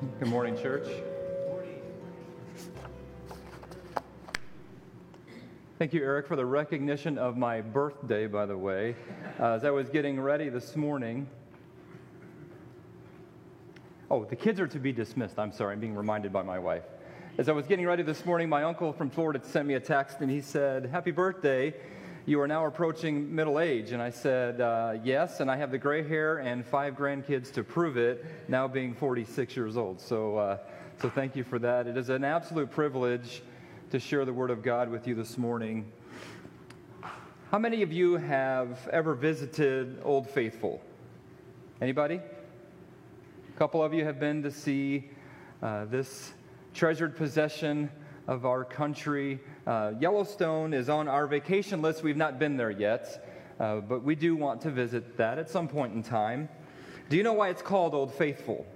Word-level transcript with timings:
Good 0.00 0.28
morning, 0.28 0.56
church. 0.56 0.86
Thank 5.76 5.92
you, 5.92 6.04
Eric, 6.04 6.28
for 6.28 6.36
the 6.36 6.46
recognition 6.46 7.18
of 7.18 7.36
my 7.36 7.62
birthday, 7.62 8.28
by 8.28 8.46
the 8.46 8.56
way. 8.56 8.94
Uh, 9.40 9.54
as 9.54 9.64
I 9.64 9.70
was 9.70 9.88
getting 9.88 10.20
ready 10.20 10.50
this 10.50 10.76
morning, 10.76 11.26
oh, 14.08 14.24
the 14.24 14.36
kids 14.36 14.60
are 14.60 14.68
to 14.68 14.78
be 14.78 14.92
dismissed. 14.92 15.36
I'm 15.36 15.50
sorry, 15.50 15.72
I'm 15.72 15.80
being 15.80 15.96
reminded 15.96 16.32
by 16.32 16.42
my 16.42 16.60
wife. 16.60 16.84
As 17.36 17.48
I 17.48 17.52
was 17.52 17.66
getting 17.66 17.84
ready 17.84 18.04
this 18.04 18.24
morning, 18.24 18.48
my 18.48 18.62
uncle 18.62 18.92
from 18.92 19.10
Florida 19.10 19.40
sent 19.42 19.66
me 19.66 19.74
a 19.74 19.80
text 19.80 20.20
and 20.20 20.30
he 20.30 20.40
said, 20.40 20.86
Happy 20.86 21.10
birthday. 21.10 21.74
You 22.28 22.42
are 22.42 22.46
now 22.46 22.66
approaching 22.66 23.34
middle 23.34 23.58
age. 23.58 23.92
And 23.92 24.02
I 24.02 24.10
said, 24.10 24.60
uh, 24.60 24.98
Yes, 25.02 25.40
and 25.40 25.50
I 25.50 25.56
have 25.56 25.70
the 25.70 25.78
gray 25.78 26.06
hair 26.06 26.36
and 26.36 26.62
five 26.62 26.92
grandkids 26.92 27.50
to 27.54 27.64
prove 27.64 27.96
it, 27.96 28.22
now 28.48 28.68
being 28.68 28.92
46 28.92 29.56
years 29.56 29.78
old. 29.78 29.98
So, 29.98 30.36
uh, 30.36 30.58
so 31.00 31.08
thank 31.08 31.34
you 31.36 31.42
for 31.42 31.58
that. 31.58 31.86
It 31.86 31.96
is 31.96 32.10
an 32.10 32.24
absolute 32.24 32.70
privilege 32.70 33.42
to 33.92 33.98
share 33.98 34.26
the 34.26 34.32
Word 34.34 34.50
of 34.50 34.62
God 34.62 34.90
with 34.90 35.08
you 35.08 35.14
this 35.14 35.38
morning. 35.38 35.90
How 37.50 37.58
many 37.58 37.80
of 37.80 37.94
you 37.94 38.16
have 38.16 38.86
ever 38.92 39.14
visited 39.14 39.98
Old 40.04 40.28
Faithful? 40.28 40.82
Anybody? 41.80 42.16
A 42.16 43.58
couple 43.58 43.82
of 43.82 43.94
you 43.94 44.04
have 44.04 44.20
been 44.20 44.42
to 44.42 44.50
see 44.50 45.08
uh, 45.62 45.86
this 45.86 46.34
treasured 46.74 47.16
possession 47.16 47.88
of 48.28 48.44
our 48.44 48.62
country. 48.62 49.40
Uh, 49.66 49.92
Yellowstone 49.98 50.74
is 50.74 50.90
on 50.90 51.08
our 51.08 51.26
vacation 51.26 51.80
list. 51.80 52.02
We've 52.02 52.16
not 52.16 52.38
been 52.38 52.58
there 52.58 52.70
yet, 52.70 53.26
uh, 53.58 53.76
but 53.76 54.04
we 54.04 54.14
do 54.14 54.36
want 54.36 54.60
to 54.60 54.70
visit 54.70 55.16
that 55.16 55.38
at 55.38 55.48
some 55.48 55.66
point 55.66 55.94
in 55.94 56.02
time. 56.02 56.50
Do 57.08 57.16
you 57.16 57.22
know 57.22 57.32
why 57.32 57.48
it's 57.48 57.62
called 57.62 57.94
Old 57.94 58.14
Faithful? 58.14 58.66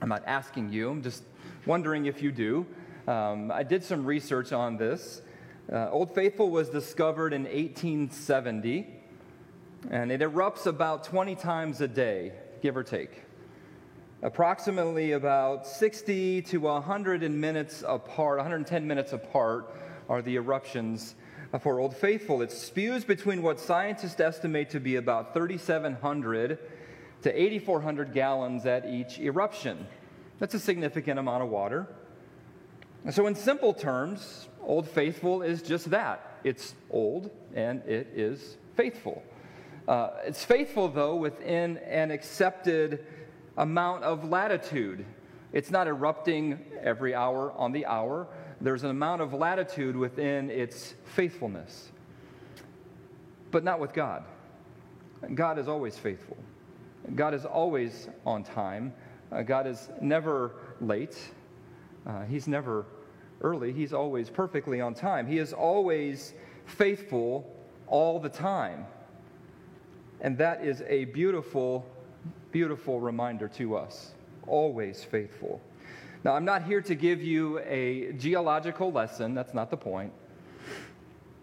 I'm 0.00 0.08
not 0.08 0.22
asking 0.26 0.72
you, 0.72 0.90
I'm 0.90 1.02
just 1.02 1.22
wondering 1.66 2.06
if 2.06 2.22
you 2.22 2.32
do. 2.32 2.66
Um, 3.06 3.50
I 3.50 3.62
did 3.62 3.84
some 3.84 4.06
research 4.06 4.52
on 4.52 4.78
this. 4.78 5.20
Uh, 5.70 5.90
Old 5.90 6.14
Faithful 6.14 6.48
was 6.48 6.70
discovered 6.70 7.34
in 7.34 7.42
1870, 7.42 8.86
and 9.90 10.10
it 10.10 10.22
erupts 10.22 10.64
about 10.64 11.04
20 11.04 11.34
times 11.34 11.82
a 11.82 11.88
day, 11.88 12.32
give 12.62 12.74
or 12.74 12.82
take. 12.82 13.27
Approximately 14.20 15.12
about 15.12 15.64
60 15.64 16.42
to 16.42 16.58
100 16.58 17.30
minutes 17.30 17.84
apart, 17.86 18.38
110 18.38 18.84
minutes 18.84 19.12
apart, 19.12 19.72
are 20.08 20.22
the 20.22 20.34
eruptions 20.34 21.14
for 21.60 21.78
Old 21.78 21.96
Faithful. 21.96 22.42
It 22.42 22.50
spews 22.50 23.04
between 23.04 23.42
what 23.42 23.60
scientists 23.60 24.18
estimate 24.18 24.70
to 24.70 24.80
be 24.80 24.96
about 24.96 25.34
3,700 25.34 26.58
to 27.22 27.42
8,400 27.42 28.12
gallons 28.12 28.66
at 28.66 28.86
each 28.86 29.20
eruption. 29.20 29.86
That's 30.40 30.54
a 30.54 30.58
significant 30.58 31.20
amount 31.20 31.44
of 31.44 31.50
water. 31.50 31.86
So, 33.10 33.28
in 33.28 33.36
simple 33.36 33.72
terms, 33.72 34.48
Old 34.64 34.88
Faithful 34.88 35.42
is 35.42 35.62
just 35.62 35.90
that 35.90 36.40
it's 36.42 36.74
old 36.90 37.30
and 37.54 37.82
it 37.84 38.08
is 38.16 38.56
faithful. 38.74 39.22
Uh, 39.86 40.10
it's 40.24 40.44
faithful, 40.44 40.88
though, 40.88 41.14
within 41.14 41.78
an 41.78 42.10
accepted 42.10 43.06
amount 43.58 44.04
of 44.04 44.24
latitude. 44.24 45.04
It's 45.52 45.70
not 45.70 45.86
erupting 45.86 46.58
every 46.82 47.14
hour 47.14 47.52
on 47.52 47.72
the 47.72 47.84
hour, 47.84 48.26
there's 48.60 48.82
an 48.82 48.90
amount 48.90 49.20
of 49.22 49.32
latitude 49.32 49.94
within 49.94 50.50
its 50.50 50.94
faithfulness. 51.04 51.92
But 53.50 53.62
not 53.64 53.78
with 53.78 53.92
God. 53.92 54.24
God 55.34 55.58
is 55.58 55.68
always 55.68 55.98
faithful, 55.98 56.38
God 57.14 57.34
is 57.34 57.44
always 57.44 58.08
on 58.24 58.44
time, 58.44 58.94
uh, 59.30 59.42
God 59.42 59.66
is 59.66 59.90
never 60.00 60.52
late. 60.80 61.18
Uh, 62.06 62.24
he's 62.24 62.48
never 62.48 62.86
early. 63.42 63.72
He's 63.72 63.92
always 63.92 64.30
perfectly 64.30 64.80
on 64.80 64.94
time. 64.94 65.26
He 65.26 65.38
is 65.38 65.52
always 65.52 66.32
faithful 66.64 67.54
all 67.86 68.18
the 68.18 68.28
time. 68.28 68.86
And 70.20 70.38
that 70.38 70.64
is 70.64 70.82
a 70.88 71.04
beautiful, 71.06 71.86
beautiful 72.50 73.00
reminder 73.00 73.48
to 73.48 73.76
us. 73.76 74.12
Always 74.46 75.04
faithful. 75.04 75.60
Now, 76.24 76.34
I'm 76.34 76.44
not 76.44 76.64
here 76.64 76.80
to 76.82 76.94
give 76.94 77.22
you 77.22 77.60
a 77.60 78.12
geological 78.12 78.90
lesson, 78.90 79.34
that's 79.34 79.54
not 79.54 79.70
the 79.70 79.76
point. 79.76 80.12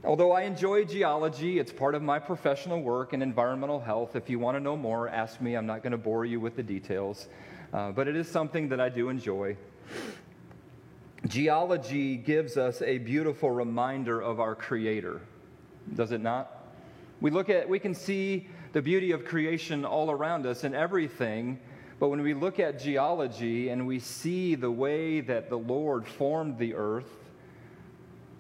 Although 0.04 0.34
I 0.34 0.44
enjoy 0.44 0.86
geology, 0.86 1.58
it's 1.58 1.72
part 1.72 1.96
of 1.96 2.04
my 2.04 2.20
professional 2.20 2.82
work 2.82 3.14
in 3.14 3.24
environmental 3.24 3.80
health. 3.80 4.16
If 4.16 4.30
you 4.30 4.38
want 4.38 4.56
to 4.56 4.60
know 4.60 4.78
more, 4.78 5.10
ask 5.10 5.42
me. 5.42 5.56
I'm 5.56 5.66
not 5.66 5.82
going 5.82 5.92
to 5.92 5.98
bore 5.98 6.26
you 6.26 6.40
with 6.40 6.56
the 6.56 6.62
details. 6.62 7.28
Uh, 7.74 7.92
but 7.92 8.08
it 8.08 8.16
is 8.16 8.28
something 8.30 8.70
that 8.70 8.80
I 8.80 8.90
do 8.90 9.10
enjoy. 9.10 9.58
Geology 11.28 12.18
gives 12.18 12.56
us 12.56 12.84
a 12.84 13.00
beautiful 13.00 13.50
reminder 13.50 14.22
of 14.22 14.40
our 14.40 14.54
Creator, 14.54 15.22
does 15.96 16.12
it 16.12 16.22
not? 16.22 16.52
We 17.20 17.32
look 17.32 17.50
at, 17.50 17.68
we 17.68 17.80
can 17.80 17.96
see 17.96 18.48
the 18.76 18.82
beauty 18.82 19.14
of 19.14 19.24
creation 19.24 19.86
all 19.86 20.12
around 20.12 20.46
us 20.46 20.66
and 20.66 20.76
everything, 20.76 21.58
but 21.98 22.10
when 22.10 22.22
we 22.22 22.34
look 22.34 22.60
at 22.60 22.78
geology 22.78 23.70
and 23.70 23.88
we 23.88 24.00
see 24.00 24.54
the 24.54 24.70
way 24.70 25.22
that 25.22 25.50
the 25.50 25.58
Lord 25.58 26.06
formed 26.06 26.58
the 26.58 26.74
earth, 26.74 27.10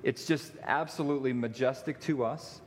it's 0.04 0.26
just 0.26 0.52
absolutely 0.64 1.32
majestic 1.32 2.02
to 2.02 2.26
us, 2.26 2.60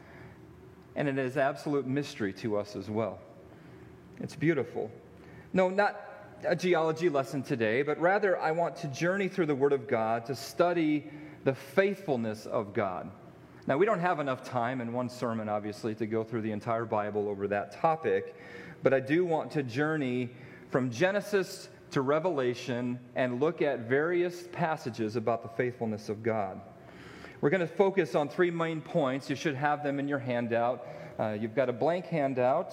and 0.96 1.08
it 1.08 1.18
is 1.18 1.36
absolute 1.36 1.86
mystery 1.86 2.32
to 2.32 2.56
us 2.56 2.74
as 2.74 2.88
well. 2.88 3.18
It's 4.18 4.34
beautiful. 4.34 4.90
No, 5.52 5.68
not 5.68 6.00
a 6.46 6.56
geology 6.56 7.10
lesson 7.10 7.42
today, 7.42 7.82
but 7.82 8.00
rather 8.00 8.38
I 8.38 8.52
want 8.52 8.76
to 8.76 8.88
journey 8.88 9.28
through 9.28 9.44
the 9.44 9.54
Word 9.54 9.74
of 9.74 9.86
God 9.86 10.24
to 10.24 10.34
study 10.34 11.10
the 11.44 11.54
faithfulness 11.54 12.46
of 12.46 12.72
God. 12.72 13.10
Now, 13.68 13.76
we 13.76 13.84
don't 13.84 14.00
have 14.00 14.18
enough 14.18 14.44
time 14.44 14.80
in 14.80 14.94
one 14.94 15.10
sermon, 15.10 15.50
obviously, 15.50 15.94
to 15.96 16.06
go 16.06 16.24
through 16.24 16.40
the 16.40 16.52
entire 16.52 16.86
Bible 16.86 17.28
over 17.28 17.46
that 17.48 17.70
topic, 17.70 18.34
but 18.82 18.94
I 18.94 19.00
do 19.00 19.26
want 19.26 19.50
to 19.50 19.62
journey 19.62 20.30
from 20.70 20.90
Genesis 20.90 21.68
to 21.90 22.00
Revelation 22.00 22.98
and 23.14 23.40
look 23.40 23.60
at 23.60 23.80
various 23.80 24.48
passages 24.52 25.16
about 25.16 25.42
the 25.42 25.50
faithfulness 25.50 26.08
of 26.08 26.22
God. 26.22 26.62
We're 27.42 27.50
going 27.50 27.60
to 27.60 27.66
focus 27.66 28.14
on 28.14 28.30
three 28.30 28.50
main 28.50 28.80
points. 28.80 29.28
You 29.28 29.36
should 29.36 29.56
have 29.56 29.82
them 29.82 29.98
in 29.98 30.08
your 30.08 30.18
handout. 30.18 30.86
Uh, 31.18 31.36
you've 31.38 31.54
got 31.54 31.68
a 31.68 31.74
blank 31.74 32.06
handout 32.06 32.72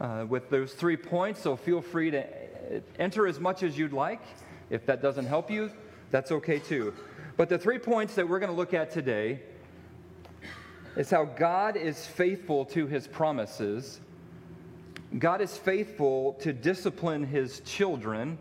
uh, 0.00 0.24
with 0.26 0.48
those 0.48 0.72
three 0.72 0.96
points, 0.96 1.42
so 1.42 1.56
feel 1.56 1.82
free 1.82 2.10
to 2.10 2.26
enter 2.98 3.26
as 3.26 3.38
much 3.38 3.62
as 3.62 3.76
you'd 3.76 3.92
like. 3.92 4.22
If 4.70 4.86
that 4.86 5.02
doesn't 5.02 5.26
help 5.26 5.50
you, 5.50 5.70
that's 6.10 6.32
okay 6.32 6.58
too. 6.58 6.94
But 7.36 7.50
the 7.50 7.58
three 7.58 7.78
points 7.78 8.14
that 8.14 8.26
we're 8.26 8.38
going 8.38 8.50
to 8.50 8.56
look 8.56 8.72
at 8.72 8.90
today 8.90 9.42
is 10.96 11.10
how 11.10 11.24
God 11.24 11.76
is 11.76 12.06
faithful 12.06 12.64
to 12.66 12.86
his 12.86 13.06
promises. 13.06 14.00
God 15.18 15.40
is 15.40 15.56
faithful 15.56 16.34
to 16.40 16.52
discipline 16.52 17.24
his 17.24 17.60
children, 17.60 18.38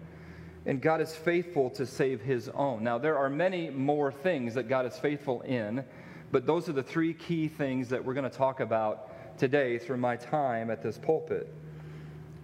and 0.65 0.81
God 0.81 1.01
is 1.01 1.15
faithful 1.15 1.69
to 1.71 1.85
save 1.85 2.21
his 2.21 2.49
own. 2.49 2.83
Now, 2.83 2.97
there 2.97 3.17
are 3.17 3.29
many 3.29 3.69
more 3.69 4.11
things 4.11 4.53
that 4.55 4.69
God 4.69 4.85
is 4.85 4.97
faithful 4.97 5.41
in, 5.41 5.83
but 6.31 6.45
those 6.45 6.69
are 6.69 6.73
the 6.73 6.83
three 6.83 7.13
key 7.13 7.47
things 7.47 7.89
that 7.89 8.03
we're 8.03 8.13
going 8.13 8.29
to 8.29 8.37
talk 8.37 8.59
about 8.59 9.37
today 9.37 9.77
through 9.77 9.97
my 9.97 10.15
time 10.15 10.69
at 10.69 10.81
this 10.83 10.97
pulpit. 10.97 11.53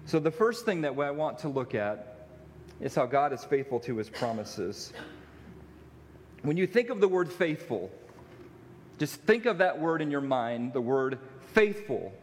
So, 0.05 0.19
the 0.19 0.31
first 0.31 0.65
thing 0.65 0.81
that 0.81 0.97
I 0.97 1.11
want 1.11 1.37
to 1.39 1.49
look 1.49 1.75
at 1.75 2.15
is 2.79 2.95
how 2.95 3.05
God 3.05 3.33
is 3.33 3.43
faithful 3.43 3.79
to 3.81 3.97
his 3.97 4.09
promises. 4.09 4.93
When 6.43 6.55
you 6.55 6.67
think 6.67 6.89
of 6.89 7.01
the 7.01 7.07
word 7.07 7.31
faithful, 7.31 7.91
just 8.97 9.21
think 9.21 9.45
of 9.45 9.59
that 9.59 9.79
word 9.79 10.01
in 10.01 10.09
your 10.09 10.21
mind, 10.21 10.73
the 10.73 10.81
word 10.81 11.19
faithful. 11.53 12.13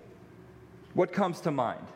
What 0.95 1.13
comes 1.13 1.41
to 1.41 1.51
mind? 1.51 1.87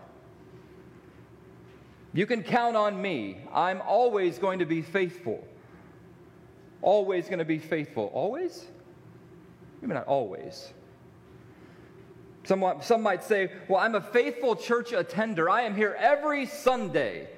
You 2.13 2.27
can 2.27 2.43
count 2.43 2.77
on 2.77 3.01
me. 3.01 3.39
I'm 3.53 3.81
always 3.83 4.39
going 4.39 4.61
to 4.61 4.67
be 4.67 4.83
faithful. 4.83 5.47
Always 6.81 7.27
going 7.27 7.39
to 7.39 7.45
be 7.45 7.59
faithful. 7.59 8.11
Always? 8.15 8.67
Maybe 9.81 9.95
not 9.95 10.07
always. 10.07 10.73
Some, 12.45 12.65
some 12.81 13.03
might 13.03 13.23
say, 13.25 13.53
Well, 13.69 13.81
I'm 13.81 13.95
a 13.95 14.01
faithful 14.01 14.57
church 14.57 14.93
attender. 14.93 15.51
I 15.51 15.63
am 15.63 15.75
here 15.75 15.95
every 15.99 16.47
Sunday, 16.47 17.29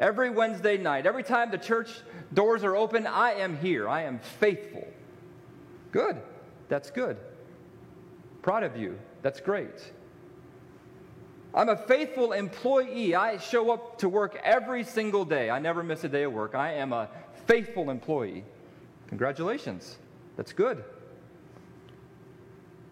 every 0.00 0.30
Wednesday 0.30 0.76
night. 0.76 1.06
Every 1.06 1.22
time 1.22 1.50
the 1.50 1.58
church 1.58 1.90
doors 2.34 2.64
are 2.64 2.74
open, 2.74 3.06
I 3.06 3.34
am 3.34 3.56
here. 3.58 3.88
I 3.88 4.02
am 4.02 4.18
faithful. 4.18 4.86
Good. 5.92 6.20
That's 6.68 6.90
good. 6.90 7.16
Proud 8.42 8.62
of 8.62 8.76
you. 8.76 8.98
That's 9.22 9.40
great. 9.40 9.92
I'm 11.54 11.68
a 11.68 11.76
faithful 11.76 12.32
employee. 12.32 13.14
I 13.14 13.38
show 13.38 13.72
up 13.72 13.98
to 13.98 14.08
work 14.08 14.38
every 14.44 14.84
single 14.84 15.24
day. 15.24 15.48
I 15.48 15.58
never 15.58 15.82
miss 15.82 16.04
a 16.04 16.08
day 16.08 16.24
of 16.24 16.32
work. 16.32 16.54
I 16.54 16.74
am 16.74 16.92
a 16.92 17.08
faithful 17.46 17.90
employee. 17.90 18.44
Congratulations. 19.08 19.98
That's 20.36 20.52
good. 20.52 20.84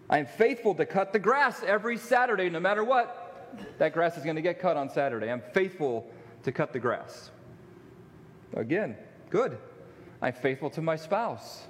I 0.09 0.17
am 0.17 0.25
faithful 0.25 0.73
to 0.75 0.85
cut 0.85 1.13
the 1.13 1.19
grass 1.19 1.63
every 1.63 1.97
Saturday, 1.97 2.49
no 2.49 2.59
matter 2.59 2.83
what. 2.83 3.21
That 3.77 3.93
grass 3.93 4.17
is 4.17 4.23
going 4.23 4.35
to 4.35 4.41
get 4.41 4.59
cut 4.59 4.77
on 4.77 4.89
Saturday. 4.89 5.31
I'm 5.31 5.43
faithful 5.53 6.09
to 6.43 6.51
cut 6.51 6.73
the 6.73 6.79
grass. 6.79 7.31
Again, 8.55 8.95
good. 9.29 9.57
I'm 10.21 10.33
faithful 10.33 10.69
to 10.71 10.81
my 10.81 10.95
spouse, 10.95 11.63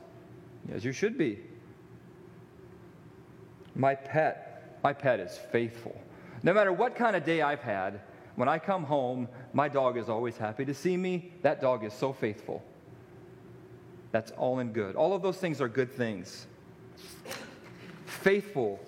as 0.73 0.85
you 0.85 0.91
should 0.91 1.17
be. 1.17 1.39
My 3.75 3.95
pet, 3.95 4.79
my 4.83 4.93
pet 4.93 5.19
is 5.19 5.37
faithful. 5.51 5.95
No 6.43 6.53
matter 6.53 6.71
what 6.71 6.95
kind 6.95 7.15
of 7.15 7.25
day 7.25 7.41
I've 7.41 7.61
had, 7.61 7.99
when 8.35 8.49
I 8.49 8.59
come 8.59 8.83
home, 8.83 9.27
my 9.53 9.67
dog 9.67 9.97
is 9.97 10.09
always 10.09 10.37
happy 10.37 10.65
to 10.65 10.73
see 10.73 10.97
me. 10.97 11.31
That 11.41 11.61
dog 11.61 11.83
is 11.83 11.93
so 11.93 12.13
faithful. 12.13 12.63
That's 14.11 14.31
all 14.31 14.59
in 14.59 14.71
good. 14.71 14.95
All 14.95 15.13
of 15.13 15.21
those 15.21 15.37
things 15.37 15.59
are 15.61 15.67
good 15.67 15.91
things. 15.91 16.47
Faithful. 18.05 18.79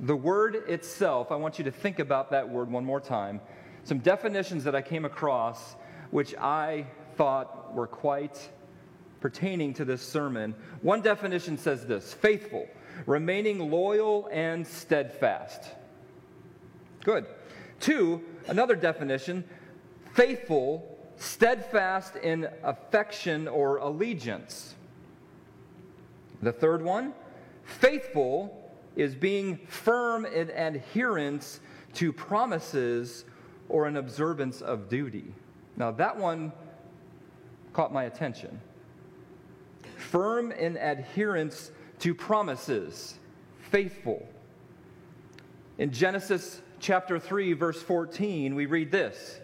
The 0.00 0.14
word 0.14 0.56
itself, 0.68 1.32
I 1.32 1.36
want 1.36 1.58
you 1.58 1.64
to 1.64 1.70
think 1.70 1.98
about 1.98 2.30
that 2.30 2.48
word 2.48 2.70
one 2.70 2.84
more 2.84 3.00
time. 3.00 3.40
Some 3.84 3.98
definitions 3.98 4.64
that 4.64 4.74
I 4.74 4.82
came 4.82 5.04
across, 5.04 5.74
which 6.10 6.34
I 6.36 6.86
thought 7.16 7.74
were 7.74 7.86
quite 7.86 8.50
pertaining 9.20 9.72
to 9.74 9.84
this 9.84 10.02
sermon. 10.02 10.54
One 10.82 11.00
definition 11.00 11.56
says 11.56 11.86
this 11.86 12.12
faithful, 12.12 12.68
remaining 13.04 13.70
loyal 13.70 14.28
and 14.32 14.66
steadfast. 14.66 15.70
Good. 17.04 17.26
Two, 17.80 18.22
another 18.48 18.74
definition 18.74 19.44
faithful, 20.14 20.98
steadfast 21.16 22.16
in 22.16 22.48
affection 22.62 23.46
or 23.46 23.76
allegiance. 23.76 24.74
The 26.40 26.52
third 26.52 26.82
one, 26.82 27.12
faithful 27.64 28.72
is 28.96 29.14
being 29.14 29.58
firm 29.68 30.24
in 30.24 30.48
adherence 30.50 31.60
to 31.94 32.12
promises 32.12 33.26
or 33.68 33.86
an 33.86 33.96
observance 33.98 34.62
of 34.62 34.88
duty. 34.88 35.34
Now, 35.76 35.90
that 35.92 36.16
one 36.16 36.52
caught 37.72 37.92
my 37.92 38.04
attention. 38.04 38.58
Firm 39.96 40.50
in 40.50 40.78
adherence 40.78 41.70
to 42.00 42.14
promises, 42.14 43.18
faithful. 43.70 44.28
In 45.78 45.92
Genesis 45.92 46.62
chapter 46.80 47.18
3, 47.18 47.52
verse 47.54 47.82
14, 47.82 48.54
we 48.54 48.66
read 48.66 48.90
this 48.90 49.40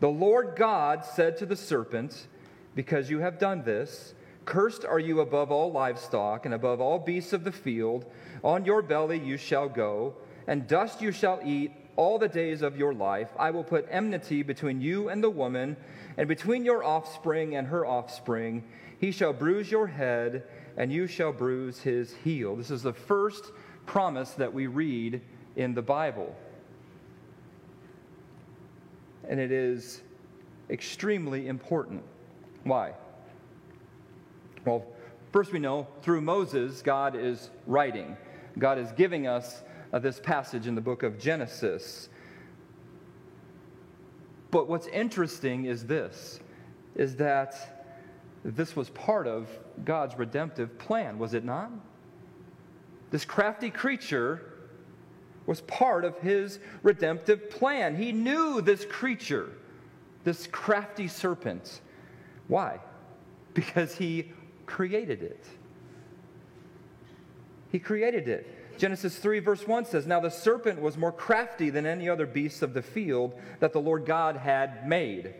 The 0.00 0.08
Lord 0.08 0.54
God 0.56 1.04
said 1.04 1.36
to 1.38 1.46
the 1.46 1.56
serpent, 1.56 2.26
Because 2.74 3.10
you 3.10 3.18
have 3.20 3.38
done 3.38 3.62
this, 3.62 4.14
cursed 4.44 4.84
are 4.84 4.98
you 4.98 5.20
above 5.20 5.50
all 5.50 5.70
livestock 5.72 6.44
and 6.44 6.54
above 6.54 6.80
all 6.80 6.98
beasts 6.98 7.32
of 7.32 7.44
the 7.44 7.52
field. 7.52 8.06
On 8.42 8.64
your 8.64 8.82
belly 8.82 9.18
you 9.18 9.36
shall 9.36 9.68
go, 9.68 10.14
and 10.46 10.66
dust 10.66 11.00
you 11.00 11.12
shall 11.12 11.40
eat 11.44 11.72
all 11.96 12.18
the 12.18 12.28
days 12.28 12.62
of 12.62 12.76
your 12.76 12.94
life. 12.94 13.30
I 13.38 13.50
will 13.50 13.64
put 13.64 13.86
enmity 13.90 14.42
between 14.42 14.80
you 14.80 15.08
and 15.08 15.22
the 15.22 15.30
woman, 15.30 15.76
and 16.16 16.28
between 16.28 16.64
your 16.64 16.82
offspring 16.84 17.56
and 17.56 17.66
her 17.68 17.86
offspring. 17.86 18.64
He 18.98 19.10
shall 19.10 19.32
bruise 19.32 19.70
your 19.70 19.86
head, 19.86 20.44
and 20.76 20.92
you 20.92 21.06
shall 21.06 21.32
bruise 21.32 21.80
his 21.80 22.14
heel. 22.24 22.56
This 22.56 22.70
is 22.70 22.82
the 22.82 22.92
first 22.92 23.52
promise 23.86 24.30
that 24.32 24.52
we 24.52 24.66
read 24.66 25.20
in 25.56 25.74
the 25.74 25.82
Bible. 25.82 26.34
And 29.28 29.38
it 29.38 29.52
is 29.52 30.02
extremely 30.70 31.48
important. 31.48 32.02
Why? 32.64 32.92
Well, 34.64 34.84
first 35.32 35.52
we 35.52 35.58
know 35.58 35.86
through 36.02 36.20
Moses, 36.20 36.82
God 36.82 37.16
is 37.16 37.50
writing. 37.66 38.16
God 38.58 38.78
is 38.78 38.92
giving 38.92 39.26
us 39.26 39.62
uh, 39.92 39.98
this 39.98 40.20
passage 40.20 40.66
in 40.66 40.74
the 40.74 40.80
book 40.80 41.02
of 41.02 41.18
Genesis. 41.18 42.08
But 44.50 44.68
what's 44.68 44.86
interesting 44.88 45.64
is 45.64 45.86
this 45.86 46.40
is 46.94 47.16
that 47.16 47.81
this 48.44 48.74
was 48.74 48.90
part 48.90 49.26
of 49.26 49.48
God's 49.84 50.16
redemptive 50.18 50.78
plan, 50.78 51.18
was 51.18 51.34
it 51.34 51.44
not? 51.44 51.70
This 53.10 53.24
crafty 53.24 53.70
creature 53.70 54.52
was 55.46 55.60
part 55.62 56.04
of 56.04 56.18
his 56.18 56.58
redemptive 56.82 57.50
plan. 57.50 57.96
He 57.96 58.12
knew 58.12 58.60
this 58.60 58.84
creature, 58.84 59.50
this 60.24 60.46
crafty 60.46 61.08
serpent. 61.08 61.80
Why? 62.48 62.80
Because 63.54 63.94
he 63.94 64.32
created 64.66 65.22
it. 65.22 65.44
He 67.70 67.78
created 67.78 68.28
it. 68.28 68.78
Genesis 68.78 69.16
3, 69.16 69.38
verse 69.40 69.66
1 69.66 69.84
says, 69.84 70.06
Now 70.06 70.20
the 70.20 70.30
serpent 70.30 70.80
was 70.80 70.96
more 70.96 71.12
crafty 71.12 71.70
than 71.70 71.86
any 71.86 72.08
other 72.08 72.26
beast 72.26 72.62
of 72.62 72.74
the 72.74 72.82
field 72.82 73.38
that 73.60 73.72
the 73.72 73.80
Lord 73.80 74.06
God 74.06 74.36
had 74.36 74.88
made. 74.88 75.34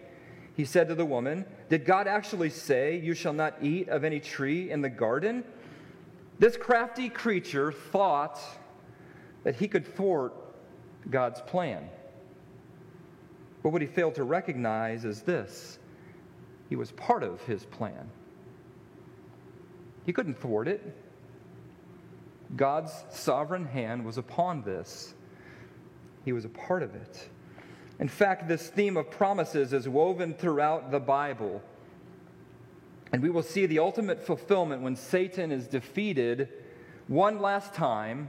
He 0.55 0.65
said 0.65 0.89
to 0.89 0.95
the 0.95 1.05
woman, 1.05 1.47
Did 1.69 1.85
God 1.85 2.07
actually 2.07 2.51
say, 2.51 2.99
You 2.99 3.15
shall 3.15 3.33
not 3.33 3.55
eat 3.63 3.89
of 3.89 4.05
any 4.05 4.21
tree 4.21 4.71
in 4.71 4.83
the 4.83 4.91
garden? 4.91 5.45
This 6.39 6.57
crafty 6.57 7.09
creature 7.09 7.73
thought 7.73 8.39
that 9.45 9.57
he 9.57 9.69
could 9.69 9.87
thwart 9.87 10.35
God's 11.11 11.41
plan. 11.41 11.89
But 13.63 13.71
what 13.71 13.81
he 13.81 13.89
failed 13.89 14.17
to 14.17 14.25
recognize 14.25 15.05
is 15.05 15.23
this 15.23 15.79
he 16.69 16.77
was 16.77 16.91
part 16.93 17.23
of 17.23 17.41
his 17.43 17.65
plan. 17.67 18.11
He 20.05 20.13
couldn't 20.13 20.41
thwart 20.41 20.69
it. 20.69 20.97
God's 22.57 22.93
sovereign 23.11 23.65
hand 23.65 24.05
was 24.05 24.19
upon 24.19 24.63
this, 24.63 25.15
he 26.25 26.33
was 26.33 26.45
a 26.45 26.51
part 26.51 26.83
of 26.83 26.95
it. 26.95 27.29
In 28.03 28.09
fact, 28.09 28.49
this 28.49 28.67
theme 28.67 28.97
of 28.97 29.13
promises 29.13 29.73
is 29.73 29.89
woven 29.89 30.35
throughout 30.35 30.91
the 30.91 30.99
Bible. 30.99 31.63
And 33.13 33.23
we 33.23 33.31
will 33.31 33.45
see 33.45 33.65
the 33.65 33.79
ultimate 33.79 34.21
fulfillment 34.21 34.83
when 34.83 34.97
Satan 34.97 35.53
is 35.53 35.69
defeated 35.69 36.49
one 37.07 37.39
last 37.39 37.75
time 37.75 38.29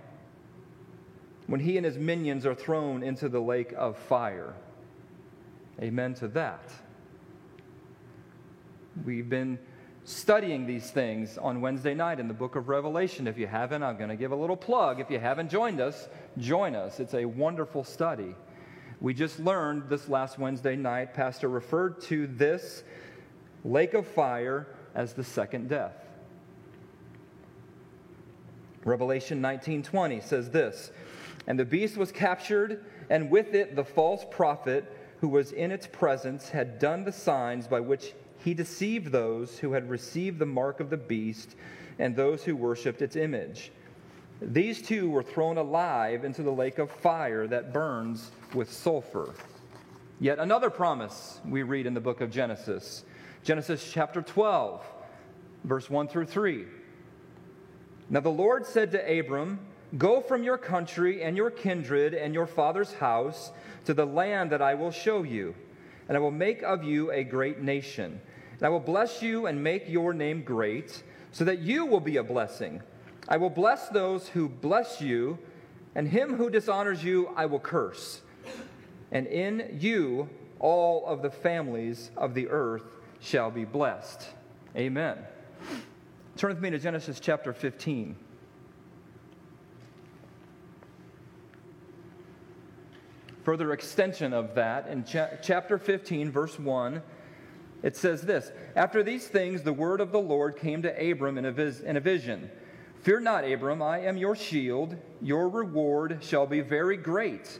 when 1.47 1.59
he 1.59 1.75
and 1.77 1.87
his 1.87 1.97
minions 1.97 2.45
are 2.45 2.53
thrown 2.53 3.01
into 3.01 3.27
the 3.27 3.39
lake 3.39 3.73
of 3.75 3.97
fire. 3.97 4.53
Amen 5.81 6.13
to 6.15 6.27
that. 6.27 6.71
We've 9.03 9.27
been 9.27 9.57
studying 10.03 10.67
these 10.67 10.91
things 10.91 11.39
on 11.39 11.61
Wednesday 11.61 11.95
night 11.95 12.19
in 12.19 12.27
the 12.27 12.35
book 12.35 12.55
of 12.55 12.69
Revelation. 12.69 13.25
If 13.25 13.39
you 13.39 13.47
haven't, 13.47 13.81
I'm 13.81 13.97
going 13.97 14.09
to 14.11 14.15
give 14.15 14.33
a 14.33 14.35
little 14.35 14.55
plug. 14.55 14.99
If 14.99 15.09
you 15.09 15.17
haven't 15.17 15.49
joined 15.49 15.81
us, 15.81 16.09
join 16.37 16.75
us. 16.75 16.99
It's 16.99 17.15
a 17.15 17.25
wonderful 17.25 17.83
study. 17.83 18.35
We 19.03 19.13
just 19.13 19.37
learned 19.37 19.89
this 19.89 20.07
last 20.07 20.39
Wednesday 20.39 20.77
night, 20.77 21.13
Pastor 21.13 21.49
referred 21.49 21.99
to 22.03 22.25
this 22.25 22.85
lake 23.65 23.93
of 23.93 24.07
fire 24.07 24.65
as 24.95 25.11
the 25.11 25.25
second 25.25 25.67
death. 25.67 26.07
Revelation 28.85 29.41
19:20 29.41 30.23
says 30.23 30.51
this, 30.51 30.93
and 31.47 31.59
the 31.59 31.65
beast 31.65 31.97
was 31.97 32.13
captured, 32.13 32.85
and 33.09 33.29
with 33.29 33.53
it 33.53 33.75
the 33.75 33.83
false 33.83 34.25
prophet 34.31 34.85
who 35.19 35.27
was 35.27 35.51
in 35.51 35.69
its 35.69 35.85
presence 35.85 36.47
had 36.47 36.79
done 36.79 37.03
the 37.03 37.11
signs 37.11 37.67
by 37.67 37.81
which 37.81 38.13
he 38.37 38.53
deceived 38.53 39.11
those 39.11 39.59
who 39.59 39.73
had 39.73 39.89
received 39.89 40.39
the 40.39 40.45
mark 40.45 40.79
of 40.79 40.89
the 40.89 40.95
beast 40.95 41.57
and 41.99 42.15
those 42.15 42.45
who 42.45 42.55
worshipped 42.55 43.01
its 43.01 43.17
image. 43.17 43.73
These 44.41 44.81
two 44.81 45.09
were 45.09 45.23
thrown 45.23 45.57
alive 45.57 46.23
into 46.23 46.41
the 46.41 46.51
lake 46.51 46.77
of 46.77 46.89
fire 46.89 47.47
that 47.47 47.73
burns 47.73 48.31
with 48.53 48.71
sulfur. 48.71 49.33
Yet 50.19 50.39
another 50.39 50.69
promise 50.69 51.39
we 51.47 51.63
read 51.63 51.85
in 51.85 51.93
the 51.93 51.99
book 51.99 52.21
of 52.21 52.31
Genesis. 52.31 53.03
Genesis 53.43 53.91
chapter 53.91 54.21
12, 54.21 54.85
verse 55.63 55.89
1 55.89 56.07
through 56.07 56.25
3. 56.25 56.65
Now 58.09 58.19
the 58.19 58.29
Lord 58.29 58.65
said 58.65 58.91
to 58.91 59.19
Abram, 59.19 59.59
Go 59.97 60.21
from 60.21 60.43
your 60.43 60.57
country 60.57 61.23
and 61.23 61.37
your 61.37 61.51
kindred 61.51 62.13
and 62.13 62.33
your 62.33 62.47
father's 62.47 62.93
house 62.93 63.51
to 63.85 63.93
the 63.93 64.05
land 64.05 64.51
that 64.51 64.61
I 64.61 64.73
will 64.73 64.91
show 64.91 65.23
you, 65.23 65.53
and 66.07 66.17
I 66.17 66.19
will 66.19 66.31
make 66.31 66.63
of 66.63 66.83
you 66.83 67.11
a 67.11 67.23
great 67.23 67.61
nation. 67.61 68.19
And 68.53 68.63
I 68.63 68.69
will 68.69 68.79
bless 68.79 69.21
you 69.21 69.45
and 69.45 69.63
make 69.63 69.87
your 69.87 70.13
name 70.13 70.41
great, 70.43 71.03
so 71.31 71.43
that 71.43 71.59
you 71.59 71.85
will 71.85 71.99
be 71.99 72.17
a 72.17 72.23
blessing. 72.23 72.81
I 73.27 73.37
will 73.37 73.49
bless 73.49 73.89
those 73.89 74.27
who 74.27 74.49
bless 74.49 74.99
you, 74.99 75.37
and 75.95 76.07
him 76.07 76.35
who 76.35 76.49
dishonors 76.49 77.03
you 77.03 77.29
I 77.35 77.45
will 77.45 77.59
curse. 77.59 78.21
And 79.13 79.27
in 79.27 79.77
you 79.79 80.27
all 80.59 81.05
of 81.05 81.21
the 81.21 81.29
families 81.29 82.11
of 82.17 82.33
the 82.33 82.49
earth 82.49 82.97
shall 83.21 83.49
be 83.49 83.63
blessed. 83.63 84.27
Amen. 84.75 85.17
Turn 86.35 86.49
with 86.49 86.61
me 86.61 86.71
to 86.71 86.79
Genesis 86.79 87.19
chapter 87.21 87.53
15. 87.53 88.17
Further 93.43 93.71
extension 93.71 94.33
of 94.33 94.55
that 94.55 94.87
in 94.87 95.03
cha- 95.03 95.29
chapter 95.41 95.77
15, 95.77 96.31
verse 96.31 96.57
1, 96.57 97.01
it 97.83 97.95
says 97.95 98.21
this 98.21 98.51
After 98.75 99.03
these 99.03 99.27
things, 99.27 99.61
the 99.61 99.73
word 99.73 100.01
of 100.01 100.11
the 100.11 100.19
Lord 100.19 100.57
came 100.57 100.81
to 100.81 101.11
Abram 101.11 101.37
in 101.37 101.45
a, 101.45 101.51
vis- 101.51 101.81
in 101.81 101.97
a 101.97 101.99
vision 101.99 102.49
Fear 103.03 103.19
not, 103.19 103.43
Abram, 103.43 103.81
I 103.81 103.99
am 103.99 104.15
your 104.15 104.33
shield. 104.33 104.95
Your 105.21 105.49
reward 105.49 106.19
shall 106.21 106.47
be 106.47 106.61
very 106.61 106.95
great. 106.95 107.59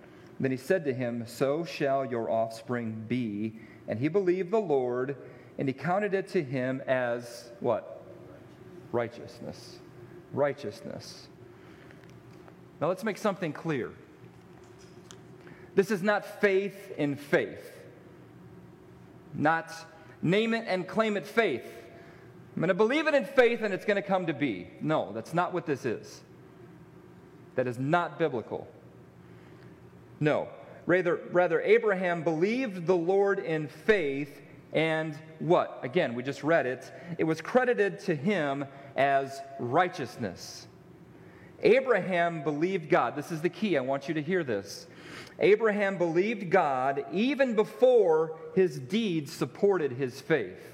Then 0.41 0.49
he 0.49 0.57
said 0.57 0.83
to 0.85 0.93
him, 0.93 1.23
So 1.27 1.63
shall 1.63 2.03
your 2.03 2.29
offspring 2.31 3.05
be. 3.07 3.53
And 3.87 3.99
he 3.99 4.07
believed 4.07 4.49
the 4.49 4.59
Lord, 4.59 5.15
and 5.59 5.69
he 5.69 5.73
counted 5.73 6.15
it 6.15 6.27
to 6.29 6.43
him 6.43 6.81
as 6.87 7.51
what? 7.59 8.01
Righteousness. 8.91 9.77
Righteousness. 10.33 11.27
Now 12.81 12.87
let's 12.87 13.03
make 13.03 13.19
something 13.19 13.53
clear. 13.53 13.91
This 15.75 15.91
is 15.91 16.01
not 16.01 16.41
faith 16.41 16.91
in 16.97 17.15
faith, 17.15 17.71
not 19.33 19.71
name 20.23 20.53
it 20.55 20.65
and 20.67 20.87
claim 20.87 21.17
it 21.17 21.25
faith. 21.25 21.65
I'm 22.55 22.61
going 22.61 22.69
to 22.69 22.73
believe 22.73 23.07
it 23.07 23.13
in 23.13 23.25
faith 23.25 23.61
and 23.61 23.73
it's 23.73 23.85
going 23.85 23.95
to 23.95 24.01
come 24.01 24.25
to 24.25 24.33
be. 24.33 24.67
No, 24.81 25.11
that's 25.13 25.33
not 25.33 25.53
what 25.53 25.67
this 25.67 25.85
is. 25.85 26.21
That 27.55 27.67
is 27.67 27.77
not 27.77 28.17
biblical. 28.17 28.67
No. 30.21 30.47
Rather, 30.85 31.19
rather, 31.31 31.59
Abraham 31.61 32.23
believed 32.23 32.85
the 32.85 32.95
Lord 32.95 33.39
in 33.39 33.67
faith, 33.67 34.41
and 34.71 35.17
what? 35.39 35.79
Again, 35.83 36.15
we 36.15 36.23
just 36.23 36.43
read 36.43 36.65
it. 36.65 36.89
It 37.17 37.25
was 37.25 37.41
credited 37.41 37.99
to 38.01 38.15
him 38.15 38.65
as 38.95 39.41
righteousness. 39.59 40.67
Abraham 41.63 42.43
believed 42.43 42.89
God. 42.89 43.15
This 43.15 43.31
is 43.31 43.41
the 43.41 43.49
key. 43.49 43.77
I 43.77 43.81
want 43.81 44.07
you 44.07 44.13
to 44.13 44.21
hear 44.21 44.43
this. 44.43 44.87
Abraham 45.39 45.97
believed 45.97 46.49
God 46.49 47.05
even 47.11 47.55
before 47.55 48.37
his 48.55 48.79
deeds 48.79 49.31
supported 49.31 49.91
his 49.91 50.21
faith. 50.21 50.71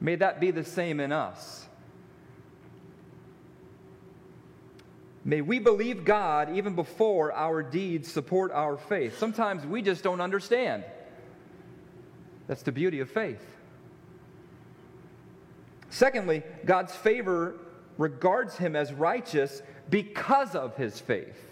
May 0.00 0.16
that 0.16 0.40
be 0.40 0.50
the 0.50 0.64
same 0.64 1.00
in 1.00 1.12
us. 1.12 1.65
May 5.26 5.40
we 5.40 5.58
believe 5.58 6.04
God 6.04 6.56
even 6.56 6.76
before 6.76 7.32
our 7.32 7.60
deeds 7.60 8.10
support 8.10 8.52
our 8.52 8.76
faith. 8.76 9.18
Sometimes 9.18 9.66
we 9.66 9.82
just 9.82 10.04
don't 10.04 10.20
understand. 10.20 10.84
That's 12.46 12.62
the 12.62 12.70
beauty 12.70 13.00
of 13.00 13.10
faith. 13.10 13.44
Secondly, 15.90 16.44
God's 16.64 16.94
favor 16.94 17.56
regards 17.98 18.56
him 18.56 18.76
as 18.76 18.92
righteous 18.92 19.62
because 19.90 20.54
of 20.54 20.76
his 20.76 21.00
faith. 21.00 21.42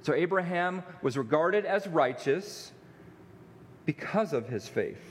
So 0.00 0.14
Abraham 0.14 0.82
was 1.02 1.18
regarded 1.18 1.66
as 1.66 1.86
righteous 1.86 2.72
because 3.84 4.32
of 4.32 4.48
his 4.48 4.66
faith. 4.66 5.02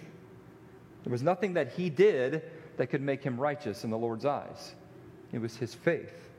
There 1.03 1.11
was 1.11 1.21
nothing 1.21 1.53
that 1.53 1.73
he 1.73 1.91
did 1.91 2.41
that 2.77 2.87
could 2.87 3.03
make 3.03 3.23
him 3.23 3.39
righteous 3.39 3.83
in 3.83 3.91
the 3.91 3.97
Lord's 3.97 4.25
eyes, 4.25 4.73
it 5.31 5.39
was 5.39 5.57
his 5.57 5.73
faith. 5.73 6.29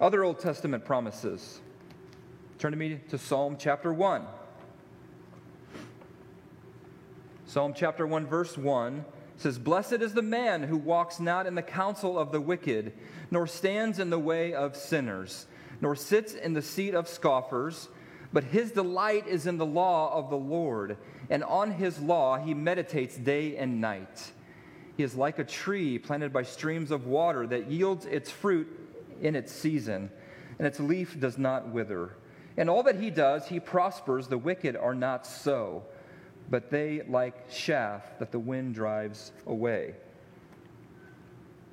Other 0.00 0.24
Old 0.24 0.38
Testament 0.38 0.84
promises. 0.84 1.60
Turn 2.58 2.72
to 2.72 2.78
me 2.78 3.00
to 3.10 3.18
Psalm 3.18 3.56
chapter 3.58 3.92
1. 3.92 4.24
Psalm 7.46 7.72
chapter 7.74 8.06
1, 8.06 8.26
verse 8.26 8.56
1 8.56 9.04
says, 9.36 9.58
Blessed 9.58 9.94
is 9.94 10.12
the 10.12 10.22
man 10.22 10.62
who 10.62 10.76
walks 10.76 11.18
not 11.18 11.46
in 11.46 11.54
the 11.54 11.62
counsel 11.62 12.18
of 12.18 12.30
the 12.30 12.40
wicked, 12.40 12.92
nor 13.30 13.46
stands 13.46 13.98
in 13.98 14.10
the 14.10 14.18
way 14.18 14.52
of 14.52 14.76
sinners, 14.76 15.46
nor 15.80 15.96
sits 15.96 16.34
in 16.34 16.52
the 16.52 16.62
seat 16.62 16.94
of 16.94 17.08
scoffers, 17.08 17.88
but 18.32 18.44
his 18.44 18.72
delight 18.72 19.26
is 19.26 19.46
in 19.46 19.56
the 19.56 19.66
law 19.66 20.12
of 20.12 20.30
the 20.30 20.36
Lord, 20.36 20.96
and 21.30 21.42
on 21.44 21.70
his 21.70 22.00
law 22.00 22.38
he 22.38 22.54
meditates 22.54 23.16
day 23.16 23.56
and 23.56 23.80
night. 23.80 24.32
He 24.98 25.02
is 25.02 25.14
like 25.14 25.38
a 25.38 25.44
tree 25.44 25.98
planted 25.98 26.30
by 26.30 26.42
streams 26.42 26.90
of 26.90 27.06
water 27.06 27.46
that 27.46 27.70
yields 27.70 28.04
its 28.04 28.30
fruit 28.30 28.68
in 29.22 29.34
its 29.34 29.50
season, 29.50 30.10
and 30.58 30.66
its 30.66 30.78
leaf 30.78 31.18
does 31.18 31.38
not 31.38 31.68
wither. 31.68 32.10
And 32.58 32.68
all 32.68 32.82
that 32.82 32.96
he 32.96 33.08
does, 33.08 33.46
he 33.46 33.60
prospers. 33.60 34.28
The 34.28 34.36
wicked 34.36 34.76
are 34.76 34.94
not 34.94 35.26
so 35.26 35.84
but 36.50 36.70
they 36.70 37.02
like 37.08 37.50
chaff 37.50 38.18
that 38.18 38.32
the 38.32 38.38
wind 38.38 38.74
drives 38.74 39.32
away. 39.46 39.94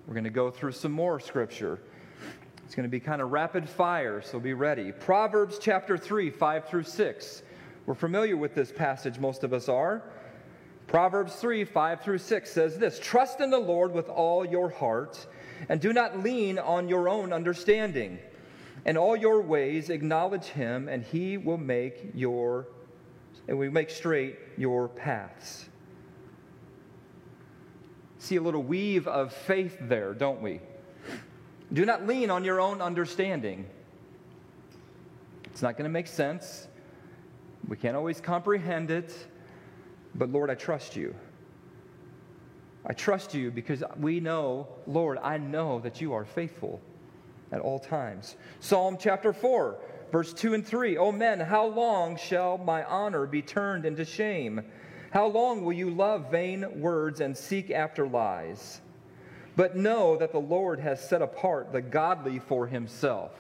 We're 0.05 0.13
going 0.13 0.25
to 0.25 0.29
go 0.29 0.51
through 0.51 0.73
some 0.73 0.91
more 0.91 1.19
scripture. 1.19 1.79
It's 2.65 2.75
going 2.75 2.83
to 2.83 2.89
be 2.89 2.99
kind 2.99 3.21
of 3.21 3.31
rapid 3.31 3.69
fire, 3.69 4.21
so 4.21 4.39
be 4.39 4.53
ready. 4.53 4.91
Proverbs 4.91 5.59
chapter 5.59 5.97
3, 5.97 6.29
5 6.29 6.67
through 6.67 6.83
6. 6.83 7.43
We're 7.85 7.95
familiar 7.95 8.35
with 8.35 8.55
this 8.55 8.71
passage, 8.71 9.19
most 9.19 9.43
of 9.43 9.53
us 9.53 9.69
are. 9.69 10.03
Proverbs 10.87 11.35
3, 11.35 11.63
5 11.63 12.01
through 12.01 12.17
6 12.19 12.51
says 12.51 12.77
this 12.77 12.99
Trust 12.99 13.41
in 13.41 13.49
the 13.49 13.59
Lord 13.59 13.93
with 13.93 14.09
all 14.09 14.45
your 14.45 14.69
heart, 14.69 15.25
and 15.69 15.81
do 15.81 15.93
not 15.93 16.19
lean 16.19 16.59
on 16.59 16.87
your 16.87 17.09
own 17.09 17.33
understanding. 17.33 18.19
In 18.85 18.97
all 18.97 19.15
your 19.15 19.41
ways 19.41 19.89
acknowledge 19.89 20.45
him, 20.45 20.87
and 20.87 21.03
he 21.03 21.37
will 21.37 21.57
make 21.57 22.11
your 22.13 22.67
and 23.47 23.57
we 23.59 23.69
make 23.69 23.89
straight 23.89 24.37
your 24.57 24.87
paths. 24.87 25.69
See 28.17 28.37
a 28.37 28.41
little 28.41 28.63
weave 28.63 29.07
of 29.07 29.33
faith 29.33 29.77
there, 29.81 30.13
don't 30.13 30.41
we? 30.41 30.61
Do 31.71 31.85
not 31.85 32.07
lean 32.07 32.31
on 32.31 32.43
your 32.43 32.59
own 32.59 32.81
understanding. 32.81 33.67
It's 35.45 35.61
not 35.61 35.77
going 35.77 35.83
to 35.83 35.93
make 35.93 36.07
sense. 36.07 36.67
We 37.67 37.77
can't 37.77 37.95
always 37.95 38.19
comprehend 38.19 38.89
it. 38.89 39.13
But 40.15 40.31
Lord, 40.31 40.49
I 40.49 40.55
trust 40.55 40.95
you. 40.95 41.13
I 42.85 42.93
trust 42.93 43.33
you 43.33 43.51
because 43.51 43.83
we 43.99 44.19
know, 44.19 44.67
Lord, 44.87 45.17
I 45.21 45.37
know 45.37 45.79
that 45.79 46.01
you 46.01 46.13
are 46.13 46.25
faithful 46.25 46.81
at 47.51 47.59
all 47.59 47.79
times. 47.79 48.35
Psalm 48.59 48.97
chapter 48.99 49.33
4 49.33 49.77
Verse 50.11 50.33
2 50.33 50.53
and 50.53 50.65
3 50.65 50.97
O 50.97 51.11
men, 51.11 51.39
how 51.39 51.65
long 51.65 52.15
shall 52.15 52.57
my 52.57 52.83
honor 52.85 53.25
be 53.25 53.41
turned 53.41 53.85
into 53.85 54.05
shame? 54.05 54.61
How 55.11 55.27
long 55.27 55.63
will 55.63 55.73
you 55.73 55.89
love 55.89 56.31
vain 56.31 56.79
words 56.79 57.21
and 57.21 57.35
seek 57.35 57.71
after 57.71 58.07
lies? 58.07 58.81
But 59.55 59.75
know 59.75 60.17
that 60.17 60.31
the 60.31 60.39
Lord 60.39 60.79
has 60.79 61.05
set 61.05 61.21
apart 61.21 61.71
the 61.71 61.81
godly 61.81 62.39
for 62.39 62.67
himself. 62.67 63.31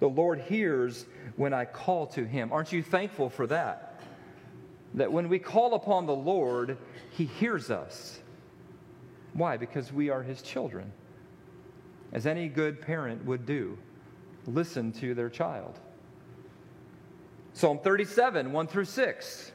The 0.00 0.08
Lord 0.08 0.40
hears 0.40 1.06
when 1.36 1.52
I 1.52 1.64
call 1.64 2.06
to 2.08 2.24
him. 2.24 2.52
Aren't 2.52 2.72
you 2.72 2.82
thankful 2.82 3.30
for 3.30 3.46
that? 3.48 3.87
That 4.94 5.12
when 5.12 5.28
we 5.28 5.38
call 5.38 5.74
upon 5.74 6.06
the 6.06 6.14
Lord, 6.14 6.78
he 7.10 7.24
hears 7.24 7.70
us. 7.70 8.20
Why? 9.34 9.56
Because 9.56 9.92
we 9.92 10.10
are 10.10 10.22
his 10.22 10.42
children, 10.42 10.92
as 12.12 12.26
any 12.26 12.48
good 12.48 12.80
parent 12.80 13.24
would 13.24 13.46
do 13.46 13.78
listen 14.48 14.92
to 14.92 15.14
their 15.14 15.28
child. 15.28 15.78
Psalm 17.52 17.78
37, 17.78 18.52
1 18.52 18.66
through 18.66 18.84
6. 18.84 19.52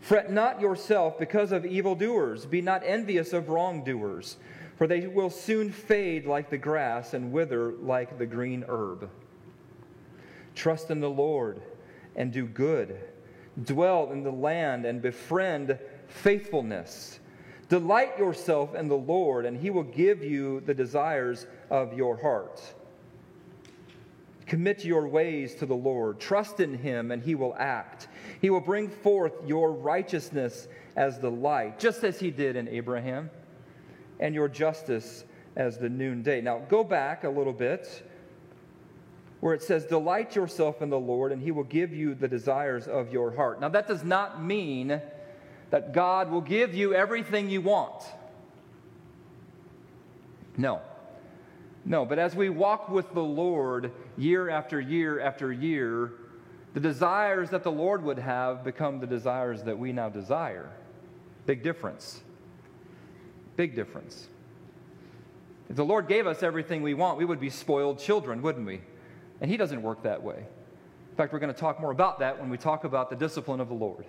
Fret 0.00 0.32
not 0.32 0.60
yourself 0.60 1.18
because 1.18 1.52
of 1.52 1.64
evildoers. 1.64 2.44
Be 2.44 2.60
not 2.60 2.82
envious 2.84 3.32
of 3.32 3.48
wrongdoers, 3.48 4.36
for 4.76 4.86
they 4.86 5.06
will 5.06 5.30
soon 5.30 5.70
fade 5.70 6.26
like 6.26 6.50
the 6.50 6.58
grass 6.58 7.14
and 7.14 7.32
wither 7.32 7.72
like 7.72 8.18
the 8.18 8.26
green 8.26 8.64
herb. 8.68 9.08
Trust 10.54 10.90
in 10.90 11.00
the 11.00 11.10
Lord 11.10 11.62
and 12.16 12.32
do 12.32 12.46
good. 12.46 12.98
Dwell 13.64 14.10
in 14.12 14.22
the 14.22 14.32
land 14.32 14.86
and 14.86 15.02
befriend 15.02 15.78
faithfulness. 16.08 17.20
Delight 17.68 18.18
yourself 18.18 18.74
in 18.74 18.88
the 18.88 18.96
Lord, 18.96 19.46
and 19.46 19.56
he 19.56 19.70
will 19.70 19.82
give 19.82 20.22
you 20.22 20.60
the 20.60 20.74
desires 20.74 21.46
of 21.70 21.94
your 21.94 22.16
heart. 22.16 22.60
Commit 24.46 24.84
your 24.84 25.08
ways 25.08 25.54
to 25.54 25.66
the 25.66 25.74
Lord. 25.74 26.20
Trust 26.20 26.60
in 26.60 26.74
him, 26.74 27.10
and 27.10 27.22
he 27.22 27.34
will 27.34 27.54
act. 27.58 28.08
He 28.40 28.50
will 28.50 28.60
bring 28.60 28.90
forth 28.90 29.32
your 29.46 29.72
righteousness 29.72 30.68
as 30.96 31.18
the 31.18 31.30
light, 31.30 31.78
just 31.78 32.04
as 32.04 32.20
he 32.20 32.30
did 32.30 32.56
in 32.56 32.68
Abraham, 32.68 33.30
and 34.20 34.34
your 34.34 34.48
justice 34.48 35.24
as 35.56 35.78
the 35.78 35.88
noonday. 35.88 36.40
Now, 36.40 36.58
go 36.68 36.84
back 36.84 37.24
a 37.24 37.30
little 37.30 37.52
bit 37.52 38.02
where 39.42 39.54
it 39.54 39.62
says, 39.62 39.84
Delight 39.84 40.36
yourself 40.36 40.82
in 40.82 40.88
the 40.88 41.00
Lord, 41.00 41.32
and 41.32 41.42
he 41.42 41.50
will 41.50 41.64
give 41.64 41.92
you 41.92 42.14
the 42.14 42.28
desires 42.28 42.86
of 42.86 43.12
your 43.12 43.32
heart. 43.32 43.60
Now, 43.60 43.70
that 43.70 43.88
does 43.88 44.04
not 44.04 44.40
mean 44.40 45.02
that 45.70 45.92
God 45.92 46.30
will 46.30 46.40
give 46.40 46.76
you 46.76 46.94
everything 46.94 47.50
you 47.50 47.60
want. 47.60 48.04
No. 50.56 50.80
No, 51.84 52.06
but 52.06 52.20
as 52.20 52.36
we 52.36 52.50
walk 52.50 52.88
with 52.88 53.12
the 53.14 53.22
Lord 53.22 53.90
year 54.16 54.48
after 54.48 54.80
year 54.80 55.18
after 55.18 55.52
year, 55.52 56.12
the 56.74 56.80
desires 56.80 57.50
that 57.50 57.64
the 57.64 57.72
Lord 57.72 58.04
would 58.04 58.20
have 58.20 58.62
become 58.62 59.00
the 59.00 59.08
desires 59.08 59.64
that 59.64 59.76
we 59.76 59.92
now 59.92 60.08
desire. 60.08 60.70
Big 61.46 61.64
difference. 61.64 62.20
Big 63.56 63.74
difference. 63.74 64.28
If 65.68 65.74
the 65.74 65.84
Lord 65.84 66.06
gave 66.06 66.28
us 66.28 66.44
everything 66.44 66.80
we 66.80 66.94
want, 66.94 67.18
we 67.18 67.24
would 67.24 67.40
be 67.40 67.50
spoiled 67.50 67.98
children, 67.98 68.40
wouldn't 68.40 68.68
we? 68.68 68.82
And 69.42 69.50
He 69.50 69.58
doesn't 69.58 69.82
work 69.82 70.04
that 70.04 70.22
way. 70.22 70.38
In 71.10 71.16
fact, 71.16 71.34
we're 71.34 71.40
going 71.40 71.52
to 71.52 71.60
talk 71.60 71.78
more 71.78 71.90
about 71.90 72.20
that 72.20 72.40
when 72.40 72.48
we 72.48 72.56
talk 72.56 72.84
about 72.84 73.10
the 73.10 73.16
discipline 73.16 73.60
of 73.60 73.68
the 73.68 73.74
Lord 73.74 74.06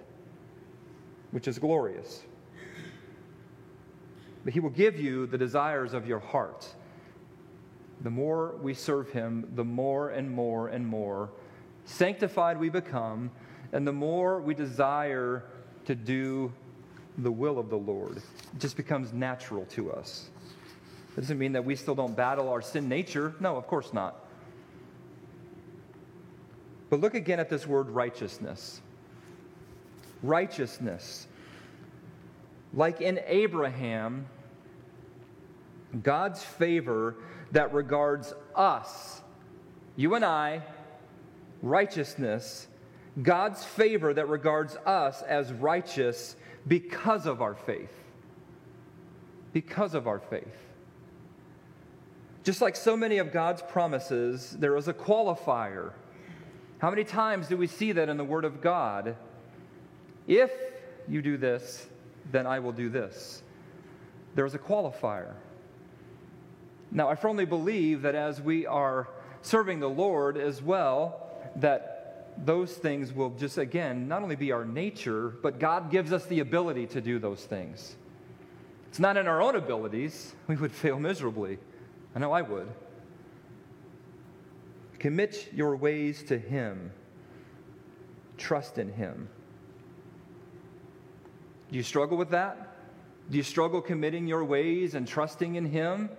which 1.33 1.47
is 1.47 1.57
glorious. 1.57 2.21
But 4.45 4.53
He 4.53 4.59
will 4.59 4.69
give 4.69 4.99
you 4.99 5.25
the 5.25 5.37
desires 5.37 5.93
of 5.93 6.07
your 6.07 6.19
heart. 6.19 6.67
The 8.01 8.11
more 8.11 8.55
we 8.61 8.75
serve 8.75 9.09
Him, 9.09 9.49
the 9.55 9.63
more 9.63 10.11
and 10.11 10.29
more 10.29 10.67
and 10.67 10.85
more 10.85 11.31
sanctified 11.85 12.59
we 12.59 12.69
become, 12.69 13.31
and 13.73 13.85
the 13.85 13.93
more 13.93 14.41
we 14.41 14.53
desire 14.53 15.43
to 15.85 15.95
do 15.95 16.53
the 17.17 17.31
will 17.31 17.57
of 17.57 17.69
the 17.69 17.77
Lord. 17.77 18.17
It 18.17 18.59
just 18.59 18.77
becomes 18.77 19.11
natural 19.11 19.65
to 19.71 19.91
us. 19.91 20.29
It 21.17 21.21
doesn't 21.21 21.39
mean 21.39 21.53
that 21.53 21.65
we 21.65 21.75
still 21.75 21.95
don't 21.95 22.15
battle 22.15 22.47
our 22.49 22.61
sin 22.61 22.87
nature. 22.87 23.33
No, 23.39 23.55
of 23.55 23.65
course 23.67 23.91
not. 23.91 24.22
But 26.93 26.99
look 26.99 27.15
again 27.15 27.39
at 27.39 27.49
this 27.49 27.65
word 27.65 27.89
righteousness 27.89 28.79
righteousness. 30.21 31.25
Like 32.71 33.01
in 33.01 33.19
Abraham, 33.25 34.27
God's 36.03 36.43
favor 36.43 37.15
that 37.51 37.73
regards 37.73 38.35
us, 38.55 39.23
you 39.95 40.13
and 40.13 40.23
I, 40.23 40.61
righteousness, 41.63 42.67
God's 43.23 43.63
favor 43.63 44.13
that 44.13 44.29
regards 44.29 44.75
us 44.85 45.23
as 45.23 45.51
righteous 45.51 46.35
because 46.67 47.25
of 47.25 47.41
our 47.41 47.55
faith. 47.55 48.03
Because 49.51 49.95
of 49.95 50.05
our 50.05 50.19
faith. 50.19 50.45
Just 52.43 52.61
like 52.61 52.75
so 52.75 52.95
many 52.95 53.17
of 53.17 53.31
God's 53.31 53.63
promises, 53.63 54.55
there 54.59 54.77
is 54.77 54.87
a 54.87 54.93
qualifier. 54.93 55.93
How 56.83 56.89
many 56.89 57.05
times 57.05 57.47
do 57.47 57.55
we 57.55 57.67
see 57.67 57.93
that 57.93 58.09
in 58.09 58.17
the 58.17 58.25
Word 58.25 58.43
of 58.43 58.59
God? 58.59 59.15
If 60.27 60.51
you 61.07 61.21
do 61.21 61.37
this, 61.37 61.87
then 62.29 62.45
I 62.45 62.59
will 62.59 62.73
do 62.73 62.89
this. 62.89 63.41
There's 64.35 64.53
a 64.53 64.59
qualifier. 64.59 65.31
Now, 66.91 67.07
I 67.07 67.15
firmly 67.15 67.45
believe 67.45 68.01
that 68.01 68.15
as 68.15 68.41
we 68.41 68.65
are 68.65 69.07
serving 69.43 69.79
the 69.79 69.89
Lord 69.89 70.35
as 70.35 70.61
well, 70.61 71.25
that 71.55 72.35
those 72.45 72.73
things 72.73 73.13
will 73.13 73.29
just, 73.29 73.57
again, 73.57 74.09
not 74.09 74.21
only 74.21 74.35
be 74.35 74.51
our 74.51 74.65
nature, 74.65 75.29
but 75.41 75.59
God 75.59 75.89
gives 75.89 76.11
us 76.11 76.25
the 76.25 76.41
ability 76.41 76.87
to 76.87 76.99
do 76.99 77.17
those 77.17 77.45
things. 77.45 77.95
It's 78.89 78.99
not 78.99 79.15
in 79.15 79.25
our 79.25 79.41
own 79.41 79.55
abilities, 79.55 80.35
we 80.47 80.57
would 80.57 80.73
fail 80.73 80.99
miserably. 80.99 81.59
I 82.13 82.19
know 82.19 82.33
I 82.33 82.41
would. 82.41 82.67
Commit 85.03 85.49
your 85.53 85.75
ways 85.75 86.23
to 86.23 86.37
Him, 86.37 86.89
trust 88.37 88.77
in 88.77 88.89
Him. 88.89 89.27
Do 91.69 91.75
you 91.75 91.83
struggle 91.83 92.15
with 92.15 92.29
that? 92.29 92.77
Do 93.29 93.35
you 93.35 93.43
struggle 93.43 93.81
committing 93.81 94.27
your 94.27 94.45
ways 94.45 94.95
and 94.95 95.05
trusting 95.05 95.55
in 95.55 95.65
Him? 95.65 96.09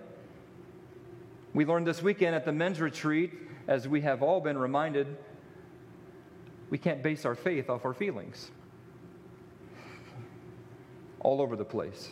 We 1.54 1.64
learned 1.64 1.86
this 1.86 2.02
weekend 2.02 2.34
at 2.36 2.44
the 2.44 2.52
men's 2.52 2.78
retreat, 2.78 3.32
as 3.68 3.88
we 3.88 4.02
have 4.02 4.22
all 4.22 4.42
been 4.42 4.58
reminded, 4.58 5.16
we 6.68 6.76
can't 6.76 7.02
base 7.02 7.24
our 7.24 7.34
faith 7.34 7.70
off 7.70 7.86
our 7.86 7.94
feelings. 7.94 8.50
All 11.20 11.40
over 11.40 11.56
the 11.56 11.64
place. 11.64 12.10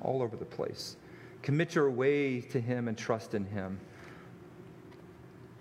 All 0.00 0.22
over 0.22 0.34
the 0.34 0.46
place. 0.46 0.96
Commit 1.46 1.76
your 1.76 1.88
way 1.92 2.40
to 2.40 2.60
Him 2.60 2.88
and 2.88 2.98
trust 2.98 3.32
in 3.32 3.44
Him. 3.44 3.78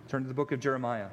Turn 0.07 0.23
to 0.23 0.27
the 0.27 0.33
book 0.33 0.51
of 0.51 0.59
Jeremiah. 0.59 1.09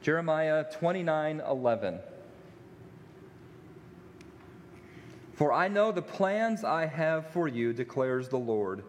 Jeremiah 0.00 0.64
29 0.72 1.42
11. 1.46 1.98
For 5.34 5.52
I 5.52 5.68
know 5.68 5.92
the 5.92 6.00
plans 6.00 6.64
I 6.64 6.86
have 6.86 7.26
for 7.26 7.46
you, 7.46 7.74
declares 7.74 8.30
the 8.30 8.38
Lord 8.38 8.82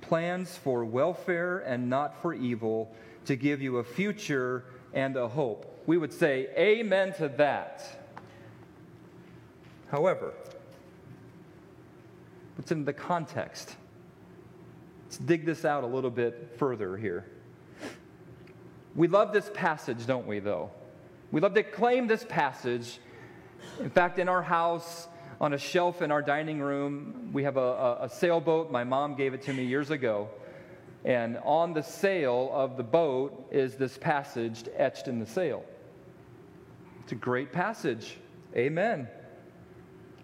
plans 0.00 0.56
for 0.56 0.84
welfare 0.84 1.58
and 1.60 1.88
not 1.88 2.20
for 2.20 2.34
evil, 2.34 2.92
to 3.26 3.36
give 3.36 3.62
you 3.62 3.76
a 3.76 3.84
future 3.84 4.64
and 4.92 5.16
a 5.16 5.28
hope. 5.28 5.84
We 5.86 5.98
would 5.98 6.12
say, 6.12 6.48
Amen 6.58 7.12
to 7.18 7.28
that. 7.28 7.84
However, 9.88 10.34
what's 12.56 12.72
in 12.72 12.84
the 12.84 12.92
context? 12.92 13.76
Let's 15.04 15.18
dig 15.18 15.46
this 15.46 15.64
out 15.64 15.84
a 15.84 15.86
little 15.86 16.10
bit 16.10 16.54
further 16.58 16.96
here. 16.96 17.26
We 18.94 19.08
love 19.08 19.32
this 19.32 19.50
passage, 19.54 20.06
don't 20.06 20.26
we, 20.26 20.40
though? 20.40 20.70
We 21.30 21.40
love 21.40 21.54
to 21.54 21.62
claim 21.62 22.06
this 22.06 22.24
passage. 22.28 22.98
In 23.78 23.90
fact, 23.90 24.18
in 24.18 24.28
our 24.28 24.42
house, 24.42 25.06
on 25.40 25.52
a 25.52 25.58
shelf 25.58 26.02
in 26.02 26.10
our 26.10 26.22
dining 26.22 26.60
room, 26.60 27.30
we 27.32 27.42
have 27.44 27.56
a, 27.56 27.60
a, 27.60 27.98
a, 28.04 28.08
sailboat. 28.08 28.70
My 28.70 28.84
mom 28.84 29.14
gave 29.16 29.34
it 29.34 29.42
to 29.42 29.52
me 29.52 29.64
years 29.64 29.90
ago. 29.90 30.30
And 31.04 31.38
on 31.44 31.74
the 31.74 31.82
sail 31.82 32.50
of 32.52 32.76
the 32.76 32.82
boat 32.82 33.48
is 33.52 33.76
this 33.76 33.98
passage 33.98 34.64
etched 34.76 35.08
in 35.08 35.18
the 35.18 35.26
sail. 35.26 35.64
It's 37.02 37.12
a 37.12 37.16
great 37.16 37.52
passage. 37.52 38.16
Amen. 38.56 39.08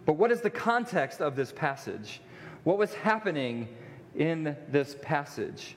But 0.05 0.15
what 0.15 0.33
is 0.33 0.41
the 0.41 0.51
context 0.51 1.21
of 1.21 1.37
this 1.37 1.53
passage? 1.53 2.21
What 2.65 2.79
was 2.79 2.95
happening 2.95 3.69
in 4.15 4.57
this 4.69 4.97
passage? 5.01 5.77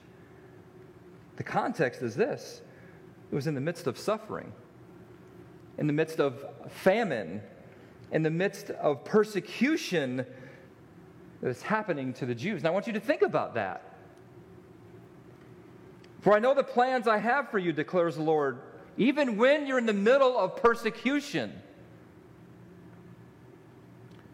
The 1.36 1.44
context 1.44 2.02
is 2.02 2.14
this 2.14 2.62
it 3.30 3.34
was 3.34 3.46
in 3.46 3.54
the 3.54 3.60
midst 3.60 3.86
of 3.86 3.98
suffering, 3.98 4.52
in 5.78 5.86
the 5.86 5.92
midst 5.92 6.20
of 6.20 6.44
famine, 6.68 7.42
in 8.12 8.22
the 8.22 8.30
midst 8.30 8.70
of 8.70 9.04
persecution 9.04 10.26
that's 11.42 11.62
happening 11.62 12.12
to 12.14 12.26
the 12.26 12.34
Jews. 12.34 12.62
Now, 12.62 12.70
I 12.70 12.72
want 12.72 12.86
you 12.86 12.92
to 12.94 13.00
think 13.00 13.22
about 13.22 13.54
that. 13.54 13.82
For 16.20 16.34
I 16.34 16.38
know 16.38 16.54
the 16.54 16.64
plans 16.64 17.06
I 17.06 17.18
have 17.18 17.50
for 17.50 17.58
you, 17.58 17.72
declares 17.72 18.16
the 18.16 18.22
Lord, 18.22 18.58
even 18.96 19.36
when 19.36 19.66
you're 19.66 19.78
in 19.78 19.86
the 19.86 19.92
middle 19.92 20.36
of 20.36 20.56
persecution. 20.56 21.52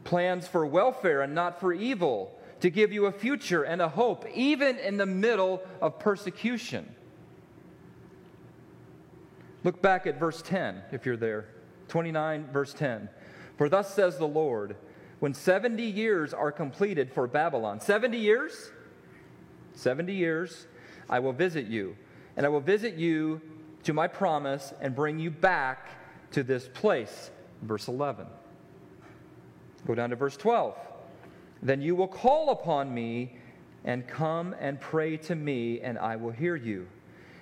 Plans 0.05 0.47
for 0.47 0.67
welfare 0.67 1.23
and 1.23 1.35
not 1.35 1.61
for 1.61 1.73
evil, 1.73 2.38
to 2.61 2.71
give 2.71 2.93
you 2.93 3.07
a 3.07 3.12
future 3.12 3.65
and 3.65 3.83
a 3.83 3.88
hope, 3.88 4.25
even 4.35 4.79
in 4.79 4.97
the 4.97 5.07
middle 5.07 5.62
of 5.81 5.99
persecution. 5.99 6.95
Look 9.65 9.83
back 9.83 10.07
at 10.07 10.19
verse 10.19 10.43
10 10.43 10.83
if 10.93 11.05
you're 11.05 11.17
there. 11.17 11.49
29, 11.88 12.49
verse 12.53 12.73
10. 12.73 13.09
For 13.59 13.69
thus 13.69 13.93
says 13.93 14.17
the 14.17 14.29
Lord, 14.29 14.77
when 15.19 15.35
70 15.35 15.83
years 15.83 16.33
are 16.33 16.51
completed 16.51 17.12
for 17.12 17.27
Babylon, 17.27 17.81
70 17.81 18.17
years? 18.17 18.71
70 19.75 20.12
years, 20.12 20.67
I 21.09 21.19
will 21.19 21.33
visit 21.33 21.67
you, 21.67 21.97
and 22.37 22.47
I 22.47 22.49
will 22.49 22.61
visit 22.61 22.95
you 22.95 23.41
to 23.85 23.93
my 23.93 24.07
promise 24.07 24.73
and 24.81 24.95
bring 24.95 25.19
you 25.19 25.31
back 25.31 25.88
to 26.33 26.43
this 26.43 26.69
place. 26.69 27.31
Verse 27.62 27.88
11. 27.88 28.27
Go 29.87 29.95
down 29.95 30.11
to 30.11 30.16
verse 30.16 30.37
12. 30.37 30.77
Then 31.62 31.81
you 31.81 31.95
will 31.95 32.09
call 32.09 32.51
upon 32.51 32.92
me 32.92 33.37
and 33.85 34.07
come 34.07 34.55
and 34.61 34.81
pray 34.81 35.16
to 35.16 35.35
me, 35.35 35.81
and 35.81 35.99
I 35.99 36.16
will 36.16 36.31
hear 36.31 36.57
you. 36.57 36.88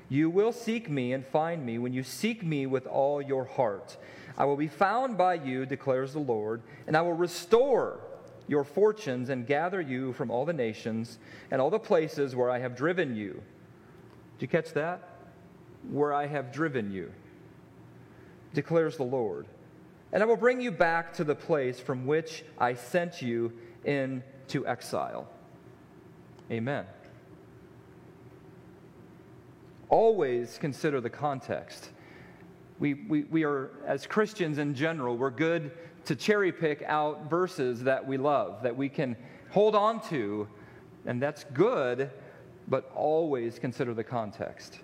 You 0.09 0.29
will 0.29 0.53
seek 0.53 0.90
me 0.90 1.12
and 1.12 1.24
find 1.24 1.64
me 1.64 1.79
when 1.79 1.92
you 1.92 2.03
seek 2.03 2.42
me 2.42 2.66
with 2.66 2.87
all 2.87 3.22
your 3.22 3.44
heart. 3.44 3.96
I 4.37 4.44
will 4.44 4.57
be 4.57 4.68
found 4.68 5.16
by 5.16 5.35
you, 5.35 5.66
declares 5.66 6.12
the 6.12 6.18
Lord, 6.18 6.62
and 6.87 6.96
I 6.96 7.03
will 7.03 7.12
restore 7.12 8.00
your 8.48 8.64
fortunes 8.64 9.29
and 9.29 9.46
gather 9.46 9.81
you 9.81 10.12
from 10.14 10.31
all 10.31 10.44
the 10.44 10.53
nations 10.53 11.18
and 11.50 11.61
all 11.61 11.70
the 11.70 11.79
places 11.79 12.35
where 12.35 12.50
I 12.50 12.59
have 12.59 12.74
driven 12.74 13.14
you. 13.14 13.42
Did 14.38 14.42
you 14.42 14.48
catch 14.48 14.72
that? 14.72 15.09
Where 15.88 16.12
I 16.12 16.26
have 16.26 16.53
driven 16.53 16.90
you, 16.90 17.12
declares 18.53 18.96
the 18.96 19.05
Lord. 19.05 19.46
And 20.12 20.23
I 20.23 20.27
will 20.27 20.37
bring 20.37 20.61
you 20.61 20.70
back 20.70 21.12
to 21.14 21.25
the 21.25 21.35
place 21.35 21.79
from 21.79 22.07
which 22.07 22.44
I 22.59 22.75
sent 22.75 23.23
you 23.23 23.53
into 23.85 24.66
exile. 24.66 25.29
Amen. 26.51 26.85
Always 29.88 30.59
consider 30.59 31.01
the 31.01 31.11
context. 31.11 31.90
We, 32.79 32.94
we, 32.94 33.23
we 33.25 33.44
are, 33.44 33.70
as 33.87 34.07
Christians 34.07 34.59
in 34.59 34.75
general, 34.75 35.16
we're 35.16 35.31
good 35.31 35.70
to 36.07 36.16
cherry 36.16 36.51
pick 36.51 36.83
out 36.87 37.29
verses 37.29 37.83
that 37.85 38.07
we 38.07 38.16
love, 38.16 38.62
that 38.62 38.77
we 38.77 38.88
can 38.88 39.16
hold 39.51 39.75
on 39.75 40.01
to, 40.09 40.49
and 41.07 41.23
that's 41.23 41.44
good, 41.53 42.11
but 42.68 42.90
always 42.94 43.59
consider 43.59 43.94
the 43.94 44.05
context. 44.05 44.81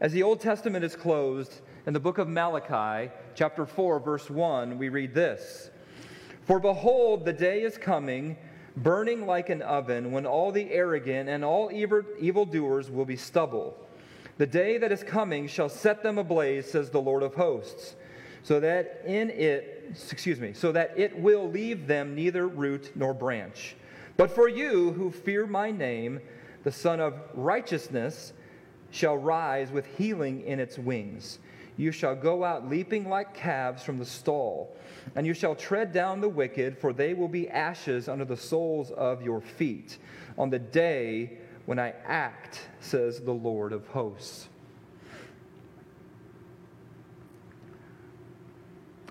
As 0.00 0.12
the 0.12 0.22
Old 0.22 0.40
Testament 0.40 0.84
is 0.84 0.94
closed, 0.94 1.60
in 1.88 1.94
the 1.94 2.00
book 2.00 2.18
of 2.18 2.28
Malachi, 2.28 3.10
chapter 3.34 3.64
4, 3.64 3.98
verse 4.00 4.28
1, 4.28 4.76
we 4.76 4.90
read 4.90 5.14
this 5.14 5.70
For 6.42 6.60
behold, 6.60 7.24
the 7.24 7.32
day 7.32 7.62
is 7.62 7.78
coming, 7.78 8.36
burning 8.76 9.26
like 9.26 9.48
an 9.48 9.62
oven, 9.62 10.12
when 10.12 10.26
all 10.26 10.52
the 10.52 10.70
arrogant 10.70 11.30
and 11.30 11.42
all 11.42 11.70
evil 11.72 12.02
evildoers 12.20 12.90
will 12.90 13.06
be 13.06 13.16
stubble. 13.16 13.74
The 14.36 14.46
day 14.46 14.76
that 14.76 14.92
is 14.92 15.02
coming 15.02 15.48
shall 15.48 15.70
set 15.70 16.02
them 16.02 16.18
ablaze, 16.18 16.70
says 16.70 16.90
the 16.90 17.00
Lord 17.00 17.22
of 17.22 17.34
hosts, 17.34 17.96
so 18.42 18.60
that 18.60 19.00
in 19.06 19.30
it, 19.30 19.94
excuse 20.10 20.38
me, 20.38 20.52
so 20.52 20.70
that 20.72 20.92
it 20.94 21.18
will 21.18 21.48
leave 21.48 21.86
them 21.86 22.14
neither 22.14 22.48
root 22.48 22.92
nor 22.96 23.14
branch. 23.14 23.76
But 24.18 24.30
for 24.30 24.46
you 24.46 24.92
who 24.92 25.10
fear 25.10 25.46
my 25.46 25.70
name, 25.70 26.20
the 26.64 26.72
Sun 26.72 27.00
of 27.00 27.14
Righteousness 27.32 28.34
shall 28.90 29.16
rise 29.16 29.70
with 29.70 29.86
healing 29.96 30.42
in 30.42 30.60
its 30.60 30.76
wings. 30.76 31.38
You 31.78 31.92
shall 31.92 32.16
go 32.16 32.42
out 32.42 32.68
leaping 32.68 33.08
like 33.08 33.32
calves 33.34 33.84
from 33.84 33.98
the 33.98 34.04
stall, 34.04 34.76
and 35.14 35.24
you 35.24 35.32
shall 35.32 35.54
tread 35.54 35.92
down 35.92 36.20
the 36.20 36.28
wicked, 36.28 36.76
for 36.76 36.92
they 36.92 37.14
will 37.14 37.28
be 37.28 37.48
ashes 37.48 38.08
under 38.08 38.24
the 38.24 38.36
soles 38.36 38.90
of 38.90 39.22
your 39.22 39.40
feet 39.40 39.98
on 40.36 40.50
the 40.50 40.58
day 40.58 41.38
when 41.66 41.78
I 41.78 41.94
act, 42.04 42.68
says 42.80 43.20
the 43.20 43.32
Lord 43.32 43.72
of 43.72 43.86
hosts. 43.86 44.48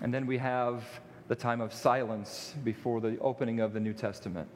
And 0.02 0.12
then 0.12 0.26
we 0.26 0.36
have 0.36 0.84
the 1.26 1.34
time 1.34 1.62
of 1.62 1.72
silence 1.72 2.54
before 2.64 3.00
the 3.00 3.18
opening 3.20 3.60
of 3.60 3.72
the 3.72 3.80
New 3.80 3.94
Testament. 3.94 4.48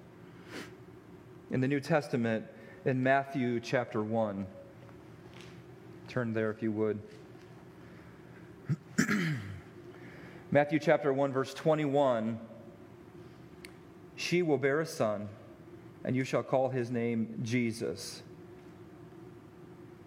In 1.50 1.62
the 1.62 1.68
New 1.68 1.80
Testament, 1.80 2.44
in 2.84 3.02
Matthew 3.02 3.58
chapter 3.58 4.02
1, 4.02 4.46
turn 6.08 6.34
there 6.34 6.50
if 6.50 6.62
you 6.62 6.72
would. 6.72 6.98
Matthew 10.54 10.80
chapter 10.80 11.14
1, 11.14 11.32
verse 11.32 11.54
21 11.54 12.38
She 14.16 14.42
will 14.42 14.58
bear 14.58 14.80
a 14.80 14.86
son, 14.86 15.30
and 16.04 16.14
you 16.14 16.24
shall 16.24 16.42
call 16.42 16.68
his 16.68 16.90
name 16.90 17.40
Jesus. 17.42 18.22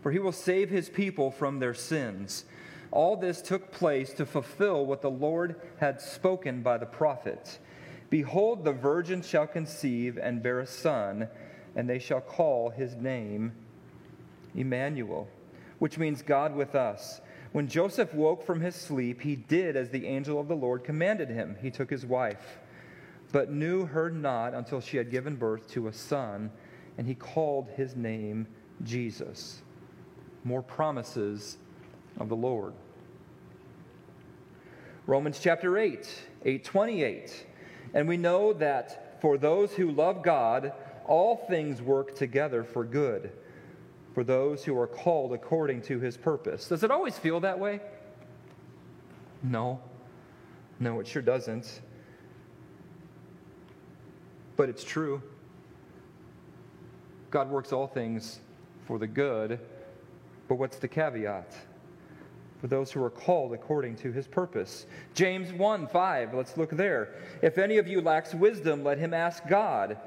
For 0.03 0.11
he 0.11 0.19
will 0.19 0.31
save 0.31 0.69
his 0.69 0.87
people 0.87 1.31
from 1.31 1.57
their 1.57 1.73
sins. 1.73 2.45
All 2.91 3.17
this 3.17 3.41
took 3.41 3.71
place 3.71 4.13
to 4.13 4.25
fulfill 4.27 4.85
what 4.85 5.01
the 5.01 5.09
Lord 5.09 5.59
had 5.79 5.99
spoken 5.99 6.61
by 6.61 6.77
the 6.77 6.85
prophet. 6.85 7.57
Behold, 8.11 8.63
the 8.63 8.71
virgin 8.71 9.23
shall 9.23 9.47
conceive 9.47 10.19
and 10.19 10.43
bear 10.43 10.59
a 10.59 10.67
son, 10.67 11.27
and 11.75 11.89
they 11.89 11.97
shall 11.97 12.21
call 12.21 12.69
his 12.69 12.95
name 12.95 13.51
Emmanuel, 14.53 15.27
which 15.79 15.97
means 15.97 16.21
God 16.21 16.55
with 16.55 16.75
us. 16.75 17.19
When 17.55 17.69
Joseph 17.69 18.13
woke 18.13 18.45
from 18.45 18.59
his 18.59 18.75
sleep, 18.75 19.21
he 19.21 19.37
did 19.37 19.77
as 19.77 19.87
the 19.87 20.07
angel 20.07 20.41
of 20.41 20.49
the 20.49 20.57
Lord 20.57 20.83
commanded 20.83 21.29
him. 21.29 21.55
He 21.61 21.71
took 21.71 21.89
his 21.89 22.05
wife, 22.05 22.59
but 23.31 23.49
knew 23.49 23.85
her 23.85 24.09
not 24.09 24.53
until 24.53 24.81
she 24.81 24.97
had 24.97 25.09
given 25.09 25.37
birth 25.37 25.65
to 25.69 25.87
a 25.87 25.93
son, 25.93 26.51
and 26.97 27.07
he 27.07 27.15
called 27.15 27.69
his 27.77 27.95
name 27.95 28.45
Jesus. 28.83 29.61
More 30.43 30.61
promises 30.61 31.57
of 32.19 32.27
the 32.27 32.35
Lord. 32.35 32.73
Romans 35.07 35.39
chapter 35.41 35.77
8, 35.77 35.93
828. 36.43 37.45
And 37.93 38.05
we 38.05 38.17
know 38.17 38.51
that 38.51 39.21
for 39.21 39.37
those 39.37 39.71
who 39.71 39.91
love 39.91 40.23
God, 40.23 40.73
all 41.07 41.37
things 41.47 41.81
work 41.81 42.17
together 42.17 42.65
for 42.65 42.83
good 42.83 43.31
for 44.15 44.23
those 44.23 44.63
who 44.63 44.79
are 44.79 44.87
called 44.87 45.33
according 45.33 45.81
to 45.81 45.99
his 45.99 46.15
purpose. 46.15 46.69
Does 46.69 46.85
it 46.85 46.89
always 46.89 47.17
feel 47.17 47.41
that 47.41 47.59
way? 47.59 47.81
No. 49.43 49.81
No, 50.79 51.01
it 51.01 51.05
sure 51.05 51.21
doesn't. 51.21 51.81
But 54.55 54.69
it's 54.69 54.85
true. 54.85 55.21
God 57.29 57.51
works 57.51 57.73
all 57.73 57.87
things 57.87 58.39
for 58.87 58.97
the 58.97 59.05
good, 59.05 59.59
but 60.47 60.55
what's 60.55 60.77
the 60.77 60.87
caveat? 60.87 61.53
For 62.61 62.67
those 62.67 62.93
who 62.93 63.03
are 63.03 63.09
called 63.09 63.53
according 63.53 63.97
to 63.97 64.13
his 64.13 64.27
purpose. 64.27 64.85
James 65.13 65.51
1 65.51 65.87
5, 65.87 66.33
let's 66.33 66.55
look 66.55 66.71
there. 66.71 67.15
If 67.41 67.57
any 67.57 67.79
of 67.79 67.87
you 67.89 67.99
lacks 67.99 68.33
wisdom, 68.33 68.81
let 68.81 68.97
him 68.97 69.13
ask 69.13 69.45
God, 69.49 69.97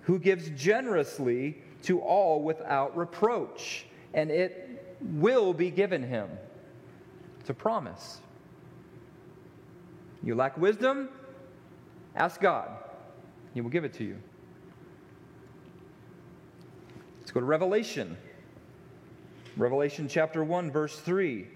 who 0.00 0.18
gives 0.18 0.50
generously 0.50 1.62
to 1.82 2.00
all 2.00 2.42
without 2.42 2.96
reproach, 2.96 3.86
and 4.14 4.30
it 4.30 4.96
will 5.00 5.52
be 5.52 5.70
given 5.70 6.02
him. 6.02 6.28
It's 7.40 7.50
a 7.50 7.54
promise. 7.54 8.20
You 10.22 10.34
lack 10.34 10.56
wisdom? 10.56 11.08
Ask 12.14 12.40
God, 12.40 12.68
He 13.54 13.60
will 13.60 13.70
give 13.70 13.84
it 13.84 13.94
to 13.94 14.04
you. 14.04 14.18
Let's 17.20 17.32
go 17.32 17.40
to 17.40 17.46
Revelation. 17.46 18.16
Revelation 19.56 20.08
chapter 20.08 20.44
1, 20.44 20.70
verse 20.70 20.98
3. 20.98 21.48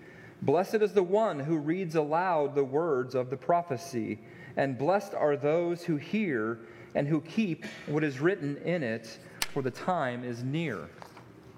Blessed 0.42 0.76
is 0.76 0.92
the 0.92 1.02
one 1.02 1.38
who 1.38 1.56
reads 1.56 1.94
aloud 1.94 2.54
the 2.54 2.64
words 2.64 3.14
of 3.14 3.30
the 3.30 3.36
prophecy, 3.36 4.18
and 4.56 4.76
blessed 4.76 5.14
are 5.14 5.36
those 5.36 5.82
who 5.82 5.96
hear 5.96 6.58
and 6.94 7.06
who 7.06 7.20
keep 7.20 7.64
what 7.86 8.02
is 8.02 8.20
written 8.20 8.56
in 8.64 8.82
it 8.82 9.18
for 9.57 9.62
the 9.62 9.71
time 9.71 10.23
is 10.23 10.45
near. 10.45 10.87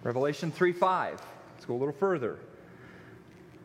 Revelation 0.04 0.52
3 0.52 0.72
5. 0.72 1.20
Let's 1.54 1.64
go 1.64 1.74
a 1.74 1.76
little 1.76 1.92
further. 1.92 2.38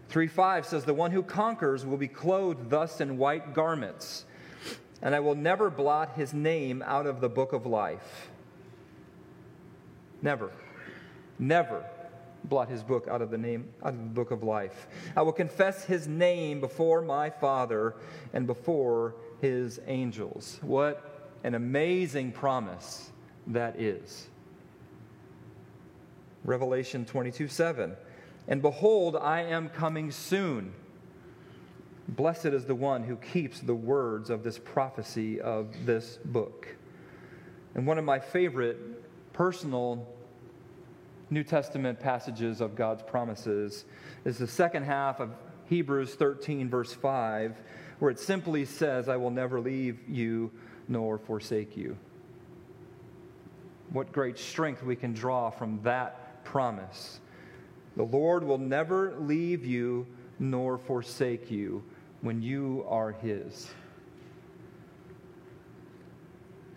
3 0.09 0.25
5 0.25 0.65
says, 0.65 0.85
The 0.85 0.93
one 0.95 1.11
who 1.11 1.21
conquers 1.21 1.85
will 1.85 1.97
be 1.97 2.07
clothed 2.07 2.71
thus 2.71 2.99
in 2.99 3.19
white 3.19 3.53
garments, 3.53 4.25
and 5.03 5.13
I 5.13 5.19
will 5.19 5.35
never 5.35 5.69
blot 5.69 6.15
his 6.15 6.33
name 6.33 6.81
out 6.81 7.05
of 7.05 7.21
the 7.21 7.29
book 7.29 7.53
of 7.53 7.67
life. 7.67 8.31
Never. 10.23 10.49
Never 11.37 11.85
blot 12.45 12.69
his 12.69 12.81
book 12.81 13.07
out 13.07 13.21
of 13.21 13.29
the 13.29 13.37
name 13.37 13.69
out 13.83 13.93
of 13.93 13.99
the 13.99 14.15
book 14.15 14.31
of 14.31 14.41
life. 14.41 14.87
I 15.15 15.21
will 15.21 15.31
confess 15.31 15.85
his 15.85 16.07
name 16.07 16.59
before 16.59 17.03
my 17.03 17.29
Father 17.29 17.93
and 18.33 18.47
before 18.47 19.13
his 19.41 19.79
angels. 19.85 20.57
What 20.63 21.35
an 21.43 21.53
amazing 21.53 22.31
promise 22.31 23.11
that 23.47 23.79
is. 23.79 24.27
Revelation 26.43 27.05
22 27.05 27.47
7. 27.47 27.95
And 28.47 28.61
behold, 28.61 29.15
I 29.15 29.41
am 29.41 29.69
coming 29.69 30.11
soon. 30.11 30.73
Blessed 32.09 32.47
is 32.47 32.65
the 32.65 32.75
one 32.75 33.03
who 33.03 33.15
keeps 33.15 33.61
the 33.61 33.75
words 33.75 34.29
of 34.29 34.43
this 34.43 34.59
prophecy 34.59 35.39
of 35.39 35.73
this 35.85 36.19
book. 36.25 36.67
And 37.75 37.87
one 37.87 37.97
of 37.97 38.03
my 38.03 38.19
favorite 38.19 38.77
personal 39.31 40.05
New 41.29 41.43
Testament 41.43 41.99
passages 41.99 42.59
of 42.59 42.75
God's 42.75 43.01
promises 43.03 43.85
is 44.25 44.37
the 44.37 44.47
second 44.47 44.83
half 44.83 45.21
of 45.21 45.31
Hebrews 45.67 46.15
13, 46.15 46.69
verse 46.69 46.93
5, 46.93 47.55
where 47.99 48.11
it 48.11 48.19
simply 48.19 48.65
says, 48.65 49.07
I 49.07 49.15
will 49.15 49.31
never 49.31 49.61
leave 49.61 49.97
you 50.09 50.51
nor 50.89 51.17
forsake 51.17 51.77
you 51.77 51.97
what 53.91 54.11
great 54.11 54.37
strength 54.37 54.83
we 54.83 54.95
can 54.95 55.13
draw 55.13 55.49
from 55.49 55.79
that 55.83 56.43
promise. 56.43 57.19
The 57.95 58.03
Lord 58.03 58.43
will 58.43 58.57
never 58.57 59.15
leave 59.19 59.65
you 59.65 60.07
nor 60.39 60.77
forsake 60.77 61.51
you 61.51 61.83
when 62.21 62.41
you 62.41 62.85
are 62.87 63.11
His. 63.11 63.69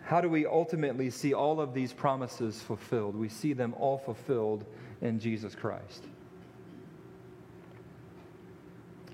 How 0.03 0.21
do 0.21 0.29
we 0.29 0.45
ultimately 0.45 1.09
see 1.09 1.33
all 1.33 1.59
of 1.59 1.73
these 1.73 1.91
promises 1.91 2.61
fulfilled? 2.61 3.15
We 3.15 3.27
see 3.27 3.51
them 3.51 3.73
all 3.77 3.97
fulfilled 3.97 4.65
in 5.01 5.19
Jesus 5.19 5.53
Christ. 5.53 6.05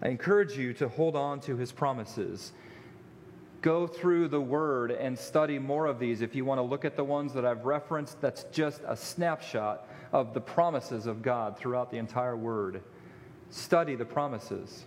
I 0.03 0.09
encourage 0.09 0.57
you 0.57 0.73
to 0.73 0.89
hold 0.89 1.15
on 1.15 1.39
to 1.41 1.55
his 1.55 1.71
promises. 1.71 2.51
Go 3.63 3.87
through 3.87 4.27
the 4.27 4.41
word 4.41 4.91
and 4.91 5.17
study 5.17 5.57
more 5.57 5.85
of 5.85 5.97
these. 5.97 6.21
If 6.21 6.35
you 6.35 6.43
want 6.43 6.57
to 6.57 6.63
look 6.63 6.83
at 6.83 6.97
the 6.97 7.03
ones 7.03 7.33
that 7.33 7.45
I've 7.45 7.63
referenced, 7.63 8.19
that's 8.19 8.43
just 8.51 8.81
a 8.85 8.97
snapshot 8.97 9.87
of 10.11 10.33
the 10.33 10.41
promises 10.41 11.05
of 11.05 11.21
God 11.21 11.57
throughout 11.57 11.89
the 11.89 11.97
entire 11.97 12.35
word. 12.35 12.83
Study 13.51 13.95
the 13.95 14.03
promises 14.03 14.83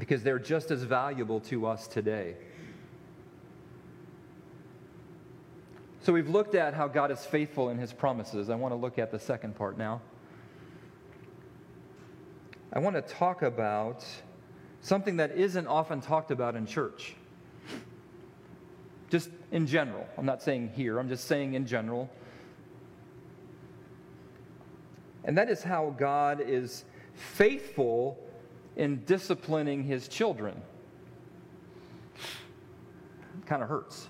because 0.00 0.24
they're 0.24 0.40
just 0.40 0.72
as 0.72 0.82
valuable 0.82 1.38
to 1.38 1.64
us 1.64 1.86
today. 1.86 2.34
So 6.00 6.12
we've 6.12 6.28
looked 6.28 6.56
at 6.56 6.74
how 6.74 6.88
God 6.88 7.12
is 7.12 7.24
faithful 7.24 7.68
in 7.68 7.78
his 7.78 7.92
promises. 7.92 8.50
I 8.50 8.56
want 8.56 8.72
to 8.72 8.76
look 8.76 8.98
at 8.98 9.12
the 9.12 9.20
second 9.20 9.54
part 9.54 9.78
now. 9.78 10.00
I 12.72 12.80
want 12.80 12.96
to 12.96 13.02
talk 13.02 13.42
about 13.42 14.04
something 14.82 15.16
that 15.16 15.32
isn't 15.32 15.66
often 15.66 16.00
talked 16.00 16.30
about 16.30 16.54
in 16.54 16.66
church. 16.66 17.14
Just 19.08 19.30
in 19.50 19.66
general. 19.66 20.06
I'm 20.18 20.26
not 20.26 20.42
saying 20.42 20.72
here, 20.74 20.98
I'm 20.98 21.08
just 21.08 21.24
saying 21.26 21.54
in 21.54 21.66
general. 21.66 22.10
And 25.24 25.38
that 25.38 25.48
is 25.48 25.62
how 25.62 25.94
God 25.96 26.40
is 26.40 26.84
faithful 27.14 28.18
in 28.76 29.04
disciplining 29.04 29.84
his 29.84 30.08
children. 30.08 30.60
Kind 33.46 33.62
of 33.62 33.68
hurts. 33.68 34.08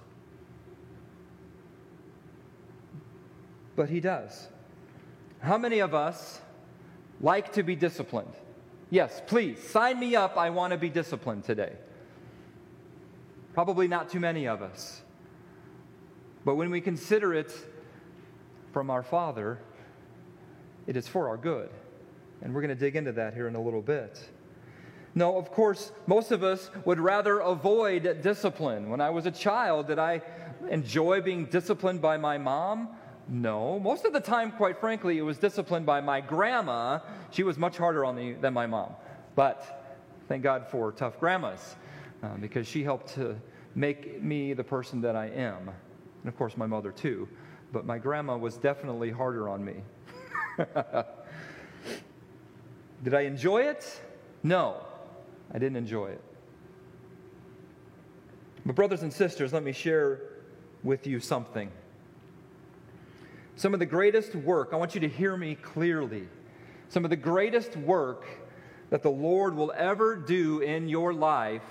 but 3.77 3.89
he 3.89 4.01
does. 4.01 4.49
How 5.41 5.59
many 5.59 5.81
of 5.81 5.95
us 5.95 6.41
like 7.21 7.53
to 7.55 7.63
be 7.63 7.75
disciplined? 7.75 8.33
Yes, 8.93 9.23
please, 9.27 9.59
sign 9.59 9.99
me 9.99 10.17
up. 10.17 10.37
I 10.37 10.51
want 10.51 10.73
to 10.73 10.77
be 10.77 10.91
disciplined 10.91 11.45
today. 11.45 11.73
Probably 13.55 13.89
not 13.89 14.11
too 14.11 14.21
many 14.21 14.47
of 14.47 14.61
us. 14.61 15.01
But 16.45 16.57
when 16.57 16.71
we 16.71 16.83
consider 16.83 17.33
it 17.33 17.55
from 18.71 18.91
our 18.91 19.03
Father, 19.03 19.59
it 20.87 20.95
is 20.95 21.09
for 21.09 21.29
our 21.29 21.39
good. 21.39 21.71
And 22.43 22.55
we're 22.55 22.61
going 22.61 22.69
to 22.69 22.79
dig 22.79 22.95
into 22.95 23.13
that 23.13 23.33
here 23.33 23.49
in 23.49 23.55
a 23.55 23.63
little 23.63 23.81
bit. 23.81 24.29
No, 25.15 25.39
of 25.39 25.51
course, 25.51 25.91
most 26.07 26.31
of 26.31 26.43
us 26.43 26.71
would 26.85 27.01
rather 27.01 27.39
avoid 27.39 28.21
discipline. 28.23 28.91
When 28.91 29.01
I 29.01 29.09
was 29.09 29.25
a 29.25 29.31
child, 29.31 29.87
did 29.87 29.99
I 29.99 30.21
enjoy 30.69 31.23
being 31.23 31.47
disciplined 31.47 32.03
by 32.03 32.19
my 32.19 32.37
mom? 32.37 32.91
No. 33.29 33.79
Most 33.79 34.05
of 34.05 34.13
the 34.13 34.21
time, 34.21 34.53
quite 34.53 34.79
frankly, 34.79 35.19
it 35.19 35.23
was 35.23 35.39
disciplined 35.39 35.87
by 35.87 36.01
my 36.01 36.21
grandma. 36.21 36.99
She 37.31 37.43
was 37.43 37.59
much 37.59 37.77
harder 37.77 38.05
on 38.05 38.17
me 38.17 38.35
than 38.35 38.53
my 38.53 38.67
mom. 38.67 38.95
But 39.35 40.01
thank 40.29 40.43
God 40.43 40.67
for 40.69 40.93
tough 40.93 41.19
grandmas 41.19 41.77
uh, 42.23 42.37
because 42.41 42.67
she 42.67 42.83
helped 42.83 43.15
to 43.15 43.37
make 43.75 44.23
me 44.23 44.53
the 44.53 44.65
person 44.65 45.01
that 45.01 45.17
I 45.17 45.27
am. 45.27 45.69
And 45.69 46.29
of 46.29 46.37
course, 46.37 46.57
my 46.57 46.67
mother 46.67 46.93
too. 46.93 47.29
But 47.73 47.87
my 47.87 47.99
grandma 47.99 48.37
was 48.37 48.57
definitely 48.57 49.11
harder 49.11 49.49
on 49.49 49.65
me. 49.65 49.77
Did 53.03 53.15
I 53.15 53.23
enjoy 53.23 53.63
it? 53.63 54.01
No, 54.43 54.77
I 55.53 55.59
didn't 55.59 55.77
enjoy 55.77 56.09
it. 56.09 56.21
But, 58.65 58.77
brothers 58.77 59.03
and 59.03 59.13
sisters, 59.13 59.53
let 59.53 59.65
me 59.65 59.73
share 59.73 60.21
with 60.85 61.07
you 61.07 61.19
something. 61.19 61.71
Some 63.57 63.75
of 63.75 63.81
the 63.81 63.87
greatest 63.87 64.35
work, 64.35 64.71
I 64.73 64.77
want 64.77 64.95
you 64.95 65.01
to 65.03 65.09
hear 65.09 65.37
me 65.37 65.55
clearly. 65.57 66.29
Some 66.89 67.05
of 67.05 67.11
the 67.11 67.17
greatest 67.17 67.77
work 67.77 68.27
that 68.91 69.03
the 69.03 69.11
Lord 69.11 69.55
will 69.55 69.73
ever 69.77 70.17
do 70.17 70.61
in 70.61 70.89
your 70.89 71.15
life 71.15 71.63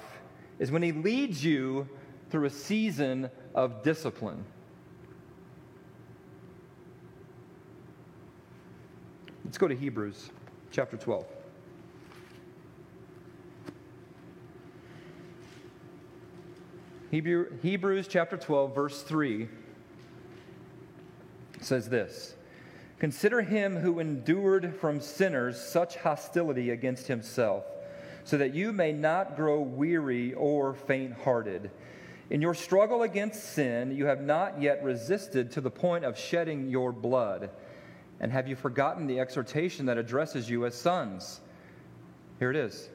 is 0.60 0.72
when 0.72 0.82
He 0.82 0.92
leads 0.92 1.44
you 1.44 1.88
through 2.30 2.46
a 2.46 2.50
season 2.50 3.30
of 3.54 3.84
discipline. 3.84 4.44
Let's 9.44 9.58
go 9.58 9.68
to 9.68 9.76
Hebrews 9.76 10.30
chapter 10.72 10.98
12. 10.98 11.26
Hebrew, 17.12 17.58
Hebrews 17.62 18.08
chapter 18.08 18.38
12, 18.38 18.74
verse 18.74 19.02
3 19.02 19.50
says 21.64 21.90
this 21.90 22.36
Consider 23.00 23.42
him 23.42 23.78
who 23.78 24.00
endured 24.00 24.76
from 24.76 25.02
sinners 25.02 25.60
such 25.60 25.96
hostility 25.96 26.70
against 26.70 27.08
himself, 27.08 27.66
so 28.24 28.38
that 28.38 28.54
you 28.54 28.72
may 28.72 28.92
not 28.92 29.36
grow 29.36 29.60
weary 29.60 30.34
or 30.34 30.76
faint 30.76 31.14
hearted. 31.14 31.72
In 32.30 32.42
your 32.42 32.54
struggle 32.54 33.02
against 33.02 33.54
sin, 33.54 33.92
you 33.92 34.06
have 34.06 34.22
not 34.22 34.62
yet 34.62 34.84
resisted 34.84 35.52
to 35.52 35.62
the 35.62 35.72
point 35.72 36.06
of 36.06 36.18
shedding 36.18 36.70
your 36.70 36.92
blood. 36.92 37.50
And 38.20 38.32
have 38.32 38.48
you 38.48 38.56
forgotten 38.56 39.08
the 39.08 39.20
exhortation 39.20 39.88
that 39.88 39.98
addresses 39.98 40.48
you 40.48 40.66
as 40.68 40.76
sons? 40.76 41.42
Here 42.38 42.52
it 42.52 42.56
is 42.56 42.88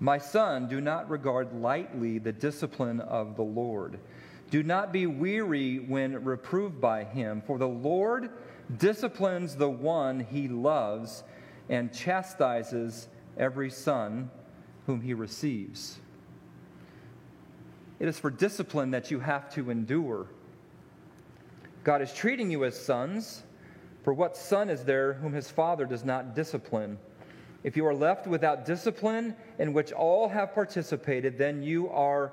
My 0.00 0.18
son, 0.18 0.68
do 0.68 0.80
not 0.80 1.10
regard 1.10 1.52
lightly 1.52 2.18
the 2.18 2.32
discipline 2.32 3.00
of 3.00 3.36
the 3.36 3.42
Lord 3.42 4.00
do 4.54 4.62
not 4.62 4.92
be 4.92 5.04
weary 5.04 5.80
when 5.80 6.24
reproved 6.24 6.80
by 6.80 7.02
him, 7.02 7.42
for 7.44 7.58
the 7.58 7.66
Lord 7.66 8.30
disciplines 8.78 9.56
the 9.56 9.68
one 9.68 10.20
he 10.20 10.46
loves 10.46 11.24
and 11.68 11.92
chastises 11.92 13.08
every 13.36 13.68
son 13.68 14.30
whom 14.86 15.00
he 15.00 15.12
receives. 15.12 15.98
It 17.98 18.06
is 18.06 18.16
for 18.16 18.30
discipline 18.30 18.92
that 18.92 19.10
you 19.10 19.18
have 19.18 19.52
to 19.54 19.70
endure. 19.70 20.28
God 21.82 22.00
is 22.00 22.14
treating 22.14 22.48
you 22.48 22.64
as 22.64 22.78
sons, 22.78 23.42
for 24.04 24.14
what 24.14 24.36
son 24.36 24.70
is 24.70 24.84
there 24.84 25.14
whom 25.14 25.32
his 25.32 25.50
father 25.50 25.84
does 25.84 26.04
not 26.04 26.36
discipline? 26.36 26.96
If 27.64 27.76
you 27.76 27.84
are 27.88 27.94
left 27.94 28.28
without 28.28 28.66
discipline 28.66 29.34
in 29.58 29.72
which 29.72 29.90
all 29.90 30.28
have 30.28 30.54
participated, 30.54 31.38
then 31.38 31.60
you 31.60 31.90
are 31.90 32.32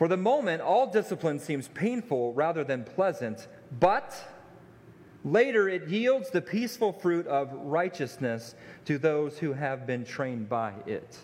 For 0.00 0.08
the 0.08 0.16
moment, 0.16 0.62
all 0.62 0.86
discipline 0.86 1.38
seems 1.38 1.68
painful 1.68 2.32
rather 2.32 2.64
than 2.64 2.84
pleasant, 2.84 3.48
but 3.80 4.16
later 5.26 5.68
it 5.68 5.88
yields 5.88 6.30
the 6.30 6.40
peaceful 6.40 6.90
fruit 6.90 7.26
of 7.26 7.52
righteousness 7.52 8.54
to 8.86 8.96
those 8.96 9.36
who 9.36 9.52
have 9.52 9.86
been 9.86 10.06
trained 10.06 10.48
by 10.48 10.72
it. 10.86 11.18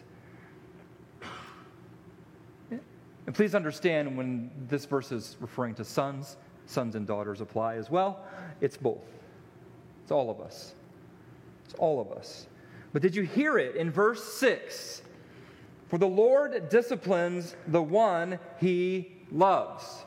And 2.70 3.34
please 3.34 3.54
understand 3.54 4.14
when 4.14 4.50
this 4.68 4.84
verse 4.84 5.10
is 5.10 5.38
referring 5.40 5.74
to 5.76 5.84
sons, 5.84 6.36
sons 6.66 6.96
and 6.96 7.06
daughters 7.06 7.40
apply 7.40 7.76
as 7.76 7.90
well. 7.90 8.26
It's 8.60 8.76
both, 8.76 9.08
it's 10.02 10.12
all 10.12 10.28
of 10.28 10.38
us. 10.38 10.74
It's 11.64 11.72
all 11.78 11.98
of 11.98 12.12
us. 12.12 12.46
But 12.92 13.00
did 13.00 13.16
you 13.16 13.22
hear 13.22 13.56
it 13.56 13.74
in 13.76 13.90
verse 13.90 14.22
6? 14.34 15.00
For 15.88 15.98
the 15.98 16.06
Lord 16.06 16.68
disciplines 16.68 17.54
the 17.68 17.82
one 17.82 18.38
he 18.58 19.12
loves. 19.30 20.04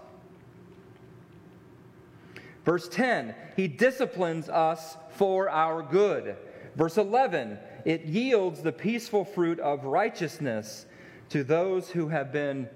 Verse 2.65 2.87
10, 2.89 3.33
he 3.55 3.67
disciplines 3.67 4.49
us 4.49 4.97
for 5.11 5.49
our 5.49 5.81
good. 5.81 6.35
Verse 6.75 6.97
11, 6.97 7.57
it 7.85 8.05
yields 8.05 8.61
the 8.61 8.71
peaceful 8.71 9.23
fruit 9.23 9.59
of 9.59 9.85
righteousness 9.85 10.85
to 11.29 11.43
those 11.43 11.89
who 11.89 12.09
have 12.09 12.31
been 12.31 12.69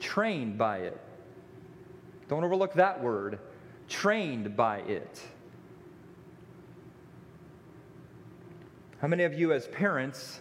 trained 0.00 0.56
by 0.56 0.78
it. 0.78 1.00
Don't 2.28 2.44
overlook 2.44 2.74
that 2.74 3.02
word 3.02 3.38
trained 3.88 4.56
by 4.56 4.78
it. 4.78 5.22
How 9.00 9.08
many 9.08 9.24
of 9.24 9.34
you, 9.34 9.52
as 9.52 9.68
parents, 9.68 10.40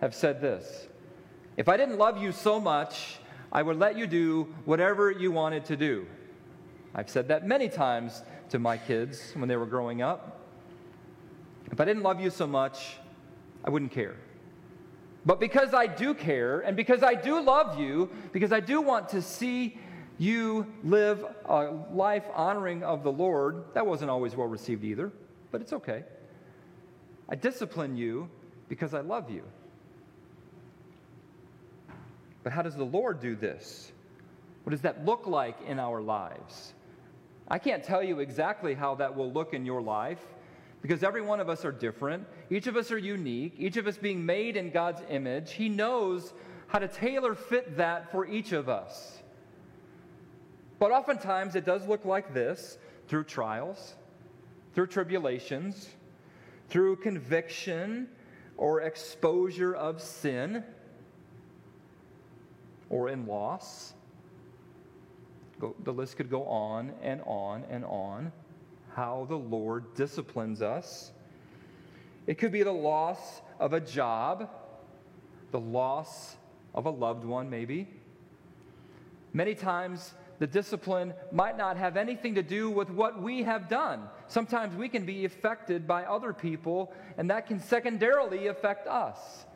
have 0.00 0.14
said 0.14 0.40
this 0.40 0.87
If 1.58 1.68
I 1.68 1.76
didn't 1.76 1.98
love 1.98 2.22
you 2.22 2.30
so 2.30 2.60
much, 2.60 3.18
I 3.50 3.62
would 3.62 3.80
let 3.80 3.98
you 3.98 4.06
do 4.06 4.54
whatever 4.64 5.10
you 5.10 5.32
wanted 5.32 5.64
to 5.64 5.76
do. 5.76 6.06
I've 6.94 7.10
said 7.10 7.26
that 7.28 7.48
many 7.48 7.68
times 7.68 8.22
to 8.50 8.60
my 8.60 8.76
kids 8.76 9.32
when 9.34 9.48
they 9.48 9.56
were 9.56 9.66
growing 9.66 10.00
up. 10.00 10.40
If 11.72 11.80
I 11.80 11.84
didn't 11.84 12.04
love 12.04 12.20
you 12.20 12.30
so 12.30 12.46
much, 12.46 12.98
I 13.64 13.70
wouldn't 13.70 13.90
care. 13.90 14.14
But 15.26 15.40
because 15.40 15.74
I 15.74 15.88
do 15.88 16.14
care, 16.14 16.60
and 16.60 16.76
because 16.76 17.02
I 17.02 17.14
do 17.14 17.40
love 17.42 17.76
you, 17.76 18.08
because 18.32 18.52
I 18.52 18.60
do 18.60 18.80
want 18.80 19.08
to 19.08 19.20
see 19.20 19.80
you 20.16 20.64
live 20.84 21.24
a 21.44 21.76
life 21.92 22.24
honoring 22.34 22.84
of 22.84 23.02
the 23.02 23.10
Lord, 23.10 23.64
that 23.74 23.84
wasn't 23.84 24.12
always 24.12 24.36
well 24.36 24.46
received 24.46 24.84
either, 24.84 25.10
but 25.50 25.60
it's 25.60 25.72
okay. 25.72 26.04
I 27.28 27.34
discipline 27.34 27.96
you 27.96 28.30
because 28.68 28.94
I 28.94 29.00
love 29.00 29.28
you. 29.28 29.42
But 32.48 32.54
how 32.54 32.62
does 32.62 32.76
the 32.76 32.84
Lord 32.84 33.20
do 33.20 33.36
this? 33.36 33.92
What 34.64 34.70
does 34.70 34.80
that 34.80 35.04
look 35.04 35.26
like 35.26 35.58
in 35.66 35.78
our 35.78 36.00
lives? 36.00 36.72
I 37.46 37.58
can't 37.58 37.84
tell 37.84 38.02
you 38.02 38.20
exactly 38.20 38.72
how 38.72 38.94
that 38.94 39.14
will 39.14 39.30
look 39.30 39.52
in 39.52 39.66
your 39.66 39.82
life 39.82 40.26
because 40.80 41.02
every 41.02 41.20
one 41.20 41.40
of 41.40 41.50
us 41.50 41.66
are 41.66 41.72
different. 41.72 42.26
Each 42.48 42.66
of 42.66 42.74
us 42.74 42.90
are 42.90 42.96
unique. 42.96 43.52
Each 43.58 43.76
of 43.76 43.86
us 43.86 43.98
being 43.98 44.24
made 44.24 44.56
in 44.56 44.70
God's 44.70 45.02
image. 45.10 45.52
He 45.52 45.68
knows 45.68 46.32
how 46.68 46.78
to 46.78 46.88
tailor 46.88 47.34
fit 47.34 47.76
that 47.76 48.10
for 48.10 48.26
each 48.26 48.52
of 48.52 48.70
us. 48.70 49.18
But 50.78 50.90
oftentimes 50.90 51.54
it 51.54 51.66
does 51.66 51.86
look 51.86 52.06
like 52.06 52.32
this 52.32 52.78
through 53.08 53.24
trials, 53.24 53.94
through 54.74 54.86
tribulations, 54.86 55.90
through 56.70 56.96
conviction 56.96 58.08
or 58.56 58.80
exposure 58.80 59.74
of 59.74 60.00
sin, 60.00 60.64
or 62.90 63.08
in 63.08 63.26
loss. 63.26 63.94
The 65.84 65.92
list 65.92 66.16
could 66.16 66.30
go 66.30 66.44
on 66.44 66.92
and 67.02 67.20
on 67.26 67.64
and 67.68 67.84
on. 67.84 68.32
How 68.94 69.26
the 69.28 69.36
Lord 69.36 69.94
disciplines 69.94 70.62
us. 70.62 71.12
It 72.26 72.38
could 72.38 72.52
be 72.52 72.62
the 72.62 72.72
loss 72.72 73.40
of 73.58 73.72
a 73.72 73.80
job, 73.80 74.50
the 75.50 75.60
loss 75.60 76.36
of 76.74 76.86
a 76.86 76.90
loved 76.90 77.24
one, 77.24 77.50
maybe. 77.50 77.88
Many 79.32 79.54
times, 79.54 80.14
the 80.38 80.46
discipline 80.46 81.14
might 81.32 81.56
not 81.56 81.76
have 81.76 81.96
anything 81.96 82.36
to 82.36 82.42
do 82.42 82.70
with 82.70 82.90
what 82.90 83.20
we 83.20 83.42
have 83.42 83.68
done. 83.68 84.08
Sometimes 84.28 84.76
we 84.76 84.88
can 84.88 85.04
be 85.04 85.24
affected 85.24 85.86
by 85.86 86.04
other 86.04 86.32
people, 86.32 86.92
and 87.16 87.30
that 87.30 87.46
can 87.46 87.60
secondarily 87.60 88.46
affect 88.46 88.86
us. 88.86 89.46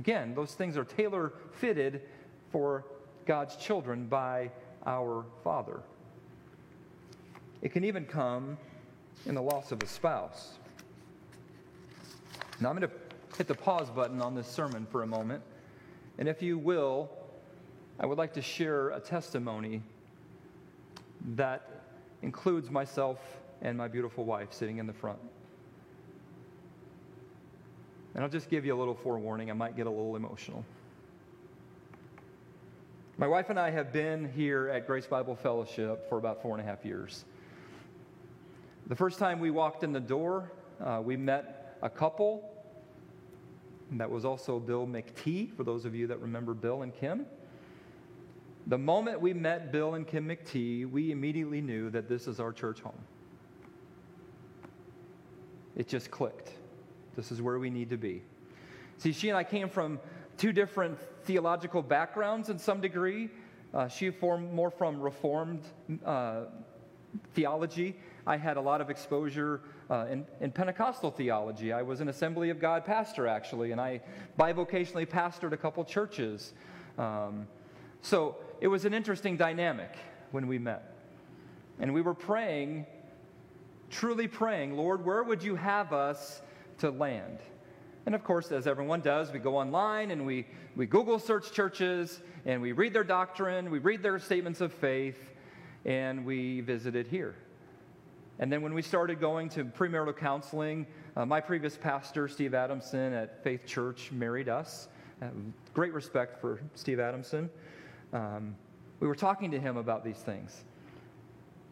Again, 0.00 0.34
those 0.34 0.54
things 0.54 0.78
are 0.78 0.84
tailor 0.84 1.34
fitted 1.52 2.00
for 2.50 2.86
God's 3.26 3.54
children 3.56 4.06
by 4.06 4.50
our 4.86 5.26
Father. 5.44 5.82
It 7.60 7.74
can 7.74 7.84
even 7.84 8.06
come 8.06 8.56
in 9.26 9.34
the 9.34 9.42
loss 9.42 9.72
of 9.72 9.82
a 9.82 9.86
spouse. 9.86 10.54
Now, 12.60 12.70
I'm 12.70 12.78
going 12.78 12.88
to 12.88 13.36
hit 13.36 13.46
the 13.46 13.54
pause 13.54 13.90
button 13.90 14.22
on 14.22 14.34
this 14.34 14.46
sermon 14.46 14.86
for 14.90 15.02
a 15.02 15.06
moment. 15.06 15.42
And 16.16 16.30
if 16.30 16.40
you 16.40 16.56
will, 16.56 17.10
I 17.98 18.06
would 18.06 18.16
like 18.16 18.32
to 18.32 18.42
share 18.42 18.88
a 18.92 19.00
testimony 19.00 19.82
that 21.34 21.82
includes 22.22 22.70
myself 22.70 23.18
and 23.60 23.76
my 23.76 23.86
beautiful 23.86 24.24
wife 24.24 24.50
sitting 24.50 24.78
in 24.78 24.86
the 24.86 24.94
front. 24.94 25.18
And 28.14 28.24
I'll 28.24 28.30
just 28.30 28.50
give 28.50 28.64
you 28.64 28.74
a 28.74 28.78
little 28.78 28.94
forewarning. 28.94 29.50
I 29.50 29.54
might 29.54 29.76
get 29.76 29.86
a 29.86 29.90
little 29.90 30.16
emotional. 30.16 30.64
My 33.18 33.28
wife 33.28 33.50
and 33.50 33.58
I 33.58 33.70
have 33.70 33.92
been 33.92 34.32
here 34.32 34.68
at 34.68 34.86
Grace 34.86 35.06
Bible 35.06 35.36
Fellowship 35.36 36.08
for 36.08 36.18
about 36.18 36.40
four 36.40 36.56
and 36.56 36.60
a 36.60 36.64
half 36.64 36.84
years. 36.84 37.24
The 38.86 38.96
first 38.96 39.18
time 39.18 39.38
we 39.38 39.50
walked 39.50 39.84
in 39.84 39.92
the 39.92 40.00
door, 40.00 40.50
uh, 40.82 41.00
we 41.04 41.16
met 41.16 41.76
a 41.82 41.90
couple. 41.90 42.50
That 43.92 44.10
was 44.10 44.24
also 44.24 44.58
Bill 44.58 44.86
McTee, 44.86 45.54
for 45.54 45.64
those 45.64 45.84
of 45.84 45.94
you 45.94 46.06
that 46.06 46.20
remember 46.20 46.54
Bill 46.54 46.82
and 46.82 46.94
Kim. 46.94 47.26
The 48.66 48.78
moment 48.78 49.20
we 49.20 49.34
met 49.34 49.70
Bill 49.70 49.94
and 49.94 50.06
Kim 50.06 50.28
McTee, 50.28 50.90
we 50.90 51.12
immediately 51.12 51.60
knew 51.60 51.90
that 51.90 52.08
this 52.08 52.26
is 52.26 52.40
our 52.40 52.52
church 52.52 52.80
home. 52.80 52.98
It 55.76 55.88
just 55.88 56.10
clicked. 56.10 56.52
This 57.16 57.32
is 57.32 57.42
where 57.42 57.58
we 57.58 57.70
need 57.70 57.90
to 57.90 57.96
be. 57.96 58.22
See, 58.98 59.12
she 59.12 59.28
and 59.28 59.38
I 59.38 59.44
came 59.44 59.68
from 59.68 59.98
two 60.36 60.52
different 60.52 60.98
theological 61.24 61.82
backgrounds 61.82 62.48
in 62.48 62.58
some 62.58 62.80
degree. 62.80 63.28
Uh, 63.72 63.88
she 63.88 64.10
formed 64.10 64.52
more 64.52 64.70
from 64.70 65.00
Reformed 65.00 65.62
uh, 66.04 66.44
theology. 67.34 67.96
I 68.26 68.36
had 68.36 68.56
a 68.56 68.60
lot 68.60 68.80
of 68.80 68.90
exposure 68.90 69.60
uh, 69.90 70.06
in, 70.10 70.26
in, 70.40 70.50
Pentecostal 70.50 71.10
theology. 71.10 71.72
I 71.72 71.82
was 71.82 72.00
an 72.00 72.08
Assembly 72.08 72.50
of 72.50 72.60
God 72.60 72.84
pastor, 72.84 73.26
actually, 73.26 73.72
and 73.72 73.80
I 73.80 74.00
bivocationally 74.38 75.06
pastored 75.06 75.52
a 75.52 75.56
couple 75.56 75.84
churches. 75.84 76.52
Um, 76.98 77.46
so 78.02 78.36
it 78.60 78.68
was 78.68 78.84
an 78.84 78.94
interesting 78.94 79.36
dynamic 79.36 79.96
when 80.30 80.46
we 80.46 80.58
met. 80.58 80.96
And 81.78 81.94
we 81.94 82.02
were 82.02 82.14
praying, 82.14 82.86
truly 83.88 84.28
praying, 84.28 84.76
Lord, 84.76 85.04
where 85.04 85.22
would 85.22 85.42
you 85.42 85.56
have 85.56 85.92
us 85.92 86.42
to 86.80 86.90
land? 86.90 87.38
And 88.06 88.14
of 88.14 88.24
course, 88.24 88.50
as 88.52 88.66
everyone 88.66 89.00
does, 89.00 89.32
we 89.32 89.38
go 89.38 89.56
online 89.56 90.10
and 90.10 90.26
we, 90.26 90.46
we 90.76 90.86
Google 90.86 91.18
search 91.18 91.52
churches 91.52 92.20
and 92.44 92.60
we 92.60 92.72
read 92.72 92.92
their 92.92 93.04
doctrine, 93.04 93.70
we 93.70 93.78
read 93.78 94.02
their 94.02 94.18
statements 94.18 94.60
of 94.60 94.72
faith, 94.72 95.18
and 95.84 96.24
we 96.24 96.60
visited 96.60 97.06
here. 97.06 97.36
And 98.38 98.50
then 98.50 98.62
when 98.62 98.72
we 98.72 98.82
started 98.82 99.20
going 99.20 99.50
to 99.50 99.64
premarital 99.64 100.16
counseling, 100.16 100.86
uh, 101.16 101.26
my 101.26 101.40
previous 101.40 101.76
pastor, 101.76 102.26
Steve 102.26 102.54
Adamson 102.54 103.12
at 103.12 103.44
Faith 103.44 103.66
Church, 103.66 104.10
married 104.12 104.48
us. 104.48 104.88
great 105.74 105.92
respect 105.92 106.40
for 106.40 106.60
Steve 106.74 107.00
Adamson 107.00 107.50
um, 108.12 108.56
we 108.98 109.08
were 109.08 109.14
talking 109.14 109.50
to 109.50 109.60
him 109.60 109.76
about 109.76 110.04
these 110.04 110.18
things. 110.18 110.64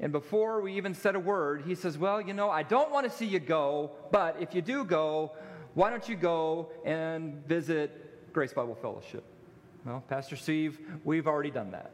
And 0.00 0.12
before 0.12 0.60
we 0.60 0.76
even 0.76 0.94
said 0.94 1.16
a 1.16 1.20
word, 1.20 1.62
he 1.66 1.74
says, 1.74 1.98
Well, 1.98 2.20
you 2.20 2.32
know, 2.32 2.50
I 2.50 2.62
don't 2.62 2.90
want 2.92 3.10
to 3.10 3.16
see 3.16 3.26
you 3.26 3.40
go, 3.40 3.90
but 4.12 4.36
if 4.40 4.54
you 4.54 4.62
do 4.62 4.84
go, 4.84 5.32
why 5.74 5.90
don't 5.90 6.08
you 6.08 6.16
go 6.16 6.70
and 6.84 7.46
visit 7.46 8.32
Grace 8.32 8.52
Bible 8.52 8.74
Fellowship? 8.74 9.24
Well, 9.84 10.02
Pastor 10.08 10.36
Steve, 10.36 10.80
we've 11.04 11.26
already 11.26 11.50
done 11.50 11.70
that. 11.72 11.92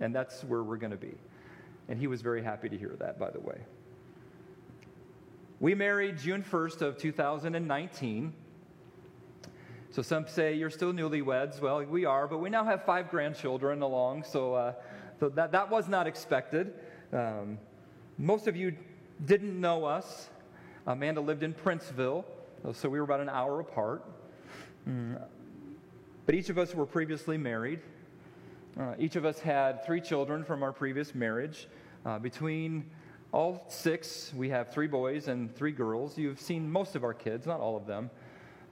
And 0.00 0.14
that's 0.14 0.42
where 0.44 0.62
we're 0.62 0.76
going 0.76 0.90
to 0.90 0.96
be. 0.96 1.14
And 1.88 1.98
he 1.98 2.06
was 2.06 2.22
very 2.22 2.42
happy 2.42 2.68
to 2.68 2.76
hear 2.76 2.96
that, 2.98 3.18
by 3.18 3.30
the 3.30 3.40
way. 3.40 3.60
We 5.60 5.74
married 5.74 6.18
June 6.18 6.42
1st 6.42 6.82
of 6.82 6.98
2019. 6.98 8.32
So 9.90 10.02
some 10.02 10.26
say 10.26 10.54
you're 10.54 10.70
still 10.70 10.92
newlyweds. 10.92 11.60
Well, 11.60 11.84
we 11.84 12.04
are, 12.04 12.26
but 12.26 12.38
we 12.38 12.50
now 12.50 12.64
have 12.64 12.84
five 12.84 13.10
grandchildren 13.10 13.82
along, 13.82 14.24
so, 14.24 14.54
uh, 14.54 14.72
so 15.22 15.28
that, 15.28 15.52
that 15.52 15.70
was 15.70 15.86
not 15.86 16.08
expected. 16.08 16.74
Um, 17.12 17.56
most 18.18 18.48
of 18.48 18.56
you 18.56 18.76
didn't 19.24 19.60
know 19.60 19.84
us. 19.84 20.28
Amanda 20.84 21.20
lived 21.20 21.44
in 21.44 21.54
Princeville, 21.54 22.24
so 22.72 22.88
we 22.88 22.98
were 22.98 23.04
about 23.04 23.20
an 23.20 23.28
hour 23.28 23.60
apart. 23.60 24.02
Mm. 24.88 25.22
But 26.26 26.34
each 26.34 26.50
of 26.50 26.58
us 26.58 26.74
were 26.74 26.86
previously 26.86 27.38
married. 27.38 27.78
Uh, 28.76 28.94
each 28.98 29.14
of 29.14 29.24
us 29.24 29.38
had 29.38 29.86
three 29.86 30.00
children 30.00 30.42
from 30.42 30.64
our 30.64 30.72
previous 30.72 31.14
marriage. 31.14 31.68
Uh, 32.04 32.18
between 32.18 32.90
all 33.30 33.64
six, 33.68 34.32
we 34.34 34.48
have 34.48 34.72
three 34.72 34.88
boys 34.88 35.28
and 35.28 35.54
three 35.54 35.70
girls. 35.70 36.18
You've 36.18 36.40
seen 36.40 36.68
most 36.68 36.96
of 36.96 37.04
our 37.04 37.14
kids, 37.14 37.46
not 37.46 37.60
all 37.60 37.76
of 37.76 37.86
them. 37.86 38.10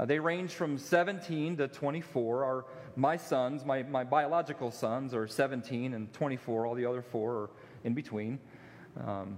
Uh, 0.01 0.07
they 0.07 0.19
range 0.19 0.55
from 0.55 0.79
17 0.79 1.59
to 1.59 1.69
24. 1.69 2.45
Our, 2.45 2.65
my 2.97 3.19
sons, 3.19 3.67
my, 3.67 3.83
my 3.83 4.03
biological 4.03 4.71
sons, 4.71 5.13
are 5.13 5.29
17 5.29 5.93
and 5.93 6.11
24. 6.15 6.65
All 6.65 6.75
the 6.75 6.87
other 6.87 7.03
four 7.03 7.33
are 7.33 7.51
in 7.85 7.93
between. 7.93 8.39
Um, 9.07 9.37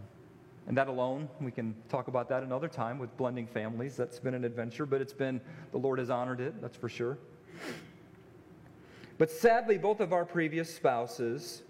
and 0.69 0.77
that 0.77 0.87
alone, 0.87 1.29
we 1.41 1.51
can 1.51 1.75
talk 1.89 2.07
about 2.07 2.29
that 2.29 2.45
another 2.45 2.69
time 2.69 3.01
with 3.01 3.17
blending 3.17 3.49
families. 3.49 3.97
That's 3.97 4.21
been 4.21 4.35
an 4.35 4.45
adventure, 4.45 4.87
but 4.87 5.01
it's 5.01 5.13
been, 5.13 5.41
the 5.73 5.79
Lord 5.79 5.99
has 5.99 6.11
honored 6.11 6.41
it, 6.41 6.63
that's 6.63 6.77
for 6.77 6.89
sure. 6.89 7.19
But 9.19 9.33
sadly, 9.33 9.79
both 9.79 9.99
of 9.99 10.13
our 10.13 10.25
previous 10.25 10.73
spouses 10.73 11.63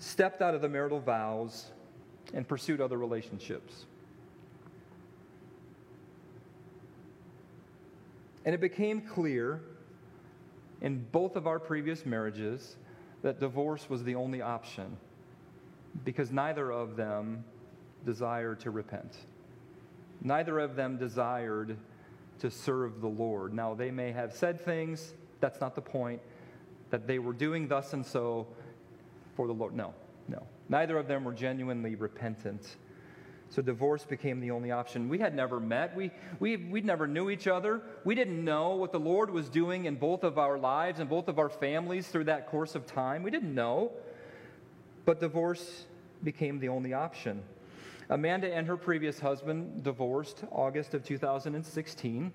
stepped 0.00 0.42
out 0.42 0.56
of 0.56 0.60
the 0.60 0.68
marital 0.68 0.98
vows 0.98 1.70
and 2.34 2.48
pursued 2.48 2.80
other 2.80 2.98
relationships. 2.98 3.86
And 8.44 8.54
it 8.54 8.60
became 8.60 9.00
clear 9.00 9.60
in 10.80 11.04
both 11.12 11.36
of 11.36 11.46
our 11.46 11.58
previous 11.58 12.06
marriages 12.06 12.76
that 13.22 13.38
divorce 13.38 13.90
was 13.90 14.02
the 14.02 14.14
only 14.14 14.40
option 14.40 14.96
because 16.04 16.30
neither 16.30 16.70
of 16.70 16.96
them 16.96 17.44
desired 18.04 18.60
to 18.60 18.70
repent. 18.70 19.14
Neither 20.22 20.58
of 20.58 20.76
them 20.76 20.96
desired 20.96 21.76
to 22.38 22.50
serve 22.50 23.00
the 23.00 23.08
Lord. 23.08 23.52
Now, 23.52 23.74
they 23.74 23.90
may 23.90 24.12
have 24.12 24.32
said 24.32 24.60
things, 24.60 25.14
that's 25.40 25.60
not 25.60 25.74
the 25.74 25.82
point, 25.82 26.20
that 26.90 27.06
they 27.06 27.18
were 27.18 27.32
doing 27.32 27.68
thus 27.68 27.92
and 27.92 28.04
so 28.04 28.46
for 29.36 29.46
the 29.46 29.52
Lord. 29.52 29.74
No, 29.74 29.94
no. 30.28 30.42
Neither 30.68 30.96
of 30.98 31.08
them 31.08 31.24
were 31.24 31.32
genuinely 31.32 31.94
repentant. 31.94 32.76
So 33.50 33.62
divorce 33.62 34.04
became 34.04 34.38
the 34.38 34.52
only 34.52 34.70
option. 34.70 35.08
We 35.08 35.18
had 35.18 35.34
never 35.34 35.58
met. 35.58 35.94
We, 35.96 36.12
we, 36.38 36.56
we 36.56 36.80
never 36.82 37.08
knew 37.08 37.30
each 37.30 37.48
other. 37.48 37.82
We 38.04 38.14
didn't 38.14 38.44
know 38.44 38.76
what 38.76 38.92
the 38.92 39.00
Lord 39.00 39.28
was 39.28 39.48
doing 39.48 39.86
in 39.86 39.96
both 39.96 40.22
of 40.22 40.38
our 40.38 40.56
lives 40.56 41.00
and 41.00 41.10
both 41.10 41.26
of 41.26 41.40
our 41.40 41.48
families 41.48 42.06
through 42.06 42.24
that 42.24 42.46
course 42.46 42.76
of 42.76 42.86
time. 42.86 43.24
We 43.24 43.32
didn't 43.32 43.52
know. 43.52 43.90
But 45.04 45.18
divorce 45.18 45.86
became 46.22 46.60
the 46.60 46.68
only 46.68 46.94
option. 46.94 47.42
Amanda 48.08 48.54
and 48.54 48.68
her 48.68 48.76
previous 48.76 49.18
husband 49.18 49.82
divorced 49.82 50.44
August 50.52 50.94
of 50.94 51.02
2016. 51.02 52.32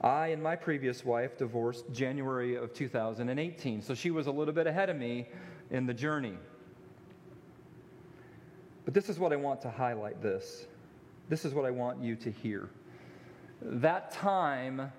I 0.00 0.28
and 0.28 0.42
my 0.42 0.56
previous 0.56 1.04
wife 1.04 1.38
divorced 1.38 1.84
January 1.92 2.56
of 2.56 2.74
2018. 2.74 3.80
So 3.80 3.94
she 3.94 4.10
was 4.10 4.26
a 4.26 4.32
little 4.32 4.54
bit 4.54 4.66
ahead 4.66 4.90
of 4.90 4.96
me 4.96 5.28
in 5.70 5.86
the 5.86 5.94
journey. 5.94 6.36
But 8.84 8.94
this 8.94 9.08
is 9.08 9.18
what 9.18 9.32
I 9.32 9.36
want 9.36 9.62
to 9.62 9.70
highlight 9.70 10.22
this. 10.22 10.66
This 11.28 11.44
is 11.44 11.54
what 11.54 11.64
I 11.64 11.70
want 11.70 12.02
you 12.02 12.16
to 12.16 12.30
hear. 12.30 12.68
That 13.62 14.12
time 14.12 14.92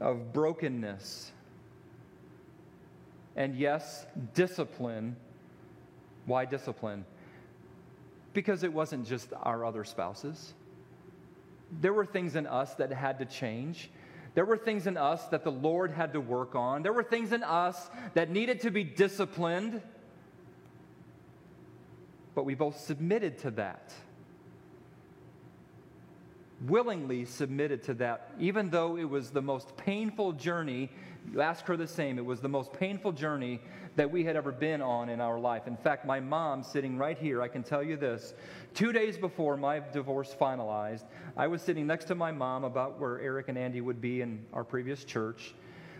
of 0.00 0.32
brokenness 0.32 1.32
and 3.36 3.56
yes, 3.56 4.06
discipline. 4.34 5.16
Why 6.26 6.44
discipline? 6.44 7.04
Because 8.34 8.62
it 8.62 8.72
wasn't 8.72 9.06
just 9.06 9.32
our 9.42 9.64
other 9.64 9.84
spouses. 9.84 10.54
There 11.80 11.92
were 11.92 12.04
things 12.04 12.36
in 12.36 12.46
us 12.46 12.74
that 12.74 12.92
had 12.92 13.18
to 13.20 13.24
change. 13.24 13.90
There 14.34 14.44
were 14.44 14.56
things 14.56 14.86
in 14.86 14.96
us 14.96 15.26
that 15.28 15.44
the 15.44 15.52
Lord 15.52 15.90
had 15.90 16.12
to 16.12 16.20
work 16.20 16.54
on. 16.54 16.82
There 16.82 16.92
were 16.92 17.02
things 17.02 17.32
in 17.32 17.42
us 17.42 17.90
that 18.14 18.30
needed 18.30 18.60
to 18.62 18.70
be 18.70 18.84
disciplined. 18.84 19.80
But 22.34 22.44
we 22.44 22.54
both 22.54 22.78
submitted 22.78 23.38
to 23.38 23.50
that. 23.52 23.92
Willingly 26.66 27.24
submitted 27.24 27.82
to 27.84 27.94
that, 27.94 28.30
even 28.38 28.70
though 28.70 28.96
it 28.96 29.04
was 29.04 29.30
the 29.30 29.42
most 29.42 29.76
painful 29.76 30.32
journey. 30.32 30.90
You 31.32 31.40
ask 31.40 31.64
her 31.66 31.76
the 31.76 31.86
same. 31.86 32.18
It 32.18 32.24
was 32.24 32.40
the 32.40 32.48
most 32.48 32.72
painful 32.72 33.12
journey 33.12 33.60
that 33.96 34.10
we 34.10 34.24
had 34.24 34.36
ever 34.36 34.52
been 34.52 34.80
on 34.80 35.08
in 35.08 35.20
our 35.20 35.38
life. 35.38 35.66
In 35.66 35.76
fact, 35.76 36.06
my 36.06 36.20
mom, 36.20 36.62
sitting 36.62 36.96
right 36.96 37.18
here, 37.18 37.42
I 37.42 37.48
can 37.48 37.62
tell 37.62 37.82
you 37.82 37.96
this. 37.96 38.34
Two 38.74 38.92
days 38.92 39.18
before 39.18 39.56
my 39.56 39.80
divorce 39.92 40.34
finalized, 40.40 41.04
I 41.36 41.46
was 41.48 41.62
sitting 41.62 41.86
next 41.86 42.06
to 42.06 42.14
my 42.14 42.32
mom 42.32 42.64
about 42.64 42.98
where 42.98 43.20
Eric 43.20 43.48
and 43.48 43.58
Andy 43.58 43.80
would 43.80 44.00
be 44.00 44.20
in 44.20 44.44
our 44.52 44.64
previous 44.64 45.04
church. 45.04 45.54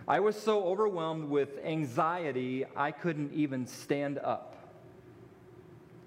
I 0.08 0.20
was 0.20 0.40
so 0.40 0.64
overwhelmed 0.64 1.28
with 1.28 1.58
anxiety, 1.64 2.64
I 2.76 2.90
couldn't 2.90 3.32
even 3.32 3.66
stand 3.66 4.18
up. 4.18 4.61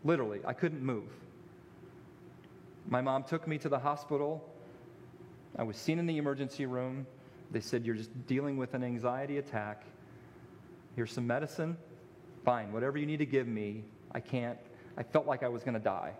Literally, 0.05 0.39
I 0.45 0.53
couldn't 0.53 0.83
move. 0.83 1.09
My 2.87 3.01
mom 3.01 3.23
took 3.23 3.47
me 3.47 3.57
to 3.57 3.67
the 3.67 3.79
hospital. 3.79 4.47
I 5.57 5.63
was 5.63 5.75
seen 5.75 5.97
in 5.97 6.05
the 6.05 6.17
emergency 6.17 6.67
room. 6.67 7.07
They 7.51 7.59
said, 7.59 7.85
You're 7.85 7.95
just 7.95 8.27
dealing 8.27 8.57
with 8.57 8.75
an 8.75 8.83
anxiety 8.83 9.39
attack. 9.39 9.83
Here's 10.95 11.11
some 11.11 11.25
medicine. 11.25 11.75
Fine, 12.45 12.71
whatever 12.71 12.99
you 12.99 13.07
need 13.07 13.17
to 13.17 13.25
give 13.25 13.47
me. 13.47 13.83
I 14.11 14.19
can't. 14.19 14.59
I 14.95 15.03
felt 15.03 15.25
like 15.25 15.41
I 15.41 15.49
was 15.49 15.63
going 15.63 15.73
to 15.73 15.79
die. 15.79 16.13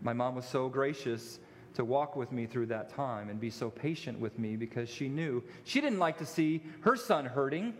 My 0.00 0.12
mom 0.12 0.36
was 0.36 0.46
so 0.46 0.68
gracious 0.68 1.40
to 1.74 1.84
walk 1.84 2.14
with 2.14 2.30
me 2.30 2.46
through 2.46 2.66
that 2.66 2.88
time 2.94 3.28
and 3.28 3.40
be 3.40 3.50
so 3.50 3.68
patient 3.68 4.18
with 4.20 4.38
me 4.38 4.54
because 4.56 4.88
she 4.88 5.08
knew 5.08 5.42
she 5.64 5.80
didn't 5.80 5.98
like 5.98 6.18
to 6.18 6.26
see 6.26 6.62
her 6.82 6.94
son 6.94 7.24
hurting. 7.24 7.74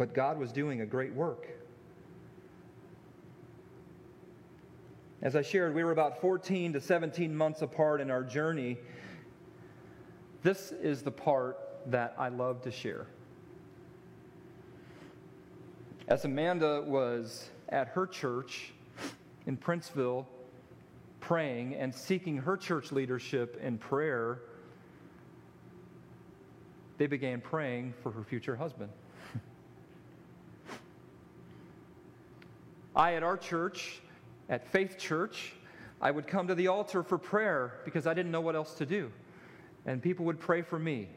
But 0.00 0.14
God 0.14 0.38
was 0.38 0.50
doing 0.50 0.80
a 0.80 0.86
great 0.86 1.12
work. 1.12 1.46
As 5.20 5.36
I 5.36 5.42
shared, 5.42 5.74
we 5.74 5.84
were 5.84 5.92
about 5.92 6.22
14 6.22 6.72
to 6.72 6.80
17 6.80 7.36
months 7.36 7.60
apart 7.60 8.00
in 8.00 8.10
our 8.10 8.24
journey. 8.24 8.78
This 10.42 10.72
is 10.72 11.02
the 11.02 11.10
part 11.10 11.58
that 11.88 12.14
I 12.16 12.30
love 12.30 12.62
to 12.62 12.70
share. 12.70 13.08
As 16.08 16.24
Amanda 16.24 16.80
was 16.80 17.50
at 17.68 17.88
her 17.88 18.06
church 18.06 18.72
in 19.44 19.58
Princeville 19.58 20.24
praying 21.20 21.74
and 21.74 21.94
seeking 21.94 22.38
her 22.38 22.56
church 22.56 22.90
leadership 22.90 23.60
in 23.62 23.76
prayer, 23.76 24.40
they 26.96 27.06
began 27.06 27.42
praying 27.42 27.92
for 28.02 28.10
her 28.12 28.24
future 28.24 28.56
husband. 28.56 28.90
I, 32.94 33.14
at 33.14 33.22
our 33.22 33.36
church, 33.36 34.00
at 34.48 34.66
Faith 34.68 34.98
Church, 34.98 35.54
I 36.00 36.10
would 36.10 36.26
come 36.26 36.48
to 36.48 36.54
the 36.54 36.68
altar 36.68 37.02
for 37.02 37.18
prayer 37.18 37.80
because 37.84 38.06
I 38.06 38.14
didn't 38.14 38.32
know 38.32 38.40
what 38.40 38.56
else 38.56 38.74
to 38.74 38.86
do. 38.86 39.12
And 39.86 40.02
people 40.02 40.24
would 40.26 40.40
pray 40.40 40.62
for 40.62 40.78
me. 40.78 41.08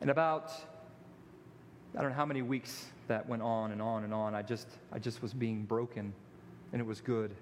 And 0.00 0.10
about, 0.10 0.50
I 1.96 2.00
don't 2.00 2.10
know 2.10 2.16
how 2.16 2.26
many 2.26 2.42
weeks 2.42 2.86
that 3.08 3.28
went 3.28 3.42
on 3.42 3.72
and 3.72 3.80
on 3.80 4.04
and 4.04 4.12
on, 4.12 4.34
I 4.34 4.42
just, 4.42 4.68
I 4.92 4.98
just 4.98 5.22
was 5.22 5.32
being 5.32 5.64
broken, 5.64 6.12
and 6.72 6.80
it 6.80 6.84
was 6.84 7.00
good. 7.00 7.34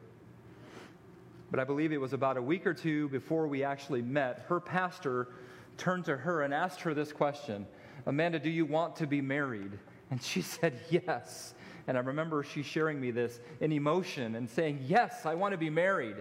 But 1.51 1.61
I 1.61 1.64
believe 1.64 1.93
it 1.93 2.01
was 2.01 2.12
about 2.12 2.36
a 2.36 2.43
week 2.43 2.66
or 2.66 2.74
two 2.74 3.09
before 3.09 3.47
we 3.47 3.64
actually 3.64 4.03
met, 4.03 4.45
her 4.49 4.61
pastor 4.61 5.28
turned 5.76 6.05
to 6.05 6.16
her 6.16 6.43
and 6.43 6.53
asked 6.53 6.80
her 6.82 6.93
this 6.93 7.12
question 7.12 7.66
Amanda, 8.07 8.38
do 8.38 8.51
you 8.51 8.64
want 8.64 8.97
to 8.97 9.07
be 9.07 9.20
married? 9.20 9.72
And 10.11 10.22
she 10.22 10.42
said, 10.42 10.78
Yes. 10.90 11.54
And 11.86 11.96
I 11.96 12.00
remember 12.02 12.42
she 12.42 12.62
sharing 12.62 13.00
me 13.00 13.11
this 13.11 13.40
in 13.61 13.72
emotion 13.72 14.36
and 14.36 14.48
saying, 14.48 14.84
Yes, 14.86 15.26
I 15.26 15.34
want 15.34 15.52
to 15.52 15.58
be 15.58 15.70
married. 15.70 16.16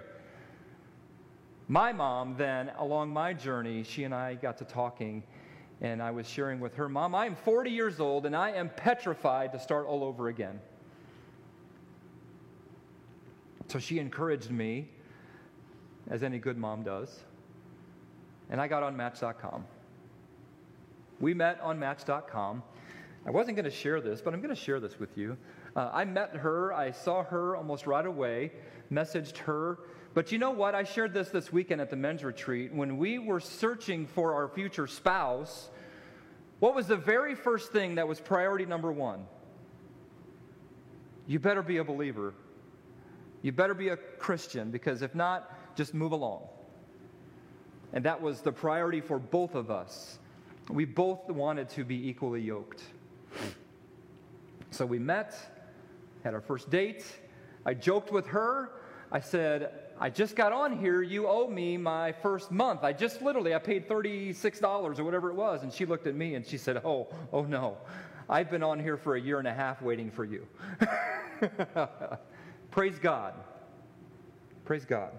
My 1.67 1.91
mom, 1.91 2.35
then, 2.35 2.71
along 2.79 3.11
my 3.11 3.33
journey, 3.33 3.83
she 3.83 4.03
and 4.03 4.13
I 4.13 4.33
got 4.35 4.57
to 4.57 4.65
talking, 4.65 5.21
and 5.81 6.01
I 6.01 6.09
was 6.11 6.27
sharing 6.27 6.59
with 6.59 6.75
her, 6.75 6.89
Mom, 6.89 7.13
I 7.13 7.25
am 7.27 7.35
40 7.35 7.69
years 7.69 7.99
old 7.99 8.25
and 8.25 8.35
I 8.35 8.51
am 8.51 8.69
petrified 8.69 9.51
to 9.53 9.59
start 9.59 9.85
all 9.85 10.03
over 10.03 10.27
again. 10.27 10.59
So 13.67 13.77
she 13.77 13.99
encouraged 13.99 14.49
me, 14.49 14.89
as 16.09 16.23
any 16.23 16.39
good 16.39 16.57
mom 16.57 16.81
does, 16.81 17.19
and 18.49 18.59
I 18.59 18.67
got 18.67 18.81
on 18.81 18.97
Match.com. 18.97 19.63
We 21.19 21.35
met 21.35 21.59
on 21.61 21.77
Match.com. 21.77 22.63
I 23.25 23.31
wasn't 23.31 23.57
going 23.57 23.65
to 23.65 23.71
share 23.71 24.01
this, 24.01 24.21
but 24.21 24.33
I'm 24.33 24.41
going 24.41 24.55
to 24.55 24.61
share 24.61 24.79
this 24.79 24.99
with 24.99 25.17
you. 25.17 25.37
Uh, 25.75 25.89
I 25.91 26.05
met 26.05 26.35
her, 26.35 26.73
I 26.73 26.91
saw 26.91 27.23
her 27.23 27.55
almost 27.55 27.85
right 27.85 28.05
away, 28.05 28.51
messaged 28.91 29.37
her. 29.39 29.79
But 30.13 30.31
you 30.31 30.37
know 30.39 30.51
what? 30.51 30.73
I 30.73 30.83
shared 30.83 31.13
this 31.13 31.29
this 31.29 31.51
weekend 31.51 31.81
at 31.81 31.89
the 31.89 31.95
men's 31.95 32.23
retreat. 32.23 32.73
When 32.73 32.97
we 32.97 33.19
were 33.19 33.39
searching 33.39 34.07
for 34.07 34.33
our 34.33 34.47
future 34.47 34.87
spouse, 34.87 35.69
what 36.59 36.75
was 36.75 36.87
the 36.87 36.97
very 36.97 37.35
first 37.35 37.71
thing 37.71 37.95
that 37.95 38.07
was 38.07 38.19
priority 38.19 38.65
number 38.65 38.91
one? 38.91 39.25
You 41.27 41.39
better 41.39 41.61
be 41.61 41.77
a 41.77 41.83
believer. 41.83 42.33
You 43.41 43.51
better 43.51 43.73
be 43.73 43.89
a 43.89 43.97
Christian, 43.97 44.71
because 44.71 45.01
if 45.01 45.13
not, 45.13 45.75
just 45.77 45.93
move 45.93 46.11
along. 46.11 46.47
And 47.93 48.03
that 48.05 48.21
was 48.21 48.41
the 48.41 48.51
priority 48.51 49.01
for 49.01 49.19
both 49.19 49.55
of 49.55 49.71
us. 49.71 50.19
We 50.69 50.85
both 50.85 51.29
wanted 51.29 51.69
to 51.69 51.83
be 51.83 52.09
equally 52.09 52.41
yoked. 52.41 52.81
So 54.71 54.85
we 54.85 54.99
met, 54.99 55.35
had 56.23 56.33
our 56.33 56.41
first 56.41 56.69
date. 56.69 57.05
I 57.65 57.73
joked 57.73 58.11
with 58.11 58.27
her. 58.27 58.71
I 59.11 59.19
said, 59.19 59.71
I 59.99 60.09
just 60.09 60.35
got 60.35 60.53
on 60.53 60.77
here. 60.77 61.01
You 61.01 61.27
owe 61.27 61.47
me 61.47 61.75
my 61.75 62.11
first 62.11 62.51
month. 62.51 62.83
I 62.83 62.93
just 62.93 63.21
literally, 63.21 63.53
I 63.53 63.59
paid 63.59 63.89
$36 63.89 64.99
or 64.99 65.03
whatever 65.03 65.29
it 65.29 65.35
was. 65.35 65.63
And 65.63 65.73
she 65.73 65.85
looked 65.85 66.07
at 66.07 66.15
me 66.15 66.35
and 66.35 66.45
she 66.45 66.57
said, 66.57 66.81
Oh, 66.85 67.07
oh 67.33 67.43
no. 67.43 67.77
I've 68.29 68.51
been 68.51 68.63
on 68.63 68.79
here 68.79 68.95
for 68.95 69.15
a 69.15 69.21
year 69.21 69.39
and 69.39 69.47
a 69.47 69.53
half 69.53 69.81
waiting 69.81 70.11
for 70.11 70.23
you. 70.23 70.47
Praise 72.71 72.99
God. 72.99 73.33
Praise 74.65 74.85
God. 74.85 75.11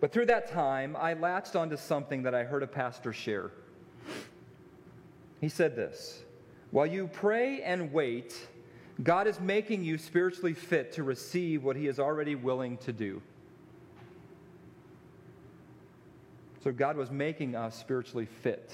But 0.00 0.12
through 0.12 0.26
that 0.26 0.50
time, 0.50 0.96
I 0.96 1.14
latched 1.14 1.54
onto 1.54 1.76
something 1.76 2.24
that 2.24 2.34
I 2.34 2.42
heard 2.42 2.64
a 2.64 2.66
pastor 2.66 3.12
share. 3.12 3.52
He 5.42 5.50
said 5.50 5.76
this 5.76 6.22
While 6.70 6.86
you 6.86 7.08
pray 7.08 7.60
and 7.60 7.92
wait, 7.92 8.48
God 9.02 9.26
is 9.26 9.38
making 9.40 9.84
you 9.84 9.98
spiritually 9.98 10.54
fit 10.54 10.92
to 10.92 11.02
receive 11.02 11.62
what 11.62 11.76
He 11.76 11.88
is 11.88 11.98
already 11.98 12.36
willing 12.36 12.78
to 12.78 12.92
do. 12.94 13.20
So 16.62 16.70
God 16.70 16.96
was 16.96 17.10
making 17.10 17.54
us 17.54 17.78
spiritually 17.78 18.26
fit. 18.26 18.72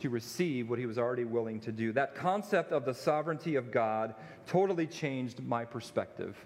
To 0.00 0.10
receive 0.10 0.68
what 0.68 0.78
he 0.78 0.84
was 0.84 0.98
already 0.98 1.24
willing 1.24 1.58
to 1.60 1.72
do. 1.72 1.90
That 1.90 2.14
concept 2.14 2.70
of 2.70 2.84
the 2.84 2.92
sovereignty 2.92 3.54
of 3.54 3.72
God 3.72 4.14
totally 4.46 4.86
changed 4.86 5.42
my 5.42 5.64
perspective 5.64 6.36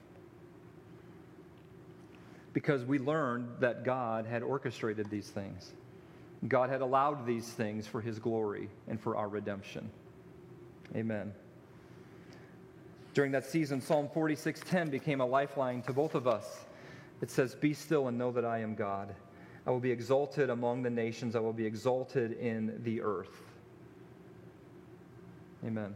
because 2.53 2.85
we 2.85 3.01
learned 3.01 3.49
that 3.59 3.85
God 3.85 4.25
had 4.25 4.45
orchestrated 4.45 5.11
these 5.11 5.29
things. 5.29 5.73
God 6.49 6.71
had 6.71 6.81
allowed 6.81 7.27
these 7.27 7.49
things 7.49 7.87
for 7.87 8.01
his 8.01 8.19
glory 8.19 8.71
and 8.89 8.99
for 8.99 9.17
our 9.17 9.29
redemption. 9.29 9.91
Amen. 10.97 11.35
During 13.13 13.33
that 13.33 13.45
season, 13.45 13.81
Psalm 13.81 14.09
46:10 14.09 14.91
became 14.91 15.21
a 15.21 15.27
lifeline 15.27 15.83
to 15.83 15.93
both 15.93 16.15
of 16.15 16.27
us. 16.27 16.65
It 17.21 17.31
says, 17.31 17.55
"Be 17.55 17.75
still 17.75 18.09
and 18.09 18.17
know 18.17 18.33
that 18.33 18.45
I 18.45 18.59
am 18.59 18.75
God. 18.75 19.15
I 19.67 19.71
will 19.71 19.81
be 19.81 19.91
exalted 19.91 20.49
among 20.49 20.83
the 20.83 20.91
nations. 20.91 21.37
I 21.37 21.41
will 21.41 21.53
be 21.53 21.67
exalted 21.67 22.33
in 22.33 22.83
the 22.83 23.03
earth." 23.03 23.43
Amen. 25.65 25.95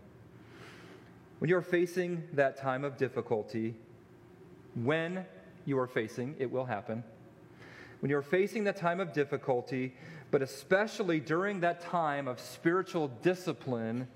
When 1.39 1.49
you 1.49 1.57
are 1.57 1.63
facing 1.63 2.29
that 2.35 2.57
time 2.57 2.85
of 2.85 2.97
difficulty, 2.97 3.75
when 4.75 5.25
you 5.65 5.79
are 5.79 5.87
facing, 5.87 6.37
it 6.39 6.51
will 6.51 6.67
happen. 6.67 7.03
When 8.01 8.11
you're 8.11 8.23
facing 8.23 8.65
that 8.65 8.77
time 8.77 9.01
of 9.01 9.13
difficulty, 9.13 9.97
but 10.31 10.43
especially 10.43 11.21
during 11.21 11.61
that 11.61 11.81
time 11.81 12.27
of 12.29 12.41
spiritual 12.41 13.09
discipline 13.23 14.09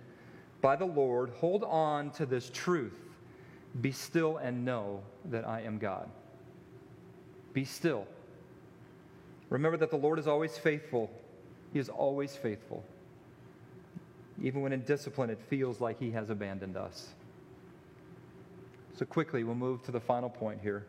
by 0.61 0.76
the 0.76 0.84
Lord, 0.84 1.30
hold 1.30 1.64
on 1.64 2.11
to 2.12 2.26
this 2.26 2.50
truth. 2.50 2.98
Be 3.80 3.92
still 3.92 4.38
and 4.38 4.64
know 4.64 5.02
that 5.26 5.46
I 5.46 5.62
am 5.62 5.78
God. 5.78 6.09
Be 7.52 7.64
still. 7.64 8.06
Remember 9.50 9.76
that 9.78 9.90
the 9.90 9.96
Lord 9.96 10.18
is 10.18 10.26
always 10.26 10.59
faithful. 10.59 11.11
He 11.72 11.78
is 11.78 11.88
always 11.88 12.36
faithful. 12.36 12.84
Even 14.42 14.62
when 14.62 14.72
in 14.72 14.82
discipline, 14.82 15.30
it 15.30 15.40
feels 15.48 15.80
like 15.80 15.98
He 15.98 16.11
has 16.12 16.30
abandoned 16.30 16.76
us. 16.76 17.09
So, 18.96 19.04
quickly, 19.04 19.44
we'll 19.44 19.54
move 19.54 19.82
to 19.84 19.92
the 19.92 20.00
final 20.00 20.28
point 20.28 20.61
here. 20.61 20.86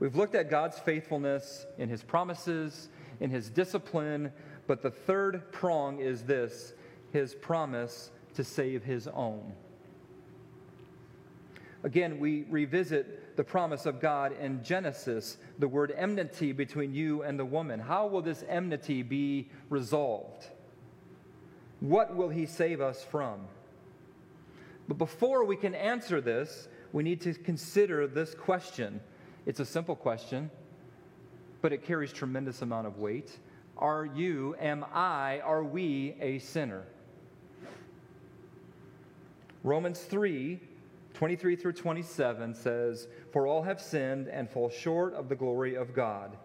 We've 0.00 0.16
looked 0.16 0.34
at 0.34 0.50
God's 0.50 0.78
faithfulness 0.78 1.66
in 1.78 1.88
His 1.88 2.02
promises, 2.02 2.88
in 3.20 3.30
His 3.30 3.50
discipline, 3.50 4.32
but 4.66 4.82
the 4.82 4.90
third 4.90 5.52
prong 5.52 6.00
is 6.00 6.22
this 6.22 6.74
His 7.12 7.34
promise 7.34 8.10
to 8.34 8.44
save 8.44 8.84
His 8.84 9.08
own. 9.08 9.54
Again, 11.84 12.18
we 12.18 12.46
revisit 12.48 13.36
the 13.36 13.44
promise 13.44 13.84
of 13.84 14.00
God 14.00 14.34
in 14.40 14.64
Genesis, 14.64 15.36
the 15.58 15.68
word 15.68 15.92
enmity 15.94 16.52
between 16.52 16.94
you 16.94 17.22
and 17.22 17.38
the 17.38 17.44
woman. 17.44 17.78
How 17.78 18.06
will 18.06 18.22
this 18.22 18.42
enmity 18.48 19.02
be 19.02 19.50
resolved? 19.68 20.46
What 21.80 22.16
will 22.16 22.30
he 22.30 22.46
save 22.46 22.80
us 22.80 23.04
from? 23.04 23.40
But 24.88 24.96
before 24.96 25.44
we 25.44 25.56
can 25.56 25.74
answer 25.74 26.22
this, 26.22 26.68
we 26.92 27.02
need 27.02 27.20
to 27.22 27.34
consider 27.34 28.06
this 28.06 28.34
question. 28.34 29.00
It's 29.44 29.60
a 29.60 29.66
simple 29.66 29.96
question, 29.96 30.50
but 31.64 31.72
it 31.72 31.82
carries 31.82 32.12
tremendous 32.12 32.60
amount 32.60 32.86
of 32.86 32.98
weight. 32.98 33.38
Are 33.78 34.04
you, 34.04 34.54
am 34.60 34.84
I, 34.92 35.40
are 35.40 35.64
we 35.64 36.14
a 36.20 36.38
sinner? 36.38 36.82
Romans 39.62 40.00
3 40.00 40.60
23 41.14 41.56
through 41.56 41.72
27 41.72 42.54
says, 42.54 43.08
For 43.32 43.46
all 43.46 43.62
have 43.62 43.80
sinned 43.80 44.28
and 44.28 44.50
fall 44.50 44.68
short 44.68 45.14
of 45.14 45.30
the 45.30 45.36
glory 45.36 45.74
of 45.74 45.94
God, 45.94 46.36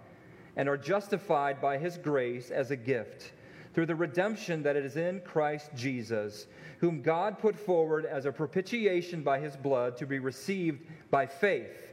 and 0.55 0.69
are 0.69 0.77
justified 0.77 1.59
by 1.59 1.77
his 1.77 1.97
grace 1.97 2.49
as 2.49 2.71
a 2.71 2.77
gift 2.77 3.33
through 3.73 3.87
the 3.87 3.95
redemption 3.95 4.63
that 4.63 4.77
is 4.77 4.95
in 4.95 5.19
Christ 5.25 5.71
Jesus, 5.75 6.47
whom 6.77 7.01
God 7.01 7.39
put 7.39 7.57
forward 7.57 8.05
as 8.05 8.25
a 8.25 8.31
propitiation 8.31 9.21
by 9.21 9.39
his 9.39 9.57
blood 9.57 9.97
to 9.97 10.05
be 10.05 10.19
received 10.19 10.85
by 11.11 11.25
faith. 11.25 11.89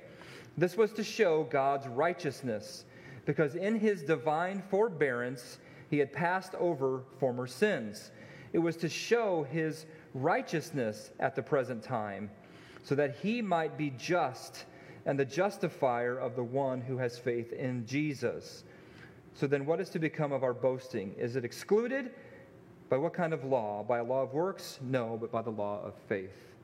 This 0.56 0.76
was 0.76 0.92
to 0.92 1.04
show 1.04 1.44
God's 1.44 1.86
righteousness, 1.86 2.85
because 3.26 3.56
in 3.56 3.78
his 3.78 4.02
divine 4.02 4.62
forbearance 4.70 5.58
he 5.90 5.98
had 5.98 6.12
passed 6.12 6.54
over 6.54 7.02
former 7.18 7.46
sins. 7.46 8.10
It 8.52 8.58
was 8.58 8.76
to 8.78 8.88
show 8.88 9.42
his 9.42 9.84
righteousness 10.14 11.10
at 11.20 11.36
the 11.36 11.42
present 11.42 11.82
time, 11.82 12.30
so 12.82 12.94
that 12.94 13.16
he 13.16 13.42
might 13.42 13.76
be 13.76 13.90
just 13.90 14.64
and 15.04 15.18
the 15.18 15.24
justifier 15.24 16.18
of 16.18 16.34
the 16.34 16.42
one 16.42 16.80
who 16.80 16.96
has 16.98 17.18
faith 17.18 17.52
in 17.52 17.86
Jesus. 17.86 18.64
So 19.34 19.46
then, 19.46 19.66
what 19.66 19.80
is 19.80 19.90
to 19.90 19.98
become 19.98 20.32
of 20.32 20.42
our 20.42 20.54
boasting? 20.54 21.14
Is 21.18 21.36
it 21.36 21.44
excluded? 21.44 22.10
By 22.88 22.96
what 22.96 23.12
kind 23.12 23.32
of 23.32 23.44
law? 23.44 23.84
By 23.84 23.98
a 23.98 24.04
law 24.04 24.22
of 24.22 24.32
works? 24.32 24.78
No, 24.82 25.18
but 25.20 25.30
by 25.30 25.42
the 25.42 25.50
law 25.50 25.82
of 25.84 25.94
faith. 26.08 26.54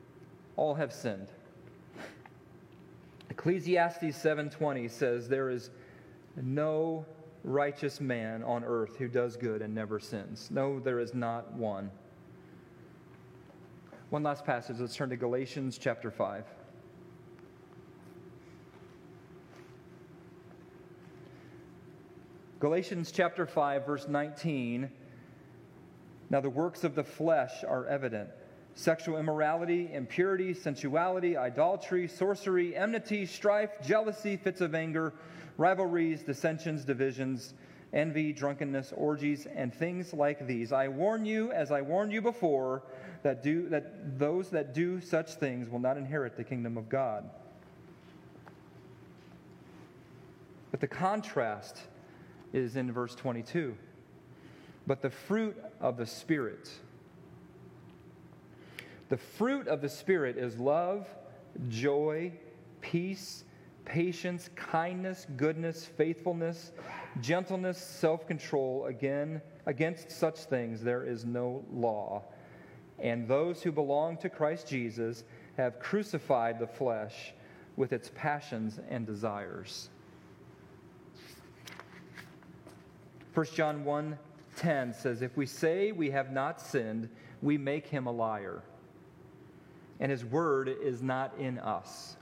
All 0.55 0.73
have 0.73 0.91
sinned. 0.91 1.27
Ecclesiastes 3.29 4.17
7:20 4.17 4.89
says 4.89 5.27
there 5.27 5.49
is 5.49 5.69
no 6.41 7.05
righteous 7.43 7.99
man 7.99 8.43
on 8.43 8.63
earth 8.63 8.95
who 8.97 9.07
does 9.07 9.35
good 9.35 9.61
and 9.61 9.73
never 9.73 9.99
sins. 9.99 10.49
No, 10.51 10.79
there 10.79 10.99
is 10.99 11.13
not 11.13 11.53
one. 11.53 11.91
One 14.09 14.23
last 14.23 14.45
passage. 14.45 14.77
Let's 14.79 14.95
turn 14.95 15.09
to 15.09 15.17
Galatians 15.17 15.77
chapter 15.77 16.11
5. 16.11 16.45
Galatians 22.59 23.11
chapter 23.11 23.45
5, 23.45 23.85
verse 23.85 24.07
19. 24.07 24.89
Now, 26.29 26.39
the 26.39 26.49
works 26.49 26.83
of 26.83 26.95
the 26.95 27.03
flesh 27.03 27.63
are 27.67 27.85
evident 27.87 28.29
sexual 28.75 29.17
immorality, 29.17 29.91
impurity, 29.93 30.53
sensuality, 30.53 31.37
idolatry, 31.37 32.07
sorcery, 32.07 32.75
enmity, 32.75 33.25
strife, 33.25 33.69
jealousy, 33.83 34.37
fits 34.37 34.61
of 34.61 34.73
anger, 34.73 35.13
rivalries, 35.57 36.23
dissensions, 36.23 36.83
divisions, 36.83 37.53
envy, 37.93 38.33
drunkenness, 38.33 38.91
orgies, 38.95 39.47
and 39.55 39.73
things 39.73 40.13
like 40.13 40.47
these. 40.47 40.71
I 40.71 40.87
warn 40.87 41.25
you, 41.25 41.51
as 41.51 41.71
I 41.71 41.81
warned 41.81 42.11
you 42.11 42.21
before, 42.21 42.83
that, 43.21 43.43
do, 43.43 43.69
that 43.69 44.19
those 44.19 44.49
that 44.49 44.73
do 44.73 44.99
such 44.99 45.35
things 45.35 45.69
will 45.69 45.79
not 45.79 45.97
inherit 45.97 46.35
the 46.35 46.43
kingdom 46.43 46.77
of 46.77 46.89
God. 46.89 47.29
But 50.71 50.79
the 50.79 50.87
contrast 50.87 51.79
is 52.51 52.75
in 52.75 52.91
verse 52.91 53.13
22. 53.13 53.77
But 54.87 55.01
the 55.01 55.11
fruit 55.11 55.55
of 55.79 55.97
the 55.97 56.05
Spirit, 56.05 56.69
the 59.13 59.17
fruit 59.17 59.67
of 59.67 59.79
the 59.79 59.89
Spirit 59.89 60.37
is 60.37 60.57
love, 60.57 61.07
joy, 61.69 62.31
peace, 62.81 63.43
patience, 63.85 64.49
kindness, 64.55 65.27
goodness, 65.37 65.85
faithfulness, 65.85 66.71
gentleness, 67.21 67.77
self 67.77 68.25
control. 68.25 68.87
Again, 68.87 69.39
against 69.67 70.09
such 70.09 70.39
things 70.45 70.81
there 70.81 71.03
is 71.05 71.25
no 71.25 71.63
law. 71.71 72.23
And 72.97 73.27
those 73.27 73.61
who 73.61 73.71
belong 73.71 74.17
to 74.17 74.29
Christ 74.29 74.67
Jesus 74.67 75.25
have 75.57 75.77
crucified 75.77 76.57
the 76.57 76.65
flesh 76.65 77.35
with 77.75 77.93
its 77.93 78.09
passions 78.15 78.79
and 78.89 79.05
desires. 79.05 79.91
1 83.35 83.45
John 83.53 83.85
1 83.85 84.17
10 84.55 84.91
says, 84.95 85.21
If 85.21 85.37
we 85.37 85.45
say 85.45 85.91
we 85.91 86.09
have 86.09 86.31
not 86.31 86.59
sinned, 86.59 87.09
we 87.43 87.59
make 87.59 87.85
him 87.85 88.07
a 88.07 88.11
liar, 88.11 88.63
and 89.99 90.11
his 90.11 90.25
word 90.25 90.67
is 90.67 91.01
not 91.01 91.33
in 91.37 91.59
us. 91.59 92.15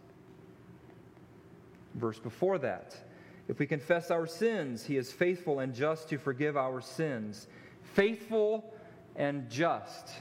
Verse 1.96 2.20
before 2.20 2.58
that, 2.60 2.96
if 3.48 3.60
we 3.60 3.66
confess 3.66 4.12
our 4.12 4.28
sins, 4.28 4.86
he 4.86 4.98
is 4.98 5.12
faithful 5.12 5.60
and 5.60 5.74
just 5.74 6.10
to 6.10 6.18
forgive 6.18 6.56
our 6.56 6.80
sins. 6.80 7.48
Faithful 7.94 8.74
and 9.16 9.50
just 9.50 10.14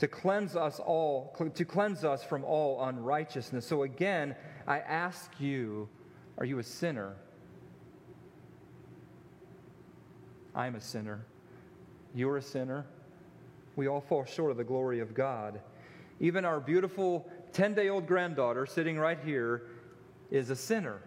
to 0.00 0.08
cleanse 0.08 0.56
us 0.56 0.80
all, 0.80 1.34
to 1.54 1.64
cleanse 1.64 2.04
us 2.04 2.24
from 2.24 2.42
all 2.44 2.82
unrighteousness. 2.84 3.66
So 3.66 3.82
again, 3.82 4.34
I 4.66 4.78
ask 4.78 5.30
you, 5.38 5.88
are 6.38 6.44
you 6.46 6.58
a 6.58 6.62
sinner? 6.62 7.16
I'm 10.54 10.74
a 10.74 10.80
sinner. 10.80 11.24
You're 12.14 12.38
a 12.38 12.42
sinner. 12.42 12.86
We 13.76 13.88
all 13.88 14.00
fall 14.00 14.24
short 14.24 14.50
of 14.50 14.56
the 14.56 14.64
glory 14.64 15.00
of 15.00 15.14
God. 15.14 15.60
Even 16.20 16.44
our 16.44 16.60
beautiful 16.60 17.26
10 17.52 17.74
day 17.74 17.88
old 17.88 18.06
granddaughter 18.06 18.66
sitting 18.66 18.98
right 18.98 19.18
here 19.24 19.62
is 20.30 20.50
a 20.50 20.56
sinner, 20.56 21.00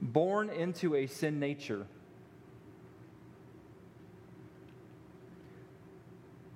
born 0.00 0.48
into 0.48 0.94
a 0.94 1.06
sin 1.06 1.40
nature. 1.40 1.86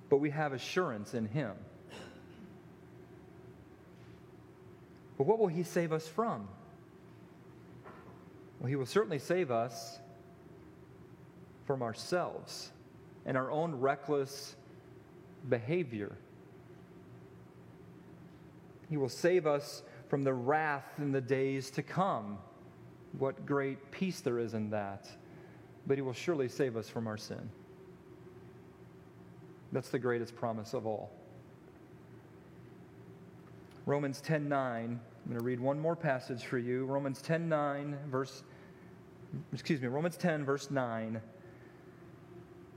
But 0.09 0.17
we 0.17 0.29
have 0.29 0.53
assurance 0.53 1.13
in 1.13 1.27
Him. 1.27 1.51
But 5.17 5.27
what 5.27 5.39
will 5.39 5.47
He 5.47 5.63
save 5.63 5.91
us 5.91 6.07
from? 6.07 6.47
Well, 8.59 8.69
He 8.69 8.75
will 8.75 8.85
certainly 8.85 9.19
save 9.19 9.51
us 9.51 9.99
from 11.65 11.81
ourselves. 11.81 12.71
and 13.25 13.35
our 13.35 13.49
own 13.49 13.73
reckless 13.73 14.55
behavior. 15.49 16.15
He 18.89 18.97
will 18.97 19.09
save 19.09 19.47
us 19.47 19.83
from 20.07 20.23
the 20.23 20.33
wrath 20.33 20.85
in 20.97 21.11
the 21.11 21.21
days 21.21 21.69
to 21.71 21.83
come. 21.83 22.37
What 23.17 23.45
great 23.45 23.91
peace 23.91 24.21
there 24.21 24.39
is 24.39 24.53
in 24.53 24.69
that. 24.71 25.07
But 25.87 25.97
He 25.97 26.01
will 26.01 26.13
surely 26.13 26.47
save 26.47 26.77
us 26.77 26.89
from 26.89 27.07
our 27.07 27.17
sin. 27.17 27.49
That's 29.71 29.89
the 29.89 29.99
greatest 29.99 30.35
promise 30.35 30.73
of 30.73 30.85
all. 30.85 31.11
Romans 33.85 34.21
10 34.21 34.47
9. 34.47 34.83
I'm 34.83 35.31
going 35.31 35.39
to 35.39 35.43
read 35.43 35.59
one 35.59 35.79
more 35.79 35.95
passage 35.95 36.43
for 36.45 36.59
you. 36.59 36.85
Romans 36.85 37.21
10 37.21 37.49
9, 37.49 37.97
verse, 38.09 38.43
excuse 39.53 39.81
me, 39.81 39.87
Romans 39.87 40.17
10, 40.17 40.45
verse 40.45 40.69
9 40.69 41.19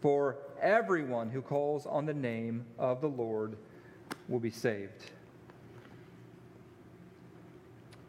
For 0.00 0.36
everyone 0.60 1.30
who 1.30 1.42
calls 1.42 1.86
on 1.86 2.06
the 2.06 2.14
name 2.14 2.64
of 2.78 3.00
the 3.00 3.08
Lord 3.08 3.56
will 4.28 4.40
be 4.40 4.50
saved. 4.50 5.10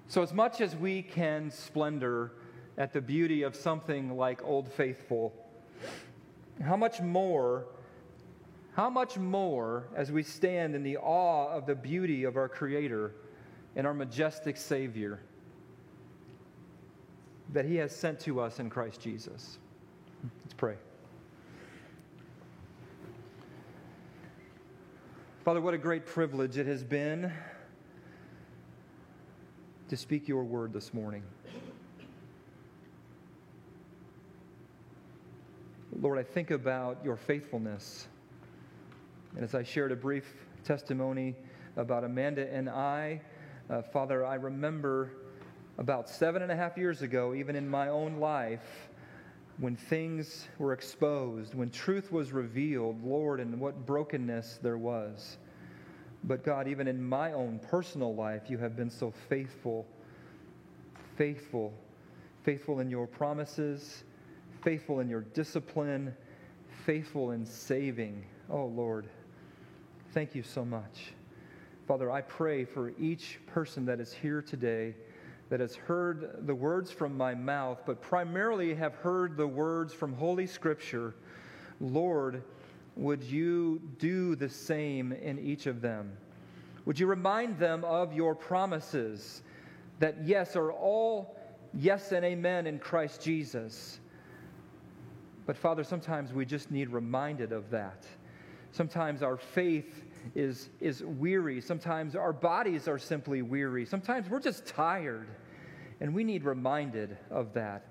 So, 0.07 0.23
as 0.23 0.33
much 0.33 0.59
as 0.59 0.75
we 0.75 1.03
can 1.03 1.51
splendor 1.51 2.31
at 2.77 2.93
the 2.93 3.01
beauty 3.01 3.43
of 3.43 3.55
something 3.55 4.17
like 4.17 4.43
Old 4.43 4.71
Faithful, 4.71 5.33
how 6.63 6.75
much 6.75 6.99
more, 6.99 7.65
how 8.73 8.89
much 8.89 9.17
more 9.17 9.87
as 9.95 10.11
we 10.11 10.23
stand 10.23 10.75
in 10.75 10.83
the 10.83 10.97
awe 10.97 11.51
of 11.55 11.65
the 11.65 11.75
beauty 11.75 12.23
of 12.23 12.37
our 12.37 12.49
Creator 12.49 13.13
and 13.75 13.85
our 13.85 13.93
majestic 13.93 14.57
Savior 14.57 15.19
that 17.53 17.65
He 17.65 17.75
has 17.75 17.95
sent 17.95 18.19
to 18.21 18.39
us 18.39 18.59
in 18.59 18.69
Christ 18.69 19.01
Jesus? 19.01 19.59
Let's 20.43 20.53
pray. 20.55 20.75
Father, 25.49 25.61
what 25.61 25.73
a 25.73 25.79
great 25.79 26.05
privilege 26.05 26.59
it 26.59 26.67
has 26.67 26.83
been 26.83 27.33
to 29.87 29.97
speak 29.97 30.27
your 30.27 30.43
word 30.43 30.71
this 30.71 30.93
morning. 30.93 31.23
Lord, 35.99 36.19
I 36.19 36.23
think 36.23 36.51
about 36.51 36.99
your 37.03 37.17
faithfulness. 37.17 38.07
And 39.33 39.43
as 39.43 39.55
I 39.55 39.63
shared 39.63 39.91
a 39.91 39.95
brief 39.95 40.31
testimony 40.63 41.35
about 41.77 42.03
Amanda 42.03 42.47
and 42.53 42.69
I, 42.69 43.19
uh, 43.71 43.81
Father, 43.81 44.23
I 44.23 44.35
remember 44.35 45.13
about 45.79 46.07
seven 46.07 46.43
and 46.43 46.51
a 46.51 46.55
half 46.55 46.77
years 46.77 47.01
ago, 47.01 47.33
even 47.33 47.55
in 47.55 47.67
my 47.67 47.87
own 47.87 48.17
life, 48.17 48.88
when 49.59 49.75
things 49.75 50.47
were 50.57 50.71
exposed, 50.71 51.53
when 51.53 51.69
truth 51.69 52.11
was 52.11 52.31
revealed, 52.31 53.03
Lord, 53.03 53.39
and 53.41 53.59
what 53.59 53.85
brokenness 53.85 54.59
there 54.61 54.77
was. 54.77 55.37
But 56.23 56.43
God, 56.43 56.67
even 56.67 56.87
in 56.87 57.01
my 57.01 57.33
own 57.33 57.59
personal 57.59 58.15
life, 58.15 58.43
you 58.49 58.57
have 58.57 58.75
been 58.75 58.89
so 58.89 59.11
faithful, 59.27 59.85
faithful, 61.17 61.73
faithful 62.43 62.79
in 62.79 62.89
your 62.89 63.05
promises, 63.05 64.03
faithful 64.63 65.01
in 65.01 65.09
your 65.09 65.21
discipline, 65.21 66.15
faithful 66.85 67.31
in 67.31 67.45
saving. 67.45 68.25
Oh, 68.49 68.65
Lord, 68.65 69.07
thank 70.13 70.35
you 70.35 70.43
so 70.43 70.63
much. 70.63 71.13
Father, 71.85 72.11
I 72.11 72.21
pray 72.21 72.63
for 72.63 72.93
each 72.99 73.39
person 73.47 73.85
that 73.85 73.99
is 73.99 74.13
here 74.13 74.41
today 74.41 74.95
that 75.49 75.59
has 75.59 75.75
heard 75.75 76.45
the 76.45 76.53
words 76.53 76.91
from 76.91 77.17
my 77.17 77.33
mouth, 77.33 77.81
but 77.85 78.01
primarily 78.01 78.73
have 78.75 78.95
heard 78.95 79.35
the 79.35 79.47
words 79.47 79.93
from 79.93 80.13
Holy 80.13 80.45
Scripture, 80.45 81.15
Lord, 81.79 82.43
would 82.95 83.23
you 83.23 83.81
do 83.97 84.35
the 84.35 84.49
same 84.49 85.11
in 85.11 85.39
each 85.39 85.65
of 85.65 85.81
them? 85.81 86.11
Would 86.85 86.99
you 86.99 87.07
remind 87.07 87.57
them 87.57 87.83
of 87.83 88.13
your 88.13 88.35
promises 88.35 89.41
that, 89.99 90.25
yes, 90.25 90.55
are 90.55 90.71
all 90.71 91.37
yes 91.73 92.11
and 92.11 92.23
amen 92.23 92.67
in 92.67 92.79
Christ 92.79 93.21
Jesus? 93.21 93.99
But, 95.45 95.57
Father, 95.57 95.83
sometimes 95.83 96.31
we 96.31 96.45
just 96.45 96.69
need 96.69 96.89
reminded 96.89 97.51
of 97.51 97.69
that. 97.71 98.05
Sometimes 98.71 99.23
our 99.23 99.37
faith 99.37 100.03
is, 100.35 100.69
is 100.79 101.03
weary. 101.03 101.61
Sometimes 101.61 102.15
our 102.15 102.33
bodies 102.33 102.87
are 102.87 102.99
simply 102.99 103.41
weary. 103.41 103.85
Sometimes 103.85 104.29
we're 104.29 104.39
just 104.39 104.65
tired, 104.65 105.27
and 105.99 106.13
we 106.13 106.23
need 106.23 106.43
reminded 106.43 107.17
of 107.29 107.53
that. 107.53 107.87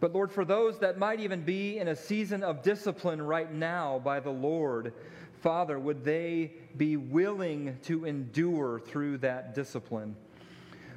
But 0.00 0.12
Lord, 0.12 0.32
for 0.32 0.44
those 0.44 0.78
that 0.80 0.98
might 0.98 1.20
even 1.20 1.42
be 1.42 1.78
in 1.78 1.88
a 1.88 1.96
season 1.96 2.42
of 2.42 2.62
discipline 2.62 3.22
right 3.22 3.52
now 3.52 4.00
by 4.04 4.20
the 4.20 4.30
Lord, 4.30 4.92
Father, 5.40 5.78
would 5.78 6.04
they 6.04 6.52
be 6.76 6.96
willing 6.96 7.78
to 7.84 8.04
endure 8.04 8.80
through 8.80 9.18
that 9.18 9.54
discipline? 9.54 10.16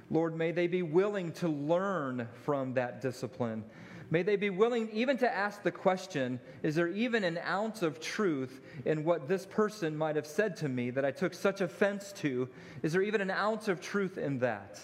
Lord, 0.10 0.38
may 0.38 0.52
they 0.52 0.68
be 0.68 0.84
willing 0.84 1.34
to 1.34 1.50
learn 1.50 2.28
from 2.44 2.74
that 2.76 3.02
discipline. 3.02 3.64
May 4.10 4.24
they 4.24 4.38
be 4.38 4.50
willing 4.50 4.90
even 4.92 5.18
to 5.18 5.34
ask 5.34 5.64
the 5.64 5.72
question 5.72 6.40
is 6.64 6.76
there 6.76 6.88
even 6.88 7.24
an 7.24 7.40
ounce 7.46 7.82
of 7.82 8.00
truth 8.00 8.62
in 8.86 9.04
what 9.04 9.28
this 9.28 9.46
person 9.46 9.98
might 9.98 10.16
have 10.16 10.28
said 10.28 10.56
to 10.58 10.70
me 10.70 10.92
that 10.92 11.04
I 11.04 11.12
took 11.12 11.34
such 11.34 11.60
offense 11.60 12.14
to? 12.18 12.48
Is 12.84 12.94
there 12.94 13.02
even 13.02 13.20
an 13.20 13.32
ounce 13.32 13.68
of 13.68 13.82
truth 13.82 14.18
in 14.18 14.40
that? 14.40 14.80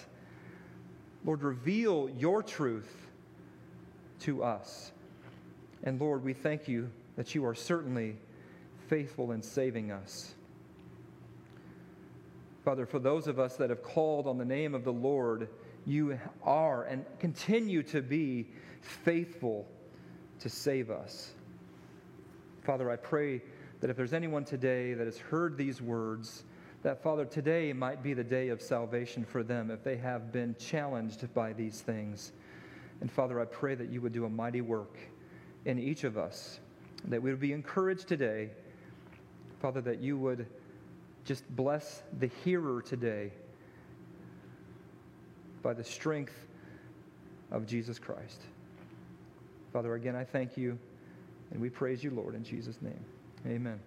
Lord, 1.23 1.41
reveal 1.41 2.09
your 2.17 2.43
truth 2.43 3.07
to 4.21 4.43
us. 4.43 4.91
And 5.83 5.99
Lord, 5.99 6.23
we 6.23 6.33
thank 6.33 6.67
you 6.67 6.89
that 7.15 7.33
you 7.33 7.45
are 7.45 7.55
certainly 7.55 8.17
faithful 8.87 9.31
in 9.31 9.41
saving 9.41 9.91
us. 9.91 10.33
Father, 12.65 12.85
for 12.85 12.99
those 12.99 13.27
of 13.27 13.39
us 13.39 13.55
that 13.57 13.69
have 13.69 13.83
called 13.83 14.27
on 14.27 14.37
the 14.37 14.45
name 14.45 14.73
of 14.73 14.83
the 14.83 14.93
Lord, 14.93 15.49
you 15.85 16.17
are 16.43 16.83
and 16.83 17.05
continue 17.19 17.83
to 17.83 18.01
be 18.01 18.47
faithful 18.83 19.67
to 20.39 20.49
save 20.49 20.91
us. 20.91 21.31
Father, 22.63 22.89
I 22.91 22.95
pray 22.95 23.41
that 23.81 23.89
if 23.89 23.97
there's 23.97 24.13
anyone 24.13 24.45
today 24.45 24.93
that 24.93 25.05
has 25.05 25.17
heard 25.17 25.57
these 25.57 25.81
words, 25.81 26.43
that, 26.83 27.01
Father, 27.01 27.25
today 27.25 27.73
might 27.73 28.03
be 28.03 28.13
the 28.13 28.23
day 28.23 28.49
of 28.49 28.61
salvation 28.61 29.25
for 29.25 29.43
them 29.43 29.71
if 29.71 29.83
they 29.83 29.97
have 29.97 30.31
been 30.31 30.55
challenged 30.59 31.33
by 31.33 31.53
these 31.53 31.81
things. 31.81 32.31
And 33.01 33.11
Father, 33.11 33.39
I 33.39 33.45
pray 33.45 33.75
that 33.75 33.89
you 33.89 34.01
would 34.01 34.13
do 34.13 34.25
a 34.25 34.29
mighty 34.29 34.61
work 34.61 34.97
in 35.65 35.79
each 35.79 36.03
of 36.03 36.17
us, 36.17 36.59
that 37.05 37.21
we 37.21 37.31
would 37.31 37.39
be 37.39 37.53
encouraged 37.53 38.07
today. 38.07 38.49
Father, 39.61 39.81
that 39.81 39.99
you 39.99 40.17
would 40.17 40.45
just 41.25 41.43
bless 41.55 42.03
the 42.19 42.29
hearer 42.43 42.81
today 42.81 43.31
by 45.61 45.73
the 45.73 45.83
strength 45.83 46.35
of 47.51 47.65
Jesus 47.65 47.97
Christ. 47.97 48.41
Father, 49.73 49.95
again, 49.95 50.15
I 50.15 50.23
thank 50.23 50.55
you 50.55 50.77
and 51.51 51.59
we 51.59 51.69
praise 51.69 52.03
you, 52.03 52.11
Lord, 52.11 52.35
in 52.35 52.43
Jesus' 52.43 52.77
name. 52.81 53.03
Amen. 53.47 53.79